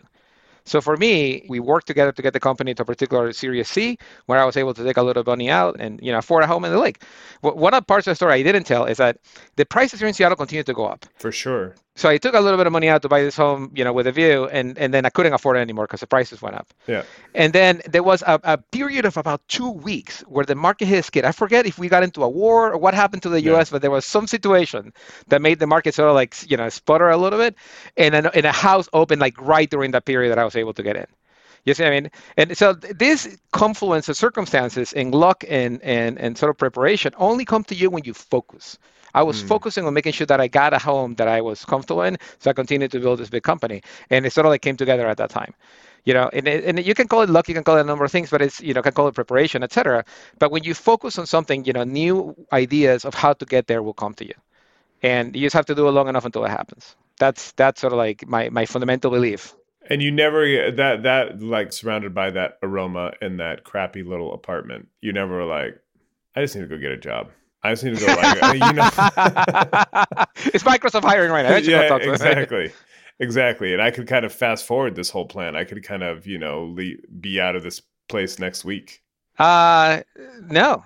so 0.65 0.81
for 0.81 0.97
me, 0.97 1.45
we 1.47 1.59
worked 1.59 1.85
together 1.85 2.11
to 2.11 2.21
get 2.23 2.33
the 2.33 2.39
company 2.39 2.73
to 2.73 2.81
a 2.81 2.85
particular 2.85 3.31
Series 3.33 3.69
C, 3.69 3.99
where 4.25 4.39
I 4.39 4.45
was 4.45 4.57
able 4.57 4.73
to 4.73 4.83
take 4.83 4.97
a 4.97 5.03
little 5.03 5.23
money 5.23 5.49
out 5.49 5.75
and 5.79 5.99
you 6.01 6.11
know 6.11 6.17
afford 6.17 6.43
a 6.43 6.47
home 6.47 6.65
in 6.65 6.71
the 6.71 6.79
lake. 6.79 7.03
One 7.41 7.73
of 7.73 7.81
the 7.81 7.85
parts 7.85 8.07
of 8.07 8.11
the 8.11 8.15
story 8.15 8.33
I 8.33 8.43
didn't 8.43 8.63
tell 8.63 8.85
is 8.85 8.97
that 8.97 9.17
the 9.57 9.65
prices 9.65 9.99
here 9.99 10.07
in 10.07 10.15
Seattle 10.15 10.35
continue 10.35 10.63
to 10.63 10.73
go 10.73 10.85
up. 10.85 11.05
For 11.17 11.31
sure. 11.31 11.75
So 11.97 12.09
I 12.09 12.17
took 12.17 12.35
a 12.35 12.41
little 12.41 12.57
bit 12.57 12.67
of 12.67 12.73
money 12.73 12.89
out 12.89 13.01
to 13.03 13.09
buy 13.09 13.21
this 13.21 13.37
home, 13.37 13.71
you 13.73 13.85
know, 13.85 13.93
with 13.93 14.05
a 14.05 14.11
view, 14.11 14.47
and 14.47 14.77
and 14.77 14.93
then 14.93 15.05
I 15.05 15.09
couldn't 15.09 15.31
afford 15.33 15.55
it 15.55 15.61
anymore 15.61 15.85
because 15.85 16.01
the 16.01 16.07
prices 16.07 16.41
went 16.41 16.55
up. 16.55 16.67
Yeah. 16.87 17.03
And 17.33 17.53
then 17.53 17.81
there 17.87 18.03
was 18.03 18.21
a, 18.21 18.37
a 18.43 18.57
period 18.57 19.05
of 19.05 19.15
about 19.15 19.47
two 19.47 19.71
weeks 19.71 20.19
where 20.21 20.43
the 20.43 20.55
market 20.55 20.87
hit 20.87 20.99
a 20.99 21.03
skid. 21.03 21.23
I 21.23 21.31
forget 21.31 21.65
if 21.65 21.79
we 21.79 21.87
got 21.87 22.03
into 22.03 22.23
a 22.23 22.29
war 22.29 22.73
or 22.73 22.77
what 22.77 22.93
happened 22.93 23.23
to 23.23 23.29
the 23.29 23.41
yeah. 23.41 23.51
U.S., 23.51 23.69
but 23.69 23.81
there 23.81 23.91
was 23.91 24.05
some 24.05 24.27
situation 24.27 24.91
that 25.27 25.41
made 25.41 25.59
the 25.59 25.67
market 25.67 25.95
sort 25.95 26.09
of 26.09 26.15
like 26.15 26.35
you 26.51 26.57
know 26.57 26.67
sputter 26.67 27.09
a 27.09 27.17
little 27.17 27.39
bit, 27.39 27.55
and 27.95 28.13
a, 28.13 28.35
and 28.35 28.45
a 28.45 28.51
house 28.51 28.89
opened 28.91 29.21
like 29.21 29.39
right 29.39 29.69
during 29.69 29.91
that 29.91 30.03
period 30.03 30.31
that 30.31 30.39
I 30.39 30.43
was 30.43 30.57
able 30.57 30.73
to 30.73 30.83
get 30.83 30.97
in. 30.97 31.07
You 31.65 31.73
see 31.73 31.83
I 31.83 31.89
mean? 31.89 32.11
And 32.37 32.55
so 32.55 32.73
this 32.73 33.37
confluence 33.51 34.07
of 34.07 34.15
circumstances 34.15 34.93
and 34.93 35.13
luck 35.13 35.43
and, 35.47 35.81
and, 35.81 36.19
and 36.19 36.37
sort 36.37 36.51
of 36.51 36.57
preparation 36.57 37.13
only 37.17 37.43
come 37.43 37.63
to 37.65 37.75
you 37.75 37.89
when 37.89 38.03
you 38.05 38.13
focus. 38.13 38.77
I 39.15 39.23
was 39.23 39.41
mm. 39.41 39.47
focusing 39.47 39.85
on 39.87 39.93
making 39.93 40.13
sure 40.13 40.27
that 40.27 40.39
I 40.41 40.47
got 40.47 40.73
a 40.73 40.77
home 40.77 41.15
that 41.15 41.27
I 41.27 41.41
was 41.41 41.65
comfortable 41.65 42.03
in, 42.03 42.17
so 42.39 42.49
I 42.49 42.53
continued 42.53 42.91
to 42.91 42.99
build 42.99 43.19
this 43.19 43.29
big 43.29 43.43
company, 43.43 43.81
and 44.09 44.25
it 44.25 44.33
sort 44.33 44.45
of 44.45 44.49
like 44.49 44.61
came 44.61 44.77
together 44.77 45.07
at 45.07 45.17
that 45.17 45.29
time. 45.29 45.53
You 46.03 46.13
know, 46.13 46.29
and, 46.31 46.47
and 46.47 46.85
you 46.85 46.93
can 46.93 47.07
call 47.07 47.21
it 47.21 47.29
luck, 47.29 47.47
you 47.47 47.55
can 47.55 47.63
call 47.63 47.77
it 47.77 47.81
a 47.81 47.85
number 47.85 48.05
of 48.05 48.11
things, 48.11 48.29
but 48.29 48.41
it's 48.41 48.61
you 48.61 48.73
know, 48.73 48.83
can 48.83 48.91
call 48.91 49.07
it 49.07 49.15
preparation, 49.15 49.63
etc. 49.63 50.05
But 50.37 50.51
when 50.51 50.63
you 50.63 50.75
focus 50.75 51.17
on 51.17 51.25
something, 51.25 51.65
you 51.65 51.73
know, 51.73 51.83
new 51.83 52.35
ideas 52.51 53.05
of 53.05 53.15
how 53.15 53.33
to 53.33 53.45
get 53.45 53.65
there 53.67 53.81
will 53.81 53.93
come 53.93 54.13
to 54.15 54.25
you, 54.25 54.35
and 55.01 55.33
you 55.35 55.43
just 55.43 55.55
have 55.55 55.65
to 55.67 55.75
do 55.75 55.87
it 55.87 55.91
long 55.91 56.09
enough 56.09 56.25
until 56.25 56.45
it 56.45 56.49
happens. 56.49 56.95
That's 57.17 57.53
that's 57.53 57.81
sort 57.81 57.93
of 57.93 57.97
like 57.97 58.27
my 58.27 58.49
my 58.49 58.65
fundamental 58.65 59.09
belief. 59.09 59.55
And 59.89 60.01
you 60.01 60.11
never 60.11 60.71
that 60.71 61.03
that 61.03 61.41
like 61.41 61.71
surrounded 61.71 62.13
by 62.13 62.31
that 62.31 62.57
aroma 62.63 63.13
in 63.21 63.37
that 63.37 63.63
crappy 63.63 64.03
little 64.03 64.33
apartment. 64.33 64.87
You 65.01 65.13
never 65.13 65.35
were 65.35 65.45
like, 65.45 65.79
I 66.35 66.41
just 66.41 66.55
need 66.55 66.61
to 66.61 66.67
go 66.67 66.77
get 66.77 66.91
a 66.91 66.97
job. 66.97 67.31
I 67.63 67.71
just 67.71 67.83
need 67.83 67.97
to 67.97 68.05
go 68.05 68.13
like 68.13 68.43
uh, 68.43 68.53
you 68.53 68.73
know. 68.73 68.89
it's 70.53 70.63
Microsoft 70.63 71.03
hiring 71.03 71.31
right 71.31 71.43
now. 71.43 71.55
Yeah, 71.57 71.95
exactly, 71.95 72.71
exactly. 73.19 73.73
And 73.73 73.81
I 73.81 73.91
could 73.91 74.07
kind 74.07 74.25
of 74.25 74.33
fast 74.33 74.65
forward 74.65 74.95
this 74.95 75.09
whole 75.09 75.25
plan. 75.25 75.55
I 75.55 75.63
could 75.63 75.83
kind 75.83 76.03
of 76.03 76.27
you 76.27 76.37
know 76.37 76.73
le- 76.75 76.97
be 77.19 77.39
out 77.39 77.55
of 77.55 77.63
this 77.63 77.81
place 78.07 78.39
next 78.39 78.65
week. 78.65 79.01
Uh 79.37 80.01
no. 80.41 80.83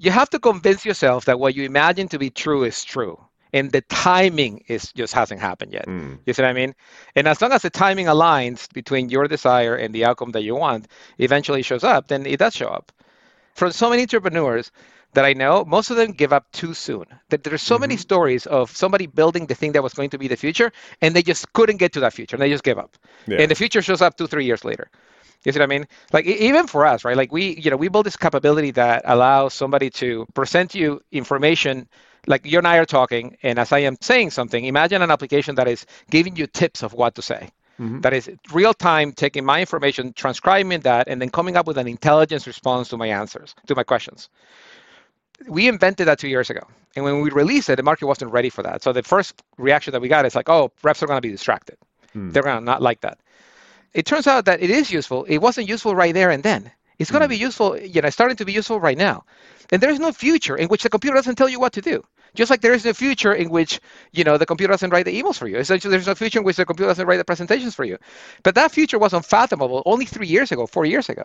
You 0.00 0.12
have 0.12 0.30
to 0.30 0.38
convince 0.38 0.84
yourself 0.84 1.24
that 1.24 1.40
what 1.40 1.56
you 1.56 1.64
imagine 1.64 2.06
to 2.08 2.20
be 2.20 2.30
true 2.30 2.62
is 2.62 2.84
true 2.84 3.18
and 3.52 3.72
the 3.72 3.80
timing 3.82 4.64
is 4.68 4.92
just 4.92 5.14
hasn't 5.14 5.40
happened 5.40 5.72
yet. 5.72 5.86
Mm. 5.86 6.18
You 6.26 6.32
see 6.32 6.42
what 6.42 6.48
I 6.48 6.52
mean? 6.52 6.74
And 7.14 7.26
as 7.28 7.40
long 7.40 7.52
as 7.52 7.62
the 7.62 7.70
timing 7.70 8.06
aligns 8.06 8.72
between 8.72 9.08
your 9.08 9.28
desire 9.28 9.74
and 9.74 9.94
the 9.94 10.04
outcome 10.04 10.32
that 10.32 10.42
you 10.42 10.54
want, 10.54 10.88
eventually 11.18 11.62
shows 11.62 11.84
up, 11.84 12.08
then 12.08 12.26
it 12.26 12.38
does 12.38 12.54
show 12.54 12.68
up. 12.68 12.92
For 13.54 13.70
so 13.72 13.90
many 13.90 14.02
entrepreneurs, 14.02 14.70
that 15.14 15.24
I 15.24 15.32
know, 15.32 15.64
most 15.64 15.90
of 15.90 15.96
them 15.96 16.12
give 16.12 16.32
up 16.32 16.50
too 16.52 16.74
soon. 16.74 17.06
That 17.30 17.42
there's 17.42 17.62
so 17.62 17.74
mm-hmm. 17.74 17.82
many 17.82 17.96
stories 17.96 18.46
of 18.46 18.70
somebody 18.76 19.06
building 19.06 19.46
the 19.46 19.54
thing 19.54 19.72
that 19.72 19.82
was 19.82 19.94
going 19.94 20.10
to 20.10 20.18
be 20.18 20.28
the 20.28 20.36
future, 20.36 20.70
and 21.00 21.14
they 21.14 21.22
just 21.22 21.52
couldn't 21.54 21.78
get 21.78 21.92
to 21.94 22.00
that 22.00 22.12
future, 22.12 22.36
and 22.36 22.42
they 22.42 22.50
just 22.50 22.64
give 22.64 22.78
up. 22.78 22.96
Yeah. 23.26 23.38
And 23.40 23.50
the 23.50 23.54
future 23.54 23.82
shows 23.82 24.02
up 24.02 24.16
two, 24.16 24.26
three 24.26 24.44
years 24.44 24.64
later. 24.64 24.90
You 25.44 25.52
see 25.52 25.60
what 25.60 25.64
I 25.64 25.68
mean? 25.68 25.86
Like 26.12 26.26
even 26.26 26.66
for 26.66 26.84
us, 26.84 27.04
right? 27.04 27.16
Like 27.16 27.32
we, 27.32 27.56
you 27.56 27.70
know, 27.70 27.76
we 27.76 27.88
build 27.88 28.06
this 28.06 28.16
capability 28.16 28.72
that 28.72 29.02
allows 29.04 29.54
somebody 29.54 29.88
to 29.90 30.26
present 30.34 30.74
you 30.74 31.00
information. 31.12 31.88
Like 32.28 32.46
you 32.46 32.58
and 32.58 32.68
I 32.68 32.76
are 32.76 32.86
talking, 32.86 33.36
and 33.42 33.58
as 33.58 33.72
I 33.72 33.80
am 33.80 33.96
saying 34.00 34.30
something, 34.30 34.64
imagine 34.64 35.02
an 35.02 35.10
application 35.10 35.56
that 35.56 35.66
is 35.66 35.86
giving 36.10 36.36
you 36.36 36.46
tips 36.46 36.82
of 36.82 36.92
what 36.92 37.14
to 37.16 37.22
say. 37.22 37.50
Mm-hmm. 37.80 38.00
That 38.00 38.12
is 38.12 38.30
real 38.52 38.74
time 38.74 39.12
taking 39.12 39.44
my 39.44 39.60
information, 39.60 40.12
transcribing 40.12 40.80
that, 40.80 41.08
and 41.08 41.22
then 41.22 41.30
coming 41.30 41.56
up 41.56 41.66
with 41.66 41.78
an 41.78 41.88
intelligence 41.88 42.46
response 42.46 42.88
to 42.88 42.96
my 42.96 43.08
answers, 43.08 43.54
to 43.66 43.74
my 43.74 43.84
questions 43.84 44.28
we 45.46 45.68
invented 45.68 46.08
that 46.08 46.18
two 46.18 46.28
years 46.28 46.50
ago. 46.50 46.66
And 46.96 47.04
when 47.04 47.20
we 47.20 47.30
released 47.30 47.68
it, 47.70 47.76
the 47.76 47.82
market 47.82 48.06
wasn't 48.06 48.32
ready 48.32 48.50
for 48.50 48.62
that. 48.62 48.82
So 48.82 48.92
the 48.92 49.02
first 49.02 49.42
reaction 49.56 49.92
that 49.92 50.00
we 50.00 50.08
got 50.08 50.26
is 50.26 50.34
like, 50.34 50.48
oh, 50.48 50.72
reps 50.82 51.02
are 51.02 51.06
going 51.06 51.18
to 51.18 51.26
be 51.26 51.30
distracted. 51.30 51.76
Hmm. 52.12 52.30
They're 52.30 52.42
going 52.42 52.58
to 52.58 52.64
not 52.64 52.82
like 52.82 53.02
that. 53.02 53.18
It 53.94 54.06
turns 54.06 54.26
out 54.26 54.46
that 54.46 54.62
it 54.62 54.70
is 54.70 54.90
useful. 54.90 55.24
It 55.24 55.38
wasn't 55.38 55.68
useful 55.68 55.94
right 55.94 56.12
there 56.14 56.30
and 56.30 56.42
then. 56.42 56.70
It's 56.98 57.10
going 57.10 57.20
to 57.20 57.26
hmm. 57.26 57.30
be 57.30 57.36
useful, 57.36 57.78
you 57.78 58.00
know, 58.00 58.08
it's 58.08 58.16
starting 58.16 58.36
to 58.36 58.44
be 58.44 58.52
useful 58.52 58.80
right 58.80 58.98
now. 58.98 59.24
And 59.70 59.82
there 59.82 59.90
is 59.90 60.00
no 60.00 60.12
future 60.12 60.56
in 60.56 60.68
which 60.68 60.82
the 60.82 60.90
computer 60.90 61.16
doesn't 61.16 61.36
tell 61.36 61.48
you 61.48 61.60
what 61.60 61.72
to 61.74 61.80
do. 61.80 62.04
Just 62.34 62.50
like 62.50 62.60
there 62.60 62.74
is 62.74 62.84
no 62.84 62.92
future 62.92 63.32
in 63.32 63.50
which, 63.50 63.80
you 64.12 64.24
know, 64.24 64.36
the 64.36 64.46
computer 64.46 64.72
doesn't 64.72 64.90
write 64.90 65.04
the 65.04 65.22
emails 65.22 65.36
for 65.36 65.48
you. 65.48 65.56
Essentially, 65.56 65.90
there's 65.90 66.06
no 66.06 66.14
future 66.14 66.38
in 66.38 66.44
which 66.44 66.56
the 66.56 66.64
computer 66.64 66.90
doesn't 66.90 67.06
write 67.06 67.16
the 67.16 67.24
presentations 67.24 67.74
for 67.74 67.84
you. 67.84 67.98
But 68.42 68.54
that 68.54 68.72
future 68.72 68.98
was 68.98 69.12
unfathomable 69.12 69.82
only 69.86 70.04
three 70.04 70.26
years 70.26 70.52
ago, 70.52 70.66
four 70.66 70.84
years 70.84 71.08
ago. 71.08 71.24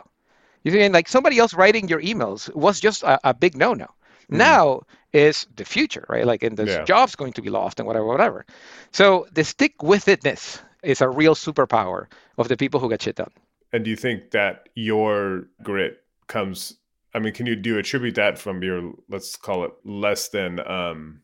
You 0.64 0.72
see, 0.72 0.90
like 0.90 1.08
somebody 1.08 1.40
else 1.40 1.54
writing 1.54 1.90
your 1.90 2.02
emails 2.02 2.54
was 2.56 2.80
just 2.80 3.04
a, 3.04 3.20
a 3.30 3.34
big 3.34 3.58
no-no. 3.58 3.86
Mm. 4.32 4.38
Now 4.38 4.82
is 5.12 5.46
the 5.56 5.66
future, 5.66 6.06
right? 6.10 6.26
Like, 6.26 6.44
and 6.44 6.58
there's 6.58 6.70
yeah. 6.70 6.84
jobs 6.86 7.16
going 7.16 7.34
to 7.34 7.42
be 7.42 7.50
lost 7.50 7.80
and 7.80 7.88
whatever, 7.88 8.06
whatever. 8.06 8.46
So 8.92 9.28
the 9.32 9.44
stick 9.44 9.84
with 9.84 10.06
itness 10.06 10.62
is 10.82 11.02
a 11.02 11.10
real 11.10 11.36
superpower 11.36 12.08
of 12.38 12.48
the 12.48 12.58
people 12.58 12.80
who 12.80 12.90
get 12.90 13.02
shit 13.02 13.16
done. 13.16 13.32
And 13.74 13.84
do 13.84 13.90
you 13.90 13.96
think 13.96 14.32
that 14.32 14.70
your 14.76 15.48
grit 15.64 15.98
comes? 16.28 16.76
I 17.14 17.20
mean, 17.20 17.34
can 17.34 17.48
you 17.48 17.56
do 17.56 17.72
you 17.72 17.80
attribute 17.80 18.16
that 18.16 18.38
from 18.38 18.64
your 18.64 18.94
let's 19.10 19.36
call 19.36 19.66
it 19.66 19.72
less 19.84 20.30
than 20.30 20.60
um, 20.68 21.22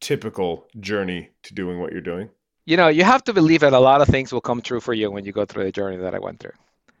typical 0.00 0.68
journey 0.78 1.30
to 1.42 1.54
doing 1.54 1.80
what 1.80 1.92
you're 1.92 2.00
doing? 2.00 2.30
You 2.66 2.76
know, 2.76 2.88
you 2.88 3.02
have 3.02 3.24
to 3.24 3.32
believe 3.32 3.60
that 3.60 3.72
a 3.72 3.80
lot 3.80 4.00
of 4.00 4.08
things 4.08 4.32
will 4.32 4.40
come 4.40 4.62
true 4.62 4.80
for 4.80 4.94
you 4.94 5.10
when 5.10 5.24
you 5.24 5.32
go 5.32 5.44
through 5.44 5.64
the 5.64 5.72
journey 5.72 5.96
that 5.96 6.14
I 6.14 6.18
went 6.18 6.38
through. 6.38 6.52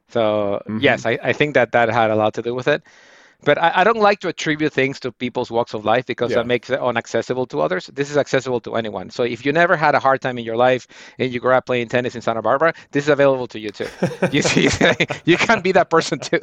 So 0.08 0.62
mm-hmm. 0.66 0.78
yes, 0.78 1.06
I, 1.06 1.18
I 1.22 1.32
think 1.32 1.54
that 1.54 1.72
that 1.72 1.88
had 1.90 2.10
a 2.10 2.16
lot 2.16 2.34
to 2.34 2.42
do 2.42 2.54
with 2.54 2.66
it. 2.66 2.82
But 3.44 3.56
I, 3.58 3.72
I, 3.76 3.84
don't 3.84 4.00
like 4.00 4.18
to 4.20 4.28
attribute 4.28 4.72
things 4.72 4.98
to 5.00 5.12
people's 5.12 5.48
walks 5.48 5.72
of 5.72 5.84
life 5.84 6.06
because 6.06 6.30
yeah. 6.30 6.38
that 6.38 6.46
makes 6.46 6.70
it 6.70 6.80
unaccessible 6.80 7.48
to 7.50 7.60
others. 7.60 7.86
This 7.94 8.10
is 8.10 8.16
accessible 8.16 8.60
to 8.62 8.74
anyone. 8.74 9.10
So 9.10 9.22
if 9.22 9.46
you 9.46 9.52
never 9.52 9.76
had 9.76 9.94
a 9.94 10.00
hard 10.00 10.20
time 10.20 10.38
in 10.38 10.44
your 10.44 10.56
life 10.56 10.88
and 11.18 11.32
you 11.32 11.38
grew 11.38 11.52
up 11.52 11.66
playing 11.66 11.88
tennis 11.88 12.16
in 12.16 12.20
Santa 12.20 12.42
Barbara, 12.42 12.74
this 12.90 13.04
is 13.04 13.10
available 13.10 13.46
to 13.48 13.60
you 13.60 13.70
too. 13.70 13.86
you 14.32 14.42
see, 14.42 14.68
you 15.24 15.36
can 15.36 15.62
be 15.62 15.70
that 15.72 15.88
person 15.88 16.18
too. 16.18 16.40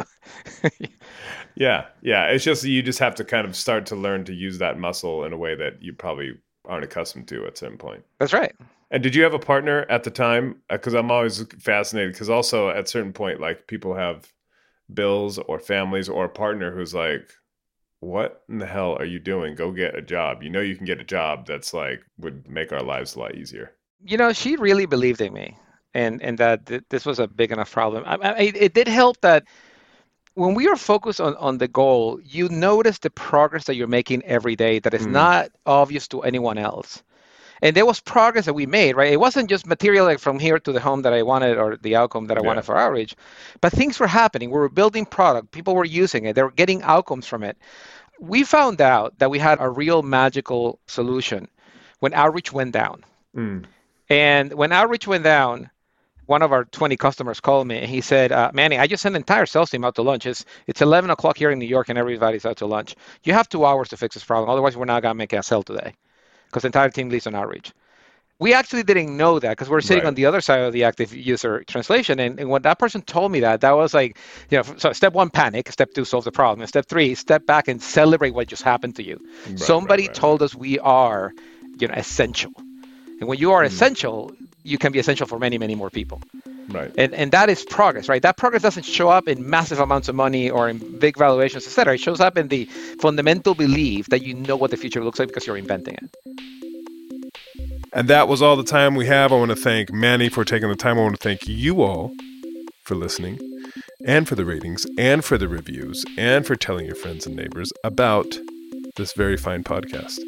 yeah, 1.56 1.86
yeah. 2.02 2.28
It's 2.28 2.46
just 2.46 2.64
you 2.64 2.82
just 2.82 3.00
have 3.00 3.16
to 3.16 3.26
kind 3.26 3.46
of 3.46 3.58
start 3.58 3.86
to 3.88 3.96
learn 3.96 4.24
to 4.26 4.34
use 4.34 4.58
that 4.60 4.80
muscle 4.80 5.26
in 5.26 5.34
a 5.34 5.38
way 5.38 5.54
that 5.54 5.82
you 5.82 5.92
probably 5.92 6.38
aren't 6.64 6.86
accustomed 6.86 7.28
to 7.28 7.46
at 7.46 7.58
some 7.58 7.78
point. 7.78 8.04
That's 8.20 8.34
right. 8.34 8.56
And 8.92 9.04
did 9.04 9.16
you 9.16 9.24
have 9.24 9.34
a 9.34 9.40
partner 9.40 9.86
at 9.90 10.04
the 10.04 10.12
time? 10.12 10.62
Uh, 10.70 10.78
because 10.78 10.94
I'm 10.94 11.12
always 11.12 11.44
fascinated. 11.60 12.14
Because 12.14 12.30
also 12.30 12.70
at 12.70 12.88
certain 12.88 13.12
point, 13.12 13.42
like 13.42 13.68
people 13.68 13.96
have 13.96 14.32
bills 14.94 15.38
or 15.38 15.60
families 15.60 16.10
or 16.10 16.26
a 16.26 16.30
partner 16.30 16.72
who's 16.72 16.94
like, 16.94 17.30
what 18.00 18.44
in 18.50 18.60
the 18.60 18.66
hell 18.66 18.96
are 18.98 19.06
you 19.06 19.20
doing? 19.20 19.56
Go 19.56 19.72
get 19.72 19.96
a 19.96 20.02
job. 20.02 20.44
You 20.44 20.50
know 20.50 20.62
you 20.62 20.76
can 20.76 20.86
get 20.86 21.00
a 21.00 21.04
job 21.04 21.48
that's 21.48 21.74
like 21.74 22.04
would 22.18 22.48
make 22.48 22.72
our 22.72 22.84
lives 22.84 23.16
a 23.16 23.20
lot 23.20 23.36
easier. 23.36 23.72
You 24.04 24.18
know, 24.18 24.34
she 24.34 24.56
really 24.56 24.86
believed 24.86 25.22
in 25.22 25.34
me, 25.34 25.58
and 25.94 26.22
and 26.22 26.38
that 26.38 26.68
th- 26.68 26.84
this 26.90 27.06
was 27.06 27.20
a 27.20 27.28
big 27.28 27.52
enough 27.52 27.72
problem. 27.72 28.04
I, 28.06 28.16
I, 28.16 28.40
it 28.56 28.74
did 28.74 28.88
help 28.88 29.20
that 29.22 29.46
when 30.36 30.54
we 30.54 30.68
are 30.68 30.76
focused 30.76 31.22
on, 31.22 31.36
on 31.38 31.58
the 31.58 31.68
goal, 31.68 32.20
you 32.24 32.50
notice 32.50 33.00
the 33.00 33.10
progress 33.10 33.66
that 33.66 33.76
you're 33.76 33.88
making 33.88 34.22
every 34.24 34.56
day 34.56 34.80
that 34.80 34.94
is 34.94 35.08
mm. 35.08 35.12
not 35.12 35.50
obvious 35.66 36.08
to 36.10 36.22
anyone 36.22 36.58
else. 36.58 37.04
And 37.66 37.76
there 37.76 37.88
was 37.88 38.00
progress 38.00 38.46
that 38.46 38.54
we 38.54 38.68
made, 38.68 38.96
right? 38.96 39.12
It 39.12 39.20
wasn't 39.20 39.50
just 39.50 39.66
material 39.66 40.06
like 40.06 40.20
from 40.20 40.38
here 40.38 40.60
to 40.60 40.72
the 40.72 40.80
home 40.80 41.02
that 41.02 41.14
I 41.14 41.24
wanted 41.24 41.58
or 41.58 41.78
the 41.78 41.96
outcome 41.96 42.28
that 42.28 42.38
I 42.38 42.42
yeah. 42.42 42.46
wanted 42.46 42.62
for 42.62 42.78
outreach, 42.78 43.16
but 43.60 43.72
things 43.72 44.00
were 44.00 44.06
happening. 44.06 44.52
We 44.52 44.60
were 44.60 44.70
building 44.70 45.04
product, 45.04 45.50
people 45.50 45.74
were 45.74 45.84
using 45.84 46.26
it, 46.26 46.36
they 46.36 46.44
were 46.44 46.52
getting 46.52 46.84
outcomes 46.84 47.26
from 47.26 47.42
it. 47.42 47.58
We 48.20 48.44
found 48.44 48.82
out 48.82 49.18
that 49.18 49.32
we 49.32 49.40
had 49.40 49.58
a 49.60 49.68
real 49.68 50.04
magical 50.04 50.78
solution 50.86 51.48
when 52.02 52.14
outreach 52.14 52.54
went 52.54 52.72
down. 52.72 53.04
Mm. 53.36 53.66
And 54.10 54.54
when 54.54 54.72
outreach 54.72 55.08
went 55.08 55.24
down, 55.24 55.72
one 56.28 56.44
of 56.44 56.52
our 56.52 56.66
20 56.66 56.98
customers 56.98 57.40
called 57.40 57.66
me 57.66 57.80
and 57.80 57.90
he 57.90 58.02
said, 58.02 58.32
uh, 58.32 58.52
Manny, 58.54 58.78
I 58.78 58.86
just 58.86 59.02
sent 59.02 59.14
the 59.14 59.18
entire 59.18 59.48
sales 59.48 59.72
team 59.72 59.84
out 59.84 59.96
to 59.96 60.04
lunch. 60.04 60.28
It's, 60.28 60.46
it's 60.68 60.84
11 60.84 61.10
o'clock 61.10 61.36
here 61.36 61.50
in 61.50 61.58
New 61.58 61.66
York 61.66 61.90
and 61.90 61.98
everybody's 61.98 62.46
out 62.46 62.58
to 62.58 62.68
lunch. 62.68 62.96
You 63.24 63.34
have 63.34 63.50
two 63.50 63.66
hours 63.66 63.90
to 63.90 63.98
fix 63.98 64.14
this 64.14 64.24
problem. 64.24 64.52
Otherwise, 64.52 64.78
we're 64.78 64.86
not 64.86 65.02
going 65.02 65.14
to 65.14 65.18
make 65.18 65.34
a 65.34 65.42
sale 65.42 65.64
today 65.64 65.96
because 66.48 66.64
the 66.64 66.68
entire 66.68 66.90
team 66.90 67.10
leaves 67.10 67.28
on 67.28 67.36
outreach. 67.36 67.72
We 68.38 68.54
actually 68.54 68.84
didn't 68.84 69.16
know 69.16 69.40
that 69.40 69.52
because 69.52 69.70
we're 69.70 69.80
sitting 69.80 70.04
right. 70.04 70.10
on 70.10 70.16
the 70.16 70.26
other 70.26 70.42
side 70.42 70.60
of 70.60 70.74
the 70.74 70.84
active 70.84 71.16
user 71.16 71.64
translation. 71.64 72.20
And, 72.20 72.38
and, 72.38 72.50
when 72.50 72.64
that 72.64 72.80
person 72.80 73.02
told 73.02 73.32
me 73.32 73.40
that, 73.40 73.62
that 73.62 73.72
was 73.72 73.94
like, 73.94 74.18
you 74.50 74.58
know, 74.58 74.64
so 74.76 74.92
step 74.92 75.14
one, 75.14 75.30
panic. 75.30 75.72
Step 75.72 75.94
two, 75.94 76.04
solve 76.04 76.26
the 76.26 76.34
problem. 76.34 76.60
And 76.60 76.68
step 76.68 76.86
three, 76.86 77.16
step 77.16 77.46
back 77.46 77.70
and 77.70 77.82
celebrate 77.82 78.32
what 78.32 78.50
just 78.50 78.64
happened 78.64 78.98
to 78.98 79.04
you. 79.06 79.26
Right, 79.48 79.58
Somebody 79.58 80.08
right, 80.08 80.14
told 80.14 80.42
us 80.42 80.54
we 80.54 80.80
are, 80.80 81.32
you 81.80 81.88
know, 81.88 81.94
essential. 81.94 82.52
And 83.20 83.30
when 83.30 83.38
you 83.38 83.54
are 83.54 83.64
mm. 83.64 83.68
essential, 83.68 84.34
you 84.66 84.78
can 84.78 84.92
be 84.92 85.00
essential 85.00 85.28
for 85.28 85.40
many, 85.40 85.58
many 85.58 85.76
more 85.76 85.90
people. 85.90 86.22
Right. 86.70 86.92
And 86.98 87.14
and 87.14 87.32
that 87.32 87.50
is 87.50 87.64
progress, 87.64 88.10
right? 88.10 88.22
That 88.22 88.38
progress 88.38 88.64
doesn't 88.64 88.84
show 88.84 89.10
up 89.10 89.28
in 89.28 89.48
massive 89.48 89.80
amounts 89.80 90.10
of 90.10 90.16
money 90.16 90.50
or 90.50 90.68
in 90.68 91.00
big 91.00 91.18
valuations, 91.18 91.66
etc. 91.68 91.94
It 91.94 92.00
shows 92.00 92.20
up 92.20 92.38
in 92.38 92.48
the 92.48 92.66
fundamental 93.00 93.54
belief 93.54 94.08
that 94.08 94.24
you 94.24 94.34
know 94.34 94.56
what 94.56 94.72
the 94.72 94.78
future 94.78 95.04
looks 95.04 95.20
like 95.20 95.28
because 95.28 95.46
you're 95.46 95.58
inventing 95.58 95.96
it. 95.96 96.16
And 97.94 98.08
that 98.10 98.28
was 98.28 98.42
all 98.42 98.58
the 98.58 98.64
time 98.64 98.96
we 98.96 99.06
have. 99.06 99.32
I 99.32 99.36
want 99.36 99.52
to 99.52 99.56
thank 99.56 99.94
Manny 99.94 100.28
for 100.28 100.44
taking 100.44 100.68
the 100.68 100.76
time. 100.76 100.98
I 100.98 101.02
want 101.02 101.16
to 101.16 101.24
thank 101.24 101.48
you 101.48 101.82
all 101.82 102.14
for 102.84 102.96
listening 102.96 103.40
and 104.06 104.28
for 104.28 104.36
the 104.36 104.44
ratings 104.44 104.86
and 104.98 105.24
for 105.24 105.38
the 105.38 105.48
reviews 105.48 106.04
and 106.18 106.46
for 106.46 106.56
telling 106.56 106.86
your 106.86 106.96
friends 106.96 107.26
and 107.26 107.36
neighbors 107.36 107.72
about 107.84 108.38
this 108.96 109.14
very 109.14 109.38
fine 109.38 109.64
podcast. 109.64 110.20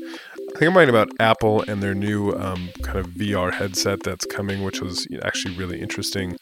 I 0.57 0.59
think 0.61 0.71
I'm 0.71 0.77
writing 0.77 0.95
about 0.95 1.11
Apple 1.19 1.63
and 1.67 1.83
their 1.83 1.93
new 1.93 2.31
um, 2.31 2.71
kind 2.81 2.97
of 2.97 3.09
VR 3.09 3.53
headset 3.53 4.01
that's 4.01 4.25
coming, 4.25 4.63
which 4.63 4.81
was 4.81 5.07
actually 5.21 5.55
really 5.55 5.79
interesting, 5.79 6.35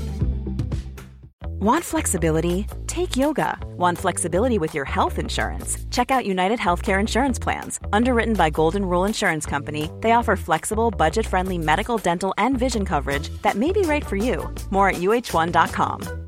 Want 1.60 1.84
flexibility? 1.84 2.66
Take 2.88 3.18
yoga. 3.18 3.60
Want 3.76 3.98
flexibility 3.98 4.58
with 4.60 4.74
your 4.74 4.86
health 4.86 5.20
insurance? 5.20 5.78
Check 5.92 6.10
out 6.10 6.26
United 6.26 6.58
Healthcare 6.58 6.98
Insurance 7.02 7.38
Plans. 7.38 7.82
Underwritten 7.92 8.34
by 8.34 8.50
Golden 8.50 8.86
Rule 8.86 9.04
Insurance 9.04 9.46
Company, 9.46 9.90
they 10.00 10.14
offer 10.14 10.38
flexible, 10.38 10.90
budget 10.90 11.26
friendly 11.26 11.58
medical, 11.58 11.98
dental, 11.98 12.34
and 12.38 12.58
vision 12.58 12.86
coverage 12.86 13.28
that 13.42 13.56
may 13.56 13.74
be 13.74 13.82
right 13.82 14.06
for 14.06 14.16
you. 14.16 14.50
More 14.72 14.88
at 14.88 14.96
uh1.com. 14.96 16.25